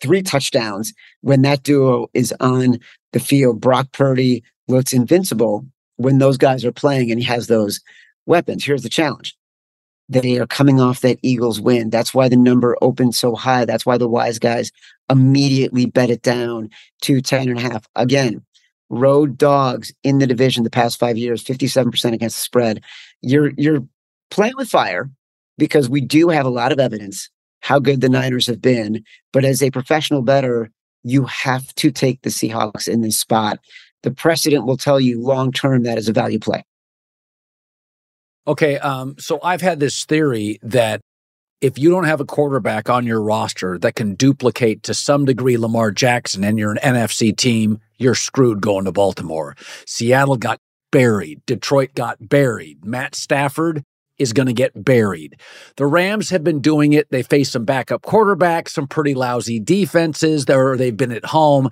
three 0.01 0.21
touchdowns. 0.21 0.93
When 1.21 1.43
that 1.43 1.63
duo 1.63 2.07
is 2.13 2.33
on 2.39 2.79
the 3.13 3.19
field, 3.19 3.61
Brock 3.61 3.91
Purdy 3.91 4.43
looks 4.67 4.91
invincible 4.91 5.65
when 5.97 6.17
those 6.17 6.37
guys 6.37 6.63
are 6.65 6.71
playing 6.71 7.11
and 7.11 7.19
he 7.19 7.25
has 7.25 7.47
those 7.47 7.81
weapons. 8.25 8.63
Here's 8.63 8.83
the 8.83 8.89
challenge. 8.89 9.35
They 10.09 10.39
are 10.39 10.47
coming 10.47 10.79
off 10.79 11.01
that 11.01 11.19
Eagles 11.21 11.59
win. 11.59 11.89
That's 11.89 12.13
why 12.13 12.29
the 12.29 12.37
number 12.37 12.77
opened 12.81 13.13
so 13.13 13.35
high. 13.35 13.65
That's 13.65 13.85
why 13.85 13.97
the 13.97 14.07
wise 14.07 14.39
guys 14.39 14.71
immediately 15.09 15.85
bet 15.85 16.09
it 16.09 16.21
down 16.21 16.69
to 17.01 17.21
10 17.21 17.49
and 17.49 17.59
a 17.59 17.61
half. 17.61 17.85
Again, 17.95 18.41
road 18.89 19.37
dogs 19.37 19.93
in 20.03 20.19
the 20.19 20.27
division 20.27 20.63
the 20.63 20.69
past 20.69 20.97
five 20.99 21.17
years, 21.17 21.43
57% 21.43 22.13
against 22.13 22.37
the 22.37 22.41
spread. 22.41 22.81
You're 23.21 23.51
you're 23.57 23.83
playing 24.31 24.55
with 24.55 24.69
fire 24.69 25.09
because 25.57 25.89
we 25.89 26.01
do 26.01 26.29
have 26.29 26.45
a 26.45 26.49
lot 26.49 26.71
of 26.71 26.79
evidence 26.79 27.29
how 27.61 27.79
good 27.79 28.01
the 28.01 28.09
Niners 28.09 28.47
have 28.47 28.61
been. 28.61 29.03
But 29.33 29.43
as 29.43 29.61
a 29.61 29.71
professional 29.71 30.21
bettor, 30.21 30.71
you 31.03 31.25
have 31.25 31.73
to 31.75 31.91
take 31.91 32.21
the 32.21 32.29
Seahawks 32.29 32.87
in 32.87 33.01
this 33.01 33.17
spot. 33.17 33.59
The 34.03 34.11
precedent 34.11 34.65
will 34.65 34.77
tell 34.77 34.99
you 34.99 35.21
long 35.21 35.51
term 35.51 35.83
that 35.83 35.97
is 35.97 36.07
a 36.07 36.13
value 36.13 36.39
play. 36.39 36.63
Okay, 38.47 38.77
um, 38.79 39.15
so 39.19 39.39
I've 39.43 39.61
had 39.61 39.79
this 39.79 40.05
theory 40.05 40.57
that 40.61 41.01
if 41.59 41.77
you 41.77 41.89
don't 41.89 42.05
have 42.05 42.21
a 42.21 42.25
quarterback 42.25 42.89
on 42.89 43.05
your 43.05 43.21
roster 43.21 43.77
that 43.79 43.95
can 43.95 44.13
duplicate 44.13 44.83
to 44.83 44.93
some 44.93 45.25
degree 45.25 45.57
Lamar 45.57 45.91
Jackson 45.91 46.43
and 46.43 46.57
you're 46.57 46.71
an 46.71 46.77
NFC 46.83 47.35
team, 47.35 47.79
you're 47.97 48.15
screwed 48.15 48.61
going 48.61 48.85
to 48.85 48.91
Baltimore. 48.91 49.55
Seattle 49.85 50.37
got 50.37 50.59
buried. 50.91 51.41
Detroit 51.45 51.95
got 51.95 52.29
buried. 52.29 52.85
Matt 52.85 53.15
Stafford 53.15 53.83
is 54.17 54.33
going 54.33 54.47
to 54.47 54.53
get 54.53 54.83
buried. 54.83 55.39
The 55.75 55.85
Rams 55.85 56.29
have 56.29 56.43
been 56.43 56.59
doing 56.59 56.93
it. 56.93 57.09
They 57.11 57.23
face 57.23 57.51
some 57.51 57.65
backup 57.65 58.03
quarterbacks, 58.03 58.69
some 58.69 58.87
pretty 58.87 59.13
lousy 59.13 59.59
defenses. 59.59 60.45
They're, 60.45 60.77
they've 60.77 60.95
been 60.95 61.11
at 61.11 61.25
home. 61.25 61.69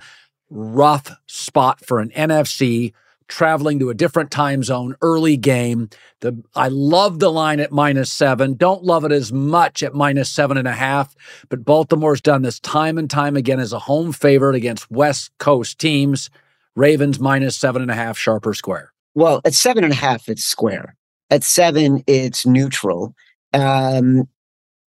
Rough 0.50 1.10
spot 1.26 1.84
for 1.84 2.00
an 2.00 2.10
NFC 2.10 2.92
traveling 3.28 3.78
to 3.80 3.90
a 3.90 3.94
different 3.94 4.30
time 4.30 4.62
zone, 4.62 4.94
early 5.02 5.36
game. 5.36 5.88
The 6.20 6.40
I 6.54 6.68
love 6.68 7.18
the 7.18 7.30
line 7.30 7.60
at 7.60 7.72
minus 7.72 8.12
seven. 8.12 8.54
Don't 8.54 8.84
love 8.84 9.04
it 9.04 9.12
as 9.12 9.32
much 9.32 9.82
at 9.82 9.94
minus 9.94 10.30
seven 10.30 10.56
and 10.56 10.68
a 10.68 10.72
half, 10.72 11.14
but 11.48 11.64
Baltimore's 11.64 12.20
done 12.20 12.42
this 12.42 12.60
time 12.60 12.98
and 12.98 13.10
time 13.10 13.36
again 13.36 13.60
as 13.60 13.72
a 13.72 13.78
home 13.78 14.12
favorite 14.12 14.54
against 14.54 14.90
West 14.90 15.30
Coast 15.38 15.78
teams. 15.78 16.30
Ravens 16.74 17.18
minus 17.18 17.56
seven 17.56 17.82
and 17.82 17.90
a 17.90 17.94
half, 17.94 18.18
sharp 18.18 18.46
or 18.46 18.54
square. 18.54 18.92
Well, 19.14 19.40
at 19.44 19.54
seven 19.54 19.82
and 19.82 19.92
a 19.92 19.96
half, 19.96 20.28
it's 20.28 20.44
square. 20.44 20.94
At 21.30 21.42
seven, 21.42 22.04
it's 22.06 22.46
neutral. 22.46 23.14
Um, 23.54 24.28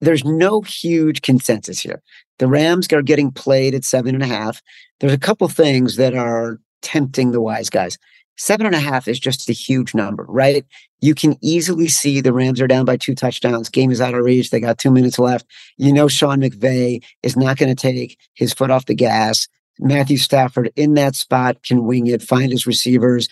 there's 0.01 0.23
no 0.23 0.61
huge 0.61 1.21
consensus 1.23 1.79
here. 1.79 2.01
The 2.37 2.47
Rams 2.47 2.87
are 2.93 3.01
getting 3.01 3.31
played 3.31 3.73
at 3.73 3.83
seven 3.83 4.13
and 4.13 4.23
a 4.23 4.27
half. 4.27 4.61
There's 4.99 5.13
a 5.13 5.17
couple 5.17 5.47
things 5.47 5.95
that 5.95 6.13
are 6.13 6.59
tempting 6.81 7.31
the 7.31 7.41
wise 7.41 7.69
guys. 7.69 7.97
Seven 8.37 8.65
and 8.65 8.75
a 8.75 8.79
half 8.79 9.07
is 9.07 9.19
just 9.19 9.49
a 9.49 9.53
huge 9.53 9.93
number, 9.93 10.25
right? 10.29 10.65
You 11.01 11.13
can 11.13 11.35
easily 11.41 11.87
see 11.87 12.21
the 12.21 12.31
Rams 12.31 12.61
are 12.61 12.67
down 12.67 12.85
by 12.85 12.95
two 12.95 13.13
touchdowns. 13.13 13.69
Game 13.69 13.91
is 13.91 13.99
out 13.99 14.13
of 14.13 14.23
reach. 14.23 14.49
They 14.49 14.61
got 14.61 14.77
two 14.77 14.91
minutes 14.91 15.19
left. 15.19 15.45
You 15.77 15.91
know, 15.91 16.07
Sean 16.07 16.39
McVay 16.39 17.03
is 17.21 17.35
not 17.35 17.57
going 17.57 17.73
to 17.73 17.81
take 17.81 18.17
his 18.35 18.53
foot 18.53 18.71
off 18.71 18.85
the 18.85 18.95
gas. 18.95 19.47
Matthew 19.79 20.17
Stafford 20.17 20.71
in 20.75 20.93
that 20.93 21.15
spot 21.15 21.63
can 21.63 21.85
wing 21.85 22.07
it, 22.07 22.21
find 22.21 22.51
his 22.51 22.65
receivers 22.65 23.27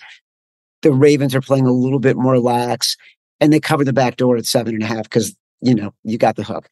the 0.82 0.92
Ravens 0.92 1.36
are 1.36 1.42
playing 1.42 1.66
a 1.66 1.72
little 1.72 2.00
bit 2.00 2.18
more 2.18 2.40
lax 2.40 2.98
and 3.40 3.52
they 3.52 3.60
cover 3.60 3.84
the 3.84 3.94
back 3.94 4.18
door 4.18 4.38
at 4.38 4.46
seven 4.46 4.74
and 4.74 4.84
a 4.84 4.88
half 4.88 5.04
because, 5.04 5.36
you 5.62 5.76
know, 5.76 5.94
you 6.04 6.18
got 6.18 6.36
the 6.36 6.44
hook. 6.44 6.70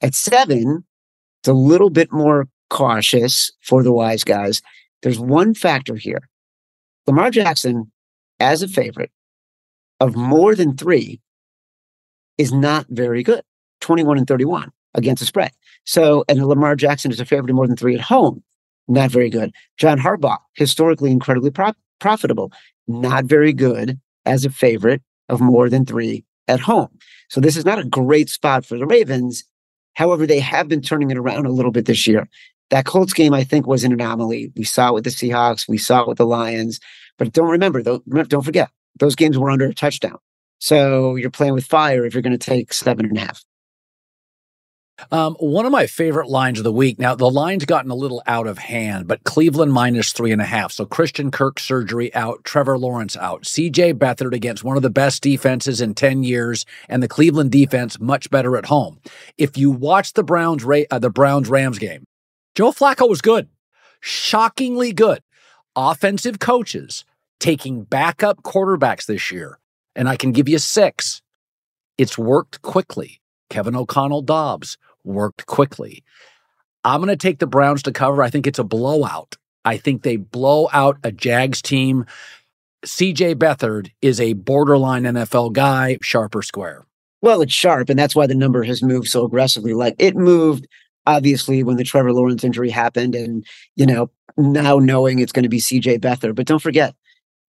At 0.00 0.14
seven, 0.14 0.84
it's 1.40 1.48
a 1.48 1.52
little 1.52 1.90
bit 1.90 2.12
more 2.12 2.48
cautious 2.70 3.52
for 3.60 3.82
the 3.82 3.92
wise 3.92 4.24
guys. 4.24 4.62
There's 5.02 5.20
one 5.20 5.54
factor 5.54 5.96
here. 5.96 6.28
Lamar 7.06 7.30
Jackson, 7.30 7.90
as 8.38 8.62
a 8.62 8.68
favorite 8.68 9.10
of 9.98 10.16
more 10.16 10.54
than 10.54 10.76
three, 10.76 11.20
is 12.38 12.52
not 12.52 12.86
very 12.88 13.22
good. 13.22 13.42
21 13.80 14.18
and 14.18 14.26
31 14.26 14.70
against 14.94 15.20
the 15.20 15.26
spread. 15.26 15.52
So, 15.84 16.24
and 16.28 16.44
Lamar 16.44 16.76
Jackson 16.76 17.10
is 17.10 17.20
a 17.20 17.24
favorite 17.24 17.50
of 17.50 17.56
more 17.56 17.66
than 17.66 17.76
three 17.76 17.94
at 17.94 18.00
home. 18.00 18.42
Not 18.88 19.10
very 19.10 19.30
good. 19.30 19.52
John 19.76 19.98
Harbaugh, 19.98 20.38
historically 20.54 21.10
incredibly 21.10 21.50
pro- 21.50 21.72
profitable, 22.00 22.52
not 22.88 23.24
very 23.24 23.52
good 23.52 23.98
as 24.26 24.44
a 24.44 24.50
favorite 24.50 25.02
of 25.28 25.40
more 25.40 25.68
than 25.68 25.86
three 25.86 26.24
at 26.48 26.60
home. 26.60 26.88
So 27.28 27.40
this 27.40 27.56
is 27.56 27.64
not 27.64 27.78
a 27.78 27.84
great 27.84 28.28
spot 28.28 28.66
for 28.66 28.76
the 28.76 28.86
Ravens. 28.86 29.44
However, 29.94 30.26
they 30.26 30.40
have 30.40 30.68
been 30.68 30.82
turning 30.82 31.10
it 31.10 31.18
around 31.18 31.46
a 31.46 31.50
little 31.52 31.70
bit 31.70 31.86
this 31.86 32.06
year. 32.06 32.28
That 32.70 32.86
Colts 32.86 33.12
game, 33.12 33.34
I 33.34 33.44
think, 33.44 33.66
was 33.66 33.84
an 33.84 33.92
anomaly. 33.92 34.52
We 34.56 34.64
saw 34.64 34.88
it 34.88 34.94
with 34.94 35.04
the 35.04 35.10
Seahawks, 35.10 35.68
we 35.68 35.78
saw 35.78 36.02
it 36.02 36.08
with 36.08 36.18
the 36.18 36.26
Lions, 36.26 36.80
but 37.18 37.32
don't 37.32 37.50
remember, 37.50 37.82
don't 37.82 38.44
forget, 38.44 38.70
those 38.98 39.16
games 39.16 39.36
were 39.36 39.50
under 39.50 39.66
a 39.66 39.74
touchdown. 39.74 40.18
So 40.58 41.16
you're 41.16 41.30
playing 41.30 41.54
with 41.54 41.64
fire 41.64 42.04
if 42.04 42.14
you're 42.14 42.22
going 42.22 42.38
to 42.38 42.38
take 42.38 42.72
seven 42.72 43.06
and 43.06 43.16
a 43.16 43.20
half. 43.20 43.44
Um, 45.10 45.34
one 45.40 45.66
of 45.66 45.72
my 45.72 45.86
favorite 45.86 46.28
lines 46.28 46.58
of 46.58 46.64
the 46.64 46.72
week. 46.72 46.98
Now, 46.98 47.14
the 47.14 47.30
line's 47.30 47.64
gotten 47.64 47.90
a 47.90 47.94
little 47.94 48.22
out 48.26 48.46
of 48.46 48.58
hand, 48.58 49.08
but 49.08 49.24
Cleveland 49.24 49.72
minus 49.72 50.12
three 50.12 50.32
and 50.32 50.42
a 50.42 50.46
half. 50.46 50.72
So 50.72 50.84
Christian 50.84 51.30
Kirk 51.30 51.58
surgery 51.58 52.14
out, 52.14 52.44
Trevor 52.44 52.78
Lawrence 52.78 53.16
out, 53.16 53.44
CJ 53.44 53.94
Beathard 53.94 54.34
against 54.34 54.64
one 54.64 54.76
of 54.76 54.82
the 54.82 54.90
best 54.90 55.22
defenses 55.22 55.80
in 55.80 55.94
10 55.94 56.22
years, 56.22 56.66
and 56.88 57.02
the 57.02 57.08
Cleveland 57.08 57.50
defense 57.50 57.98
much 57.98 58.30
better 58.30 58.56
at 58.56 58.66
home. 58.66 58.98
If 59.38 59.56
you 59.56 59.70
watch 59.70 60.12
the 60.12 60.22
Browns, 60.22 60.64
uh, 60.90 60.98
the 60.98 61.10
Browns 61.10 61.48
Rams 61.48 61.78
game, 61.78 62.04
Joe 62.60 62.72
Flacco 62.72 63.08
was 63.08 63.22
good, 63.22 63.48
shockingly 64.02 64.92
good. 64.92 65.22
Offensive 65.74 66.40
coaches 66.40 67.06
taking 67.38 67.84
backup 67.84 68.42
quarterbacks 68.42 69.06
this 69.06 69.32
year, 69.32 69.58
and 69.96 70.06
I 70.06 70.16
can 70.16 70.30
give 70.32 70.46
you 70.46 70.58
six. 70.58 71.22
It's 71.96 72.18
worked 72.18 72.60
quickly. 72.60 73.22
Kevin 73.48 73.74
O'Connell 73.74 74.20
Dobbs, 74.20 74.76
worked 75.04 75.46
quickly. 75.46 76.04
I'm 76.84 77.00
going 77.00 77.08
to 77.08 77.16
take 77.16 77.38
the 77.38 77.46
Browns 77.46 77.82
to 77.84 77.92
cover. 77.92 78.22
I 78.22 78.28
think 78.28 78.46
it's 78.46 78.58
a 78.58 78.62
blowout. 78.62 79.38
I 79.64 79.78
think 79.78 80.02
they 80.02 80.16
blow 80.16 80.68
out 80.70 80.98
a 81.02 81.10
Jags 81.10 81.62
team. 81.62 82.04
CJ 82.84 83.36
Beathard 83.36 83.90
is 84.02 84.20
a 84.20 84.34
borderline 84.34 85.04
NFL 85.04 85.54
guy, 85.54 85.96
sharp 86.02 86.34
or 86.34 86.42
square. 86.42 86.84
Well, 87.22 87.40
it's 87.40 87.54
sharp, 87.54 87.88
and 87.88 87.98
that's 87.98 88.14
why 88.14 88.26
the 88.26 88.34
number 88.34 88.64
has 88.64 88.82
moved 88.82 89.08
so 89.08 89.24
aggressively. 89.24 89.72
Like 89.72 89.94
it 89.98 90.14
moved 90.14 90.66
obviously 91.06 91.62
when 91.62 91.76
the 91.76 91.84
Trevor 91.84 92.12
Lawrence 92.12 92.44
injury 92.44 92.70
happened, 92.70 93.14
and 93.14 93.44
you 93.76 93.86
know, 93.86 94.10
now 94.36 94.78
knowing 94.78 95.18
it's 95.18 95.32
going 95.32 95.42
to 95.42 95.48
be 95.48 95.58
CJ 95.58 96.00
Beathard. 96.00 96.34
But 96.34 96.46
don't 96.46 96.62
forget, 96.62 96.94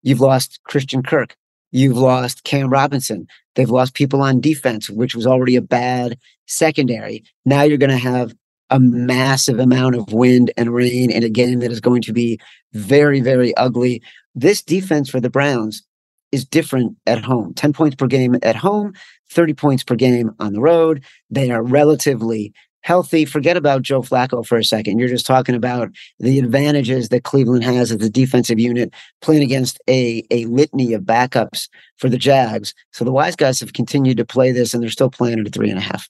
you've 0.04 0.22
lost 0.22 0.60
Christian 0.64 1.04
Kirk. 1.04 1.36
You've 1.72 1.98
lost 1.98 2.44
Cam 2.44 2.70
Robinson. 2.70 3.28
They've 3.56 3.70
lost 3.70 3.94
people 3.94 4.22
on 4.22 4.42
defense, 4.42 4.90
which 4.90 5.16
was 5.16 5.26
already 5.26 5.56
a 5.56 5.62
bad 5.62 6.18
secondary. 6.46 7.24
Now 7.46 7.64
you're 7.64 7.78
going 7.78 7.92
to 7.92 7.98
have 7.98 8.36
a 8.70 8.80
massive 8.80 9.60
amount 9.60 9.96
of 9.96 10.14
wind 10.14 10.52
and 10.58 10.74
rain 10.74 11.12
in 11.12 11.24
a 11.24 11.30
game 11.30 11.60
that 11.60 11.72
is 11.72 11.82
going 11.82 12.02
to 12.04 12.14
be 12.14 12.40
very, 12.74 13.20
very 13.20 13.56
ugly. 13.58 14.02
This 14.34 14.62
defense 14.62 15.10
for 15.10 15.20
the 15.20 15.30
Browns 15.30 15.84
is 16.32 16.46
different 16.46 16.98
at 17.06 17.24
home 17.24 17.54
10 17.54 17.74
points 17.74 17.96
per 17.96 18.08
game 18.08 18.38
at 18.42 18.56
home, 18.56 18.94
30 19.30 19.54
points 19.54 19.84
per 19.84 19.96
game 19.96 20.32
on 20.40 20.54
the 20.54 20.62
road. 20.62 21.04
They 21.30 21.52
are 21.52 21.62
relatively 21.62 22.54
healthy. 22.82 23.26
Forget 23.26 23.58
about 23.58 23.82
Joe 23.82 24.02
Flacco 24.02 24.46
for 24.46 24.58
a 24.58 24.64
second. 24.64 25.00
You're 25.00 25.08
just 25.08 25.26
talking 25.26 25.56
about 25.56 25.90
the 26.20 26.40
advantages 26.40 27.10
that 27.10 27.24
Cleveland 27.24 27.64
has 27.64 27.92
as 27.92 28.02
a 28.04 28.10
defensive 28.10 28.60
unit 28.60 28.94
playing 29.22 29.44
against 29.44 29.80
a, 29.88 30.24
a 30.32 30.46
litany 30.46 30.94
of 30.94 31.04
backups 31.04 31.70
for 31.98 32.10
the 32.10 32.18
Jags. 32.18 32.74
So 32.92 33.06
the 33.06 33.12
wise 33.12 33.36
guys 33.36 33.60
have 33.60 33.74
continued 33.74 34.18
to 34.18 34.26
play 34.26 34.52
this 34.52 34.74
and 34.74 34.82
they're 34.82 34.90
still 34.90 35.10
playing 35.12 35.40
at 35.40 35.48
a 35.48 35.50
three 35.50 35.70
and 35.70 35.80
a 35.80 35.82
half. 35.82 36.10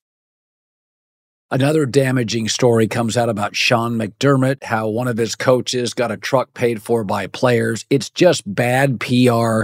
Another 1.53 1.85
damaging 1.85 2.47
story 2.47 2.87
comes 2.87 3.17
out 3.17 3.27
about 3.27 3.57
Sean 3.57 3.97
McDermott, 3.97 4.63
how 4.63 4.87
one 4.87 5.09
of 5.09 5.17
his 5.17 5.35
coaches 5.35 5.93
got 5.93 6.09
a 6.09 6.15
truck 6.15 6.53
paid 6.53 6.81
for 6.81 7.03
by 7.03 7.27
players. 7.27 7.85
It's 7.89 8.09
just 8.09 8.43
bad 8.55 9.01
PR 9.01 9.63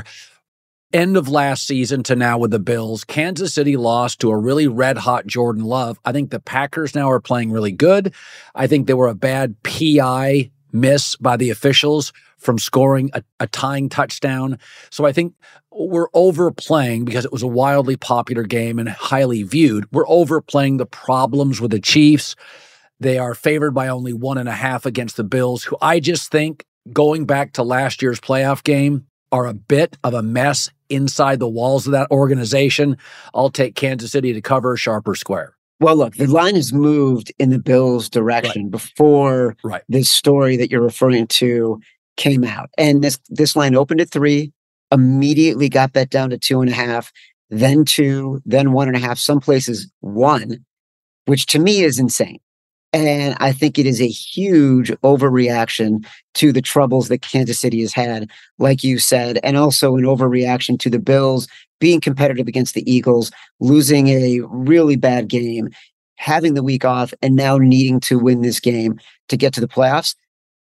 end 0.94 1.18
of 1.18 1.28
last 1.28 1.68
season 1.68 2.04
to 2.04 2.16
now 2.16 2.38
with 2.38 2.52
the 2.52 2.60
Bills, 2.60 3.04
Kansas 3.04 3.54
City 3.54 3.78
lost 3.78 4.20
to 4.22 4.30
a 4.30 4.38
really 4.38 4.68
red 4.68 4.98
hot 4.98 5.28
Jordan 5.28 5.64
Love. 5.64 6.00
I 6.06 6.12
think 6.12 6.30
the 6.30 6.40
Packers 6.40 6.96
now 6.96 7.10
are 7.10 7.20
playing 7.20 7.52
really 7.52 7.72
good. 7.72 8.14
I 8.56 8.68
think 8.68 8.88
they 8.88 8.94
were 8.94 9.08
a 9.08 9.16
bad 9.16 9.56
PI 9.64 10.52
miss 10.72 11.16
by 11.16 11.38
the 11.38 11.50
officials 11.50 12.14
from 12.38 12.60
scoring 12.60 13.10
a, 13.14 13.24
a 13.40 13.48
tying 13.48 13.90
touchdown. 13.90 14.60
So 14.90 15.06
I 15.06 15.12
think 15.12 15.34
we're 15.72 16.10
overplaying 16.14 17.06
because 17.06 17.26
it 17.26 17.32
was 17.32 17.44
a 17.44 17.48
wildly 17.48 17.98
popular 17.98 18.44
game 18.44 18.80
and 18.80 18.90
highly 18.90 19.44
viewed. 19.44 19.86
We're 19.92 20.08
overplaying 20.08 20.78
the 20.78 20.86
problems 20.86 21.60
with 21.60 21.72
the 21.72 21.80
Chiefs. 21.80 22.36
They 23.00 23.18
are 23.18 23.36
favored 23.36 23.72
by 23.72 23.88
only 23.88 24.14
one 24.14 24.38
and 24.38 24.50
a 24.50 24.54
half 24.54 24.86
against 24.86 25.18
the 25.18 25.24
Bills, 25.24 25.64
who 25.64 25.78
I 25.82 26.00
just 26.00 26.32
think 26.32 26.66
going 26.94 27.26
back 27.26 27.54
to 27.54 27.64
last 27.64 28.02
year's 28.02 28.20
playoff 28.20 28.64
game 28.64 29.08
are 29.32 29.46
a 29.46 29.54
bit 29.54 29.98
of 30.04 30.14
a 30.14 30.24
mess 30.24 30.70
inside 30.90 31.40
the 31.40 31.48
walls 31.48 31.86
of 31.86 31.92
that 31.94 32.10
organization. 32.12 32.98
I'll 33.34 33.50
take 33.50 33.76
Kansas 33.76 34.12
City 34.12 34.34
to 34.34 34.42
cover 34.42 34.78
sharp 34.78 35.08
or 35.08 35.16
square. 35.16 35.56
Well, 35.80 35.96
look, 35.96 36.16
the 36.16 36.26
line 36.26 36.56
has 36.56 36.74
moved 36.74 37.32
in 37.38 37.52
the 37.52 37.60
Bills' 37.60 38.10
direction 38.10 38.64
right. 38.64 38.72
before 38.72 39.56
right. 39.64 39.84
this 39.88 40.10
story 40.10 40.58
that 40.58 40.72
you're 40.72 40.82
referring 40.82 41.28
to 41.28 41.80
came 42.16 42.44
out. 42.44 42.70
And 42.78 43.04
this 43.04 43.20
this 43.30 43.56
line 43.56 43.76
opened 43.76 44.02
at 44.02 44.10
three, 44.10 44.52
immediately 44.92 45.70
got 45.70 45.94
bet 45.94 46.10
down 46.10 46.32
to 46.32 46.38
two 46.38 46.62
and 46.62 46.70
a 46.70 46.74
half, 46.74 47.12
then 47.50 47.86
two, 47.86 48.42
then 48.46 48.72
one 48.72 48.88
and 48.88 48.98
a 48.98 49.00
half, 49.00 49.20
some 49.20 49.40
places 49.40 49.90
one, 50.00 50.66
which 51.26 51.46
to 51.48 51.60
me 51.60 51.84
is 51.84 52.00
insane. 52.00 52.40
And 52.94 53.36
I 53.40 53.52
think 53.52 53.78
it 53.78 53.86
is 53.86 54.02
a 54.02 54.08
huge 54.08 54.92
overreaction 55.04 56.06
to 56.36 56.52
the 56.52 56.62
troubles 56.62 57.10
that 57.10 57.22
Kansas 57.22 57.60
City 57.60 57.82
has 57.82 57.94
had, 57.94 58.30
like 58.60 58.84
you 58.84 58.98
said, 58.98 59.40
and 59.44 59.58
also 59.58 59.98
an 59.98 60.04
overreaction 60.04 60.80
to 60.80 60.90
the 60.90 61.00
Bills 61.00 61.48
being 61.80 62.02
competitive 62.02 62.48
against 62.48 62.74
the 62.74 62.92
Eagles, 62.92 63.32
losing 63.60 64.08
a 64.08 64.40
really 64.50 64.96
bad 64.96 65.28
game, 65.28 65.70
having 66.16 66.54
the 66.54 66.64
week 66.64 66.86
off, 66.86 67.14
and 67.22 67.36
now 67.36 67.58
needing 67.58 68.00
to 68.00 68.18
win 68.18 68.42
this 68.42 68.60
game 68.60 69.00
to 69.28 69.38
get 69.38 69.54
to 69.54 69.62
the 69.62 69.68
playoffs. 69.68 70.16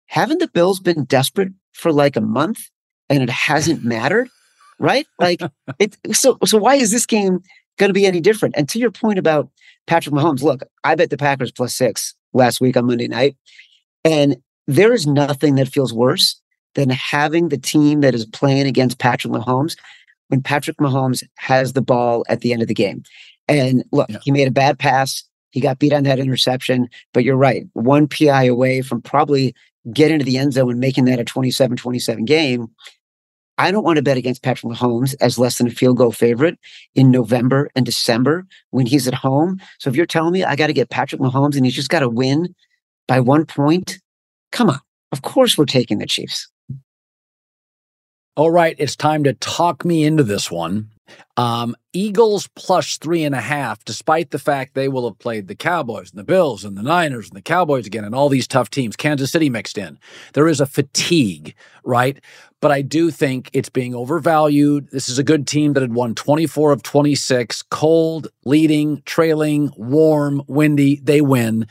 Haven't 0.07 0.39
the 0.39 0.47
Bills 0.47 0.79
been 0.79 1.05
desperate 1.05 1.53
for 1.73 1.91
like 1.91 2.15
a 2.15 2.21
month 2.21 2.69
and 3.09 3.23
it 3.23 3.29
hasn't 3.29 3.83
mattered? 3.83 4.29
Right? 4.77 5.07
Like 5.19 5.41
it 5.79 5.95
so 6.11 6.37
so 6.43 6.57
why 6.57 6.75
is 6.75 6.91
this 6.91 7.05
game 7.05 7.39
going 7.77 7.89
to 7.89 7.93
be 7.93 8.05
any 8.05 8.21
different? 8.21 8.55
And 8.57 8.67
to 8.69 8.79
your 8.79 8.91
point 8.91 9.19
about 9.19 9.49
Patrick 9.87 10.15
Mahomes, 10.15 10.41
look, 10.41 10.63
I 10.83 10.95
bet 10.95 11.09
the 11.09 11.17
Packers 11.17 11.51
plus 11.51 11.73
six 11.73 12.13
last 12.33 12.61
week 12.61 12.77
on 12.77 12.85
Monday 12.85 13.07
night. 13.07 13.35
And 14.03 14.37
there 14.67 14.93
is 14.93 15.05
nothing 15.07 15.55
that 15.55 15.67
feels 15.67 15.93
worse 15.93 16.39
than 16.75 16.89
having 16.89 17.49
the 17.49 17.57
team 17.57 18.01
that 18.01 18.13
is 18.13 18.25
playing 18.25 18.67
against 18.67 18.99
Patrick 18.99 19.33
Mahomes 19.33 19.75
when 20.27 20.41
Patrick 20.41 20.77
Mahomes 20.77 21.23
has 21.37 21.73
the 21.73 21.81
ball 21.81 22.25
at 22.27 22.41
the 22.41 22.51
end 22.53 22.61
of 22.61 22.67
the 22.67 22.73
game. 22.73 23.03
And 23.47 23.83
look, 23.91 24.09
yeah. 24.09 24.17
he 24.23 24.31
made 24.31 24.47
a 24.47 24.51
bad 24.51 24.79
pass. 24.79 25.23
He 25.51 25.61
got 25.61 25.79
beat 25.79 25.93
on 25.93 26.03
that 26.03 26.19
interception, 26.19 26.89
but 27.13 27.23
you're 27.23 27.37
right. 27.37 27.65
One 27.73 28.07
PI 28.07 28.45
away 28.45 28.81
from 28.81 29.01
probably 29.01 29.55
getting 29.93 30.19
to 30.19 30.25
the 30.25 30.37
end 30.37 30.53
zone 30.53 30.71
and 30.71 30.79
making 30.79 31.05
that 31.05 31.19
a 31.19 31.23
27 31.23 31.77
27 31.77 32.25
game. 32.25 32.67
I 33.57 33.71
don't 33.71 33.83
want 33.83 33.97
to 33.97 34.03
bet 34.03 34.17
against 34.17 34.43
Patrick 34.43 34.73
Mahomes 34.73 35.15
as 35.21 35.39
less 35.39 35.57
than 35.57 35.67
a 35.67 35.71
field 35.71 35.97
goal 35.97 36.11
favorite 36.11 36.59
in 36.93 37.09
November 37.09 37.69
and 37.75 37.85
December 37.85 38.45
when 38.71 38.85
he's 38.85 39.07
at 39.07 39.13
home. 39.13 39.61
So 39.79 39.89
if 39.89 39.95
you're 39.95 40.05
telling 40.05 40.33
me 40.33 40.43
I 40.43 40.55
got 40.55 40.67
to 40.67 40.73
get 40.73 40.89
Patrick 40.89 41.21
Mahomes 41.21 41.55
and 41.55 41.65
he's 41.65 41.75
just 41.75 41.89
got 41.89 42.01
to 42.01 42.09
win 42.09 42.53
by 43.07 43.19
one 43.19 43.45
point, 43.45 43.99
come 44.51 44.69
on. 44.69 44.79
Of 45.11 45.21
course 45.21 45.57
we're 45.57 45.65
taking 45.65 45.99
the 45.99 46.05
Chiefs. 46.05 46.49
All 48.35 48.51
right, 48.51 48.75
it's 48.77 48.97
time 48.97 49.23
to 49.23 49.33
talk 49.33 49.85
me 49.85 50.03
into 50.03 50.23
this 50.23 50.51
one. 50.51 50.89
Um, 51.37 51.75
Eagles 51.93 52.47
plus 52.55 52.97
three 52.97 53.23
and 53.23 53.35
a 53.35 53.41
half, 53.41 53.83
despite 53.85 54.31
the 54.31 54.39
fact 54.39 54.73
they 54.73 54.87
will 54.87 55.07
have 55.07 55.19
played 55.19 55.47
the 55.47 55.55
Cowboys 55.55 56.09
and 56.11 56.19
the 56.19 56.23
Bills 56.23 56.63
and 56.63 56.77
the 56.77 56.81
Niners 56.81 57.27
and 57.27 57.35
the 57.35 57.41
Cowboys 57.41 57.85
again 57.85 58.03
and 58.03 58.15
all 58.15 58.29
these 58.29 58.47
tough 58.47 58.69
teams, 58.69 58.95
Kansas 58.95 59.31
City 59.31 59.49
mixed 59.49 59.77
in. 59.77 59.99
There 60.33 60.47
is 60.47 60.61
a 60.61 60.65
fatigue, 60.65 61.55
right? 61.83 62.19
But 62.61 62.71
I 62.71 62.81
do 62.81 63.11
think 63.11 63.49
it's 63.53 63.69
being 63.69 63.93
overvalued. 63.93 64.89
This 64.91 65.09
is 65.09 65.19
a 65.19 65.23
good 65.23 65.45
team 65.45 65.73
that 65.73 65.81
had 65.81 65.93
won 65.93 66.15
24 66.15 66.71
of 66.71 66.83
26, 66.83 67.61
cold, 67.63 68.27
leading, 68.45 69.01
trailing, 69.05 69.71
warm, 69.77 70.41
windy. 70.47 70.99
They 71.03 71.21
win. 71.21 71.67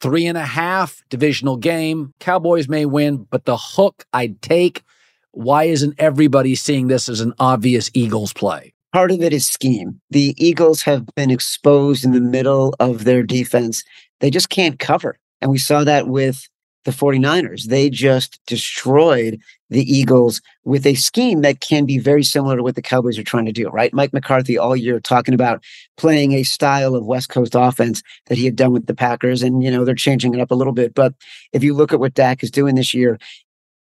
Three 0.00 0.26
and 0.26 0.36
a 0.36 0.44
half 0.44 1.02
divisional 1.10 1.56
game. 1.56 2.12
Cowboys 2.18 2.68
may 2.68 2.86
win, 2.86 3.28
but 3.30 3.44
the 3.44 3.56
hook 3.56 4.04
I'd 4.12 4.42
take. 4.42 4.82
Why 5.30 5.64
isn't 5.64 5.94
everybody 5.98 6.54
seeing 6.54 6.88
this 6.88 7.08
as 7.08 7.20
an 7.20 7.34
obvious 7.38 7.90
Eagles 7.94 8.32
play? 8.32 8.71
Part 8.92 9.10
of 9.10 9.22
it 9.22 9.32
is 9.32 9.48
scheme. 9.48 10.00
The 10.10 10.34
Eagles 10.36 10.82
have 10.82 11.06
been 11.14 11.30
exposed 11.30 12.04
in 12.04 12.12
the 12.12 12.20
middle 12.20 12.74
of 12.78 13.04
their 13.04 13.22
defense. 13.22 13.82
They 14.20 14.30
just 14.30 14.50
can't 14.50 14.78
cover. 14.78 15.16
And 15.40 15.50
we 15.50 15.58
saw 15.58 15.82
that 15.84 16.08
with 16.08 16.46
the 16.84 16.90
49ers. 16.90 17.64
They 17.68 17.88
just 17.88 18.40
destroyed 18.46 19.38
the 19.70 19.90
Eagles 19.90 20.42
with 20.64 20.86
a 20.86 20.94
scheme 20.94 21.40
that 21.40 21.60
can 21.60 21.86
be 21.86 21.98
very 21.98 22.22
similar 22.22 22.56
to 22.56 22.62
what 22.62 22.74
the 22.74 22.82
Cowboys 22.82 23.18
are 23.18 23.22
trying 23.22 23.46
to 23.46 23.52
do, 23.52 23.68
right? 23.70 23.94
Mike 23.94 24.12
McCarthy 24.12 24.58
all 24.58 24.76
year 24.76 25.00
talking 25.00 25.32
about 25.32 25.62
playing 25.96 26.32
a 26.32 26.42
style 26.42 26.94
of 26.94 27.06
West 27.06 27.30
Coast 27.30 27.54
offense 27.54 28.02
that 28.26 28.36
he 28.36 28.44
had 28.44 28.56
done 28.56 28.72
with 28.72 28.86
the 28.86 28.94
Packers. 28.94 29.42
And, 29.42 29.62
you 29.62 29.70
know, 29.70 29.84
they're 29.84 29.94
changing 29.94 30.34
it 30.34 30.40
up 30.40 30.50
a 30.50 30.56
little 30.56 30.72
bit. 30.72 30.94
But 30.94 31.14
if 31.52 31.62
you 31.62 31.72
look 31.72 31.92
at 31.92 32.00
what 32.00 32.14
Dak 32.14 32.42
is 32.42 32.50
doing 32.50 32.74
this 32.74 32.92
year, 32.92 33.18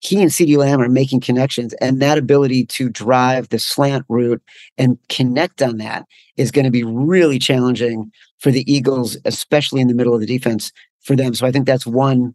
he 0.01 0.19
and 0.19 0.31
CeeDee 0.31 0.57
Lamb 0.57 0.81
are 0.81 0.89
making 0.89 1.21
connections, 1.21 1.73
and 1.75 2.01
that 2.01 2.17
ability 2.17 2.65
to 2.65 2.89
drive 2.89 3.49
the 3.49 3.59
slant 3.59 4.03
route 4.09 4.41
and 4.77 4.97
connect 5.09 5.61
on 5.61 5.77
that 5.77 6.05
is 6.37 6.51
going 6.51 6.65
to 6.65 6.71
be 6.71 6.83
really 6.83 7.37
challenging 7.37 8.11
for 8.39 8.51
the 8.51 8.69
Eagles, 8.71 9.15
especially 9.25 9.79
in 9.79 9.87
the 9.87 9.93
middle 9.93 10.15
of 10.15 10.19
the 10.19 10.25
defense 10.25 10.71
for 11.01 11.15
them. 11.15 11.35
So 11.35 11.45
I 11.45 11.51
think 11.51 11.67
that's 11.67 11.85
one 11.85 12.33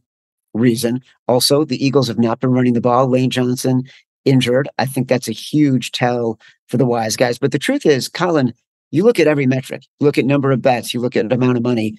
reason. 0.55 1.01
Also, 1.27 1.65
the 1.65 1.85
Eagles 1.85 2.07
have 2.07 2.21
not 2.21 2.39
been 2.39 2.53
running 2.53 2.75
the 2.75 2.81
ball. 2.81 3.09
Lane 3.09 3.31
Johnson 3.31 3.83
injured. 4.25 4.69
I 4.79 4.87
think 4.87 5.09
that's 5.09 5.29
a 5.29 5.33
huge 5.33 5.91
tell 5.91 6.39
for 6.69 6.77
the 6.77 6.87
wise 6.87 7.17
guys. 7.17 7.37
But 7.37 7.51
the 7.51 7.59
truth 7.59 7.85
is, 7.85 8.09
Colin, 8.09 8.55
you 8.93 9.03
look 9.03 9.19
at 9.19 9.27
every 9.27 9.47
metric, 9.47 9.83
you 9.99 10.07
look 10.07 10.19
at 10.19 10.25
number 10.25 10.53
of 10.53 10.63
bets, 10.63 10.95
you 10.95 11.01
look 11.01 11.17
at 11.17 11.33
amount 11.33 11.57
of 11.57 11.65
money 11.65 11.99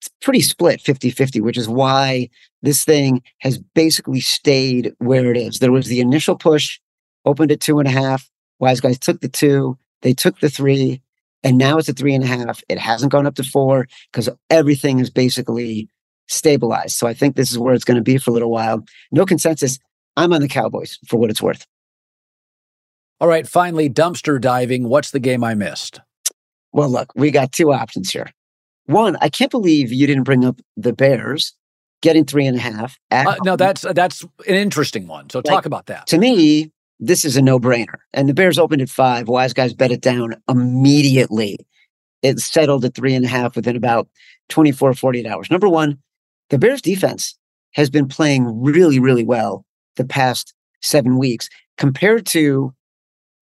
it's 0.00 0.10
pretty 0.20 0.40
split 0.40 0.80
50 0.80 1.10
50, 1.10 1.40
which 1.40 1.56
is 1.56 1.68
why 1.68 2.28
this 2.62 2.84
thing 2.84 3.22
has 3.38 3.58
basically 3.58 4.20
stayed 4.20 4.92
where 4.98 5.30
it 5.30 5.36
is. 5.36 5.58
There 5.58 5.72
was 5.72 5.86
the 5.86 6.00
initial 6.00 6.36
push, 6.36 6.78
opened 7.24 7.52
at 7.52 7.60
two 7.60 7.78
and 7.78 7.88
a 7.88 7.92
half. 7.92 8.28
Wise 8.58 8.80
guys 8.80 8.98
took 8.98 9.20
the 9.20 9.28
two, 9.28 9.78
they 10.02 10.14
took 10.14 10.40
the 10.40 10.48
three, 10.48 11.02
and 11.42 11.58
now 11.58 11.78
it's 11.78 11.88
a 11.88 11.92
three 11.92 12.14
and 12.14 12.24
a 12.24 12.26
half. 12.26 12.62
It 12.68 12.78
hasn't 12.78 13.12
gone 13.12 13.26
up 13.26 13.34
to 13.36 13.44
four 13.44 13.86
because 14.10 14.28
everything 14.50 14.98
is 14.98 15.10
basically 15.10 15.88
stabilized. 16.28 16.96
So 16.96 17.06
I 17.06 17.14
think 17.14 17.36
this 17.36 17.50
is 17.50 17.58
where 17.58 17.74
it's 17.74 17.84
going 17.84 17.96
to 17.96 18.02
be 18.02 18.18
for 18.18 18.30
a 18.30 18.34
little 18.34 18.50
while. 18.50 18.84
No 19.12 19.24
consensus. 19.24 19.78
I'm 20.16 20.32
on 20.32 20.40
the 20.40 20.48
Cowboys 20.48 20.98
for 21.06 21.18
what 21.18 21.30
it's 21.30 21.42
worth. 21.42 21.66
All 23.20 23.28
right. 23.28 23.46
Finally, 23.46 23.90
dumpster 23.90 24.40
diving. 24.40 24.88
What's 24.88 25.10
the 25.10 25.20
game 25.20 25.44
I 25.44 25.54
missed? 25.54 26.00
Well, 26.72 26.90
look, 26.90 27.12
we 27.14 27.30
got 27.30 27.52
two 27.52 27.72
options 27.72 28.10
here. 28.10 28.30
One, 28.86 29.16
I 29.20 29.28
can't 29.28 29.50
believe 29.50 29.92
you 29.92 30.06
didn't 30.06 30.24
bring 30.24 30.44
up 30.44 30.60
the 30.76 30.92
Bears 30.92 31.54
getting 32.02 32.24
three 32.24 32.46
and 32.46 32.56
a 32.56 32.60
half. 32.60 32.98
Uh, 33.10 33.36
no, 33.44 33.56
that's 33.56 33.84
uh, 33.84 33.92
that's 33.92 34.22
an 34.22 34.54
interesting 34.54 35.06
one. 35.06 35.28
So 35.30 35.38
like, 35.38 35.46
talk 35.46 35.66
about 35.66 35.86
that. 35.86 36.06
To 36.08 36.18
me, 36.18 36.70
this 37.00 37.24
is 37.24 37.36
a 37.36 37.42
no 37.42 37.58
brainer. 37.58 37.98
And 38.12 38.28
the 38.28 38.34
Bears 38.34 38.58
opened 38.58 38.82
at 38.82 38.88
five. 38.88 39.28
Wise 39.28 39.52
guys 39.52 39.74
bet 39.74 39.92
it 39.92 40.00
down 40.00 40.36
immediately. 40.48 41.58
It 42.22 42.40
settled 42.40 42.84
at 42.84 42.94
three 42.94 43.14
and 43.14 43.24
a 43.24 43.28
half 43.28 43.56
within 43.56 43.76
about 43.76 44.08
24, 44.48 44.94
48 44.94 45.26
hours. 45.26 45.50
Number 45.50 45.68
one, 45.68 45.98
the 46.50 46.58
Bears 46.58 46.80
defense 46.80 47.36
has 47.72 47.90
been 47.90 48.08
playing 48.08 48.62
really, 48.62 48.98
really 48.98 49.24
well 49.24 49.64
the 49.96 50.04
past 50.04 50.54
seven 50.80 51.18
weeks 51.18 51.48
compared 51.76 52.24
to 52.26 52.72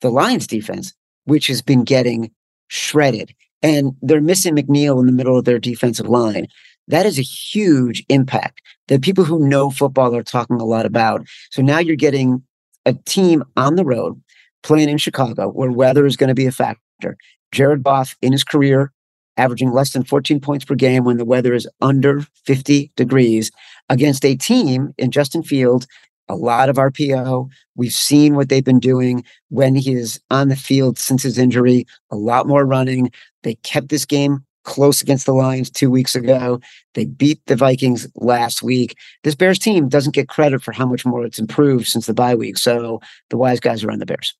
the 0.00 0.10
Lions 0.10 0.46
defense, 0.46 0.94
which 1.24 1.46
has 1.48 1.62
been 1.62 1.84
getting 1.84 2.30
shredded 2.68 3.34
and 3.62 3.92
they're 4.02 4.20
missing 4.20 4.56
McNeill 4.56 5.00
in 5.00 5.06
the 5.06 5.12
middle 5.12 5.38
of 5.38 5.44
their 5.44 5.58
defensive 5.58 6.08
line. 6.08 6.46
That 6.88 7.06
is 7.06 7.18
a 7.18 7.22
huge 7.22 8.04
impact 8.08 8.62
that 8.88 9.02
people 9.02 9.24
who 9.24 9.46
know 9.46 9.70
football 9.70 10.14
are 10.14 10.22
talking 10.22 10.60
a 10.60 10.64
lot 10.64 10.86
about. 10.86 11.26
So 11.50 11.62
now 11.62 11.78
you're 11.78 11.96
getting 11.96 12.42
a 12.86 12.94
team 12.94 13.44
on 13.56 13.76
the 13.76 13.84
road 13.84 14.20
playing 14.62 14.88
in 14.88 14.98
Chicago 14.98 15.48
where 15.48 15.70
weather 15.70 16.06
is 16.06 16.16
going 16.16 16.28
to 16.28 16.34
be 16.34 16.46
a 16.46 16.52
factor. 16.52 17.16
Jared 17.52 17.82
Goff 17.82 18.16
in 18.22 18.32
his 18.32 18.44
career 18.44 18.92
averaging 19.36 19.72
less 19.72 19.92
than 19.92 20.04
14 20.04 20.40
points 20.40 20.64
per 20.64 20.74
game 20.74 21.04
when 21.04 21.16
the 21.16 21.24
weather 21.24 21.54
is 21.54 21.68
under 21.80 22.20
50 22.44 22.92
degrees 22.96 23.50
against 23.88 24.24
a 24.24 24.36
team 24.36 24.92
in 24.98 25.10
Justin 25.10 25.42
Fields 25.42 25.86
a 26.30 26.36
lot 26.36 26.68
of 26.68 26.76
RPO. 26.76 27.48
We've 27.74 27.92
seen 27.92 28.36
what 28.36 28.48
they've 28.48 28.64
been 28.64 28.80
doing 28.80 29.24
when 29.48 29.74
he 29.74 29.92
is 29.92 30.20
on 30.30 30.48
the 30.48 30.56
field 30.56 30.98
since 30.98 31.22
his 31.22 31.38
injury, 31.38 31.86
a 32.10 32.16
lot 32.16 32.46
more 32.46 32.64
running. 32.64 33.10
They 33.42 33.56
kept 33.56 33.88
this 33.88 34.04
game 34.04 34.44
close 34.64 35.02
against 35.02 35.26
the 35.26 35.32
Lions 35.32 35.70
two 35.70 35.90
weeks 35.90 36.14
ago. 36.14 36.60
They 36.94 37.06
beat 37.06 37.40
the 37.46 37.56
Vikings 37.56 38.06
last 38.14 38.62
week. 38.62 38.96
This 39.24 39.34
Bears 39.34 39.58
team 39.58 39.88
doesn't 39.88 40.14
get 40.14 40.28
credit 40.28 40.62
for 40.62 40.72
how 40.72 40.86
much 40.86 41.04
more 41.04 41.24
it's 41.24 41.38
improved 41.38 41.86
since 41.86 42.06
the 42.06 42.14
bye 42.14 42.34
week. 42.34 42.58
So 42.58 43.00
the 43.30 43.36
wise 43.36 43.58
guys 43.58 43.82
are 43.82 43.90
on 43.90 43.98
the 43.98 44.06
Bears. 44.06 44.34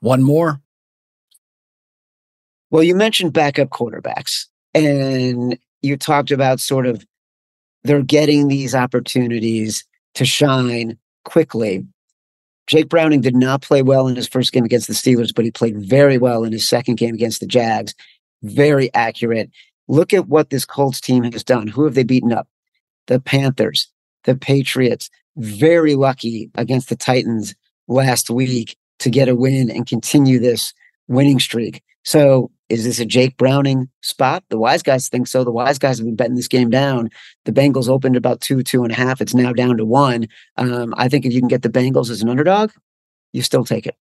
One 0.00 0.22
more. 0.22 0.60
Well, 2.70 2.82
you 2.82 2.94
mentioned 2.94 3.32
backup 3.32 3.68
quarterbacks, 3.70 4.46
and 4.72 5.58
you 5.82 5.96
talked 5.96 6.30
about 6.30 6.60
sort 6.60 6.86
of 6.86 7.04
they're 7.82 8.02
getting 8.02 8.48
these 8.48 8.74
opportunities 8.74 9.84
to 10.14 10.24
shine 10.24 10.98
quickly. 11.24 11.84
Jake 12.66 12.88
Browning 12.88 13.20
did 13.20 13.34
not 13.34 13.62
play 13.62 13.82
well 13.82 14.06
in 14.06 14.16
his 14.16 14.28
first 14.28 14.52
game 14.52 14.64
against 14.64 14.86
the 14.86 14.94
Steelers, 14.94 15.34
but 15.34 15.44
he 15.44 15.50
played 15.50 15.78
very 15.78 16.18
well 16.18 16.44
in 16.44 16.52
his 16.52 16.68
second 16.68 16.96
game 16.96 17.14
against 17.14 17.40
the 17.40 17.46
Jags. 17.46 17.94
Very 18.42 18.92
accurate. 18.94 19.50
Look 19.88 20.12
at 20.12 20.28
what 20.28 20.50
this 20.50 20.64
Colts 20.64 21.00
team 21.00 21.24
has 21.24 21.42
done. 21.42 21.66
Who 21.66 21.84
have 21.84 21.94
they 21.94 22.04
beaten 22.04 22.32
up? 22.32 22.48
The 23.06 23.20
Panthers, 23.20 23.88
the 24.24 24.36
Patriots. 24.36 25.10
Very 25.36 25.94
lucky 25.96 26.50
against 26.54 26.88
the 26.88 26.96
Titans 26.96 27.54
last 27.88 28.30
week 28.30 28.76
to 29.00 29.10
get 29.10 29.28
a 29.28 29.34
win 29.34 29.70
and 29.70 29.86
continue 29.86 30.38
this 30.38 30.72
winning 31.08 31.40
streak. 31.40 31.82
So 32.04 32.50
is 32.70 32.84
this 32.84 33.00
a 33.00 33.04
Jake 33.04 33.36
Browning 33.36 33.90
spot? 34.00 34.44
The 34.48 34.58
wise 34.58 34.82
guys 34.82 35.08
think 35.08 35.26
so. 35.26 35.42
The 35.42 35.50
wise 35.50 35.78
guys 35.78 35.98
have 35.98 36.06
been 36.06 36.16
betting 36.16 36.36
this 36.36 36.48
game 36.48 36.70
down. 36.70 37.10
The 37.44 37.52
Bengals 37.52 37.88
opened 37.88 38.16
about 38.16 38.40
two, 38.40 38.62
two 38.62 38.84
and 38.84 38.92
a 38.92 38.94
half. 38.94 39.20
It's 39.20 39.34
now 39.34 39.52
down 39.52 39.76
to 39.76 39.84
one. 39.84 40.28
Um, 40.56 40.94
I 40.96 41.08
think 41.08 41.26
if 41.26 41.32
you 41.32 41.40
can 41.40 41.48
get 41.48 41.62
the 41.62 41.68
Bengals 41.68 42.10
as 42.10 42.22
an 42.22 42.28
underdog, 42.28 42.70
you 43.32 43.42
still 43.42 43.64
take 43.64 43.86
it. 43.86 43.96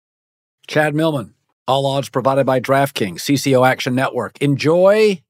Chad 0.67 0.95
Millman, 0.95 1.35
all 1.67 1.87
odds 1.87 2.11
provided 2.11 2.45
by 2.45 2.61
DraftKings, 2.61 3.21
CCO 3.21 3.67
Action 3.67 3.95
Network. 3.95 4.41
Enjoy 4.43 5.21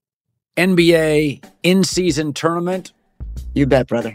NBA 0.56 1.44
in 1.62 1.84
season 1.84 2.32
tournament. 2.34 2.92
You 3.54 3.66
bet, 3.66 3.86
brother. 3.86 4.14